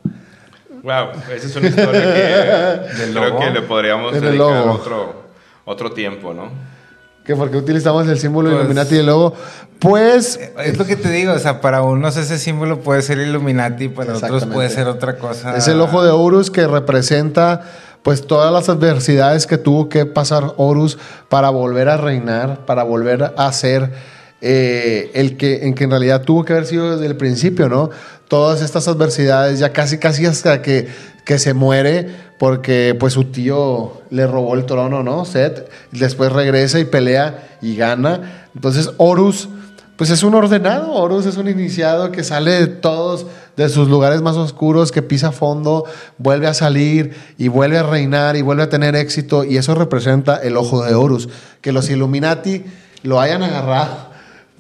[0.84, 3.40] Wow, esa es una historia que creo logo?
[3.40, 4.72] que le podríamos dedicar logo.
[4.74, 5.14] otro,
[5.66, 6.50] otro tiempo, ¿no?
[7.24, 9.34] ¿Que ¿Por qué utilizamos el símbolo Pues- Illuminati del logo?
[9.80, 13.90] Pues Es lo que te digo, o sea, para unos ese símbolo puede ser Illuminati,
[13.90, 15.56] para otros puede ser otra cosa.
[15.58, 17.62] es el ojo de Horus que representa
[18.04, 20.98] pues todas las adversidades que tuvo que pasar Horus
[21.30, 23.92] para volver a reinar, para volver a ser
[24.42, 27.92] eh, el que en que en realidad tuvo que haber sido desde el principio, ¿no?
[28.28, 30.88] Todas estas adversidades, ya casi casi hasta que,
[31.26, 32.10] que se muere,
[32.40, 35.26] porque pues su tío le robó el trono, ¿no?
[35.26, 38.48] Set, después regresa y pelea y gana.
[38.56, 39.48] Entonces Horus
[40.02, 44.24] pues es un ordenado, Horus es un iniciado que sale de todos, de sus lugares
[44.24, 45.86] más oscuros, que pisa fondo,
[46.18, 50.38] vuelve a salir y vuelve a reinar y vuelve a tener éxito y eso representa
[50.38, 51.30] el ojo de Horus.
[51.62, 52.64] Que los Illuminati
[53.04, 54.11] lo hayan agarrado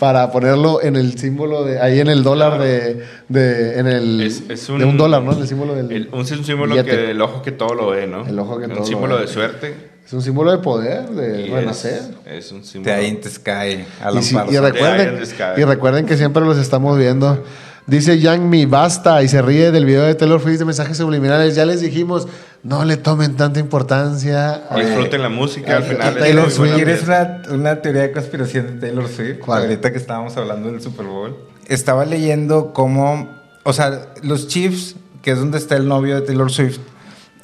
[0.02, 4.42] para ponerlo en el símbolo de, ahí en el dólar de, de- en el, Es,
[4.50, 5.34] es un, de un dólar, ¿no?
[5.34, 5.92] En el símbolo del...
[5.92, 6.90] el- un, es un símbolo billete.
[6.90, 8.26] que el ojo que todo lo ve, ¿no?
[8.26, 9.22] El ojo que un todo lo símbolo ve.
[9.22, 9.76] de suerte.
[10.04, 12.02] Es un símbolo de poder, de y renacer.
[12.26, 12.96] Es, es un De símbolo.
[12.96, 15.44] ahí in the sky, a Y, y recuerden, the sky.
[15.62, 17.44] y recuerden que siempre los estamos viendo.
[17.86, 21.54] Dice Yang Mi, basta, y se ríe del video de Taylor Swift de mensajes subliminales.
[21.54, 22.28] Ya les dijimos,
[22.64, 24.62] no le tomen tanta importancia.
[24.70, 26.76] a- Disfruten la música, al final es Taylor Swift.
[26.76, 29.40] ¿Quieres una, una teoría de conspiración de Taylor Swift?
[29.40, 29.64] ¿Cuál?
[29.64, 31.36] Ahorita que estábamos hablando del Super Bowl.
[31.68, 33.30] Estaba leyendo cómo,
[33.64, 36.80] o sea, los Chiefs, que es donde está el novio de Taylor Swift,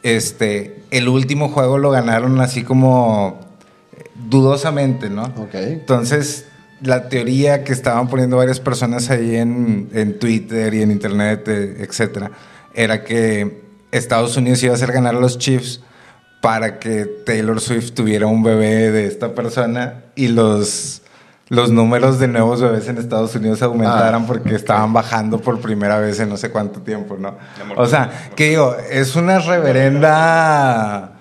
[0.04, 3.40] este, el último juego lo ganaron así como
[3.96, 5.24] eh, dudosamente, ¿no?
[5.38, 5.54] Ok.
[5.56, 6.46] Entonces,
[6.82, 11.78] la teoría que estaban poniendo varias personas ahí en, en Twitter y en Internet, eh,
[11.80, 12.32] etcétera,
[12.74, 15.82] era que Estados Unidos iba a hacer ganar a los Chiefs
[16.42, 21.02] para que Taylor Swift tuviera un bebé de esta persona y los,
[21.50, 26.00] los números de nuevos bebés en Estados Unidos aumentaran Ah, porque estaban bajando por primera
[26.00, 27.38] vez en no sé cuánto tiempo, ¿no?
[27.76, 31.14] O sea, que digo, es una reverenda...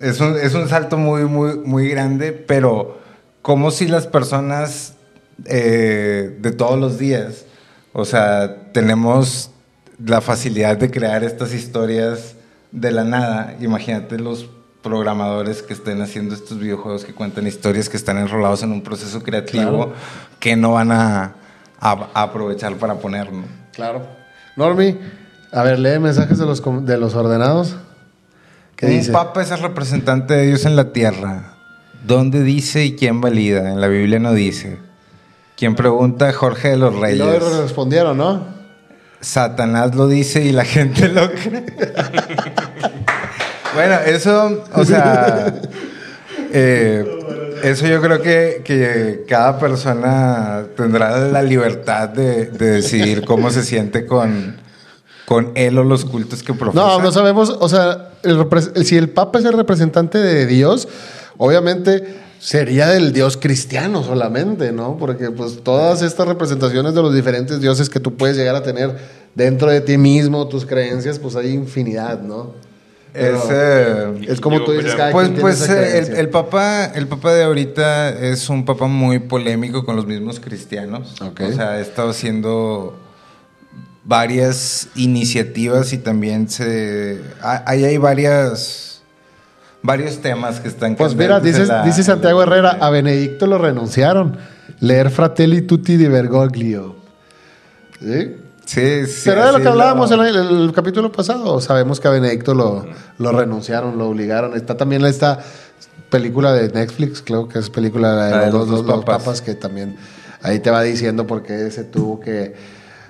[0.00, 3.00] Es un, es un salto muy, muy, muy grande, pero
[3.42, 4.94] como si las personas
[5.44, 7.46] eh, de todos los días,
[7.92, 9.50] o sea, tenemos
[10.04, 12.34] la facilidad de crear estas historias
[12.72, 13.56] de la nada.
[13.60, 14.48] Imagínate los
[14.82, 19.22] programadores que estén haciendo estos videojuegos que cuentan historias que están enrolados en un proceso
[19.22, 19.92] creativo Claro.
[20.38, 21.34] que no van a,
[21.80, 23.44] a- a aprovechar para poner, ¿no?
[23.74, 24.06] Claro.
[24.56, 24.96] Normi,
[25.52, 27.76] a ver, lee mensajes de los, de los ordenados.
[28.76, 29.12] ¿Qué un dice?
[29.12, 31.54] papa es el representante de Dios en la tierra.
[32.06, 33.72] ¿Dónde dice y quién valida?
[33.72, 34.78] En la Biblia no dice.
[35.56, 37.18] Quien pregunta, Jorge de los Y Reyes.
[37.18, 38.57] luego respondieron, ¿no?
[39.20, 41.66] Satanás lo dice y la gente lo cree.
[43.74, 45.54] bueno, eso, o sea,
[46.52, 47.04] eh,
[47.62, 53.62] eso yo creo que, que cada persona tendrá la libertad de, de decidir cómo se
[53.64, 54.56] siente con,
[55.26, 56.80] con él o los cultos que profesa.
[56.80, 60.46] No, no sabemos, o sea, el repres- el- si el Papa es el representante de
[60.46, 60.88] Dios,
[61.36, 64.96] obviamente sería del dios cristiano solamente, ¿no?
[64.98, 68.96] Porque pues todas estas representaciones de los diferentes dioses que tú puedes llegar a tener
[69.34, 72.54] dentro de ti mismo, tus creencias, pues hay infinidad, ¿no?
[73.12, 76.28] Pero Es, eh, es como tú dices, cada Pues, quien tiene pues esa el, el
[76.28, 81.14] papá, el papá de ahorita es un papá muy polémico con los mismos cristianos.
[81.20, 82.98] O sea, ha estado haciendo
[84.04, 88.87] varias iniciativas y también se ahí hay varias
[89.82, 93.58] varios temas que están Pues mira, dice, en la- dice Santiago Herrera, a Benedicto lo
[93.58, 94.36] renunciaron.
[94.80, 96.96] Leer Fratelli Tutti di Bergoglio.
[98.00, 98.36] ¿Sí?
[98.64, 99.22] Sí, sí.
[99.24, 102.86] Pero de lo que hablábamos en el, el capítulo pasado, sabemos que a Benedicto lo,
[103.18, 104.54] lo renunciaron, lo obligaron.
[104.54, 105.38] Está también esta
[106.10, 109.04] película de Netflix, creo que es película de, de los, los papas.
[109.22, 109.96] papas, que también
[110.42, 112.54] ahí te va diciendo por qué se tuvo que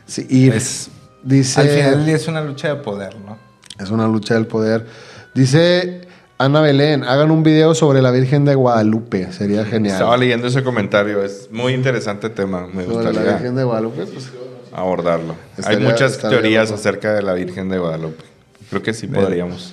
[0.07, 0.55] sí, ir.
[0.55, 0.91] Es-
[1.21, 3.37] Dice, Al final es una lucha de poder, ¿no?
[3.79, 4.87] es una lucha del poder.
[5.35, 6.03] Dice
[6.41, 9.95] Ana Belén, hagan un video sobre la Virgen de Guadalupe, sería genial.
[9.95, 11.23] Estaba leyendo ese comentario.
[11.25, 12.69] Es muy interesante tema.
[12.73, 14.31] Me sobre la gustaría Virgen de Guadalupe, pues,
[14.73, 15.35] abordarlo.
[15.57, 18.23] Estaría- Hay muchas teorías acerca de la Virgen de Guadalupe.
[18.71, 19.73] Creo que sí podríamos.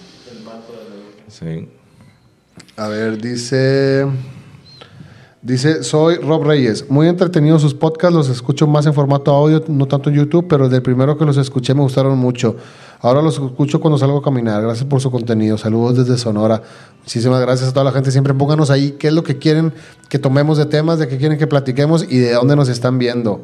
[1.27, 1.69] Sí.
[2.77, 4.07] A ver, dice.
[5.43, 6.89] Dice, soy Rob Reyes.
[6.89, 10.63] Muy entretenidos sus podcasts, los escucho más en formato audio, no tanto en YouTube, pero
[10.63, 12.55] desde el primero que los escuché me gustaron mucho.
[13.01, 14.61] Ahora los escucho cuando salgo a caminar.
[14.61, 15.57] Gracias por su contenido.
[15.57, 16.61] Saludos desde Sonora.
[17.01, 18.11] Muchísimas gracias a toda la gente.
[18.11, 19.73] Siempre pónganos ahí qué es lo que quieren
[20.09, 23.41] que tomemos de temas, de qué quieren que platiquemos y de dónde nos están viendo.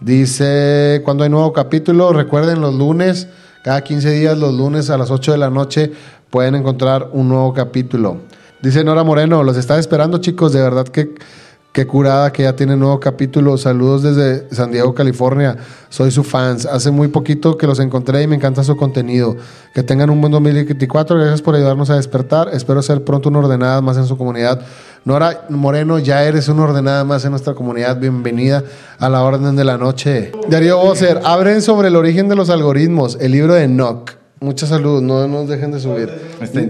[0.00, 3.28] Dice, cuando hay nuevo capítulo, recuerden los lunes,
[3.62, 5.92] cada 15 días, los lunes a las 8 de la noche,
[6.28, 8.16] pueden encontrar un nuevo capítulo.
[8.62, 11.14] Dice Nora Moreno, los estaba esperando chicos, de verdad que,
[11.72, 13.56] que curada que ya tiene nuevo capítulo.
[13.56, 15.56] Saludos desde San Diego, California.
[15.88, 16.66] Soy su fans.
[16.66, 19.36] Hace muy poquito que los encontré y me encanta su contenido.
[19.74, 21.16] Que tengan un buen 2024.
[21.16, 22.50] Gracias por ayudarnos a despertar.
[22.52, 24.60] Espero ser pronto una ordenada más en su comunidad.
[25.04, 27.98] Nora Moreno, ya eres una ordenada más en nuestra comunidad.
[27.98, 28.62] Bienvenida
[28.98, 30.30] a la orden de la noche.
[30.48, 34.21] Darío Boser, abren sobre el origen de los algoritmos, el libro de Enoch.
[34.42, 36.10] Mucha salud, no nos dejen de subir.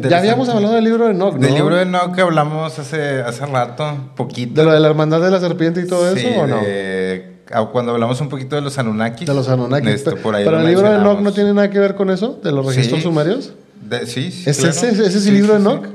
[0.08, 1.40] Ya habíamos hablado del libro de Enoch, ¿no?
[1.40, 4.60] Del libro de Enoch que hablamos hace, hace rato, poquito.
[4.60, 6.56] ¿De lo de la hermandad de la serpiente y todo Sí, eso o no?
[6.56, 9.26] de- ah, cuando hablamos un poquito de los Anunnakis.
[9.26, 9.88] De los Anunnaki.
[9.88, 12.10] Esto, Pero- por ahí Pero el libro de Enoch no tiene nada que ver con
[12.10, 13.04] eso, de los registros Sí.
[13.04, 13.54] sumerios.
[13.88, 14.70] De- sí, sí, ¿Es claro.
[14.72, 15.60] ese, ese es el Sí, libro de.
[15.60, 15.86] Enoch?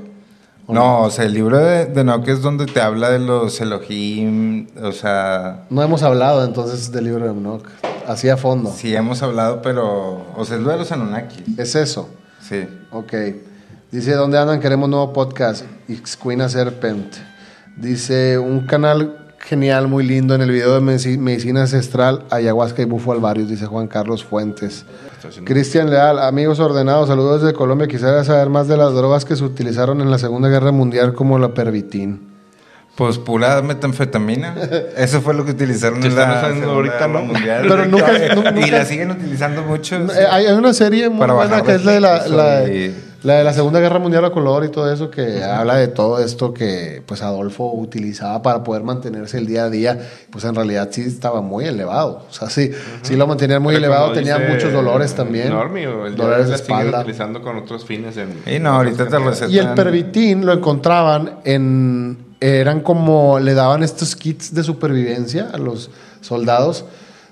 [0.68, 4.66] No, o sea, el libro de, de Enoch es donde te habla de los Elohim,
[4.84, 7.64] o sea, No hemos hablado entonces del libro de Enoch,
[8.08, 8.72] así a fondo.
[8.76, 11.58] sí hemos hablado, pero, o sea, es lo de los Anunnakis.
[11.60, 12.10] Es eso.
[12.42, 12.68] Sí.
[12.92, 13.14] Ok.
[13.92, 14.60] Dice, ¿dónde andan?
[14.60, 15.66] Queremos nuevo podcast.
[15.90, 17.14] Xquina Serpent.
[17.76, 22.86] Dice, un canal genial, muy lindo en el video de medici- medicina ancestral, ayahuasca y
[22.86, 24.86] bufo alvarius, dice Juan Carlos Fuentes.
[25.46, 27.88] Cristian Leal, amigos ordenados, saludos desde Colombia.
[27.88, 31.38] Quisiera saber más de las drogas que se utilizaron en la Segunda Guerra Mundial como
[31.40, 32.37] la pervitin.
[32.98, 34.56] Pues pura metanfetamina.
[34.98, 37.22] Eso fue lo que utilizaron en la Segunda ahorita, ¿no?
[37.22, 37.66] Mundial.
[37.70, 39.96] Pero nunca- nu- y nunca- la siguen utilizando mucho.
[39.98, 42.64] Eh, Hay, hay una serie muy Para buena que es la de la, peso la-
[42.68, 45.88] y- la de la Segunda Guerra Mundial a color y todo eso que habla de
[45.90, 50.00] todo esto que pues Adolfo utilizaba para poder mantenerse el día a día.
[50.32, 52.26] Pues en realidad sí estaba muy elevado.
[52.30, 52.72] O sea, sí,
[53.04, 55.50] sí lo mantenían muy Pero elevado, tenía muchos dolores también.
[55.50, 57.02] Normio, el dolores de espalda.
[57.02, 58.16] utilizando con otros fines.
[58.18, 59.52] En, Y no, ahorita te recetan.
[59.52, 62.26] Y el pervitin lo encontraban en.
[62.40, 63.40] Eran como.
[63.40, 65.90] Le daban estos kits de supervivencia a los
[66.22, 66.86] soldados.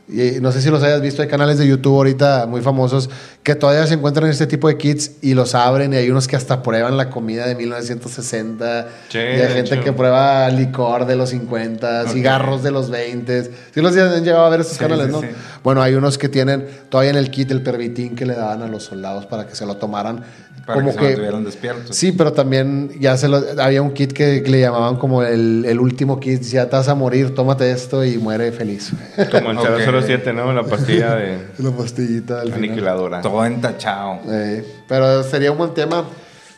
[0.08, 3.10] Y no sé si los hayas visto, hay canales de YouTube ahorita muy famosos
[3.42, 6.36] que todavía se encuentran este tipo de kits y los abren y hay unos que
[6.36, 11.30] hasta prueban la comida de 1960 Sí, y hay gente que prueba licor de los
[11.30, 13.52] 50, cigarros de los 20.
[13.74, 15.22] Si los han llegado a ver estos Sí, canales, sí, ¿no?
[15.22, 15.28] sí.
[15.64, 18.68] Bueno, hay unos que tienen todavía en el kit el pervitin que le daban a
[18.68, 20.24] los soldados para que se lo tomaran
[20.68, 21.96] Para como que, se que mantuvieran despiertos.
[21.96, 25.80] Sí, pero también ya se lo, había un kit que, le llamaban como el, el
[25.80, 26.44] último kit.
[26.44, 28.92] Ya te vas a morir, tómate esto y muere feliz.
[29.32, 29.58] Como en.
[30.02, 30.54] 007, ¿no?
[30.54, 32.70] La pastilla de La pastillita del final.
[32.70, 33.22] aniquiladora.
[33.22, 34.20] Todo entachado.
[34.28, 36.06] Eh, pero sería un buen tema.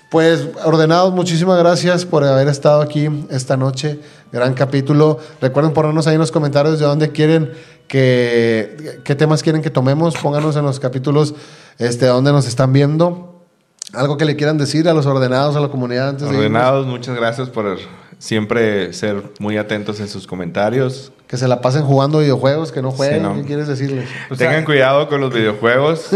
[0.10, 4.00] Pues, ordenados, muchísimas gracias por haber estado aquí esta noche.
[4.32, 5.20] Gran capítulo.
[5.42, 7.52] Recuerden ponernos ahí en los comentarios de dónde quieren
[7.90, 10.16] que, qué temas quieren que tomemos.
[10.16, 11.36] Pónganos en los capítulos
[11.78, 13.46] este, dónde nos están viendo.
[13.94, 16.38] Algo que le quieran decir a los ordenados, a la comunidad antes de?
[16.38, 17.78] Ordenados, muchas gracias por
[18.18, 21.12] siempre ser muy atentos en sus comentarios.
[21.28, 23.18] Que se la pasen jugando videojuegos, que no jueguen.
[23.18, 23.36] Sí, ¿no?
[23.36, 24.08] ¿Qué quieres decirles?
[24.30, 26.08] O sea, Tengan cuidado con los videojuegos.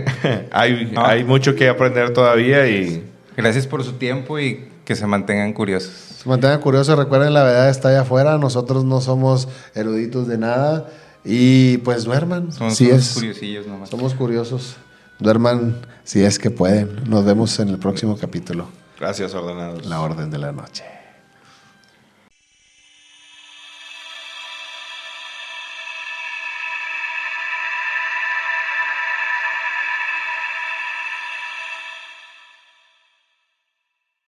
[0.52, 1.04] hay, No.
[1.04, 3.04] hay mucho que aprender todavía y
[3.36, 5.90] Gracias por su tiempo y que se mantengan curiosos.
[6.22, 10.86] Se mantengan curiosos, recuerden la verdad está allá afuera, nosotros no somos eruditos de nada
[11.24, 13.88] y pues duerman, Somos si es, curiosillos nomás.
[13.88, 14.76] somos curiosos,
[15.18, 17.08] duerman si es que pueden.
[17.08, 18.66] Nos vemos en el próximo capítulo,
[18.98, 19.86] gracias ordenados.
[19.86, 20.84] La Orden de la Noche.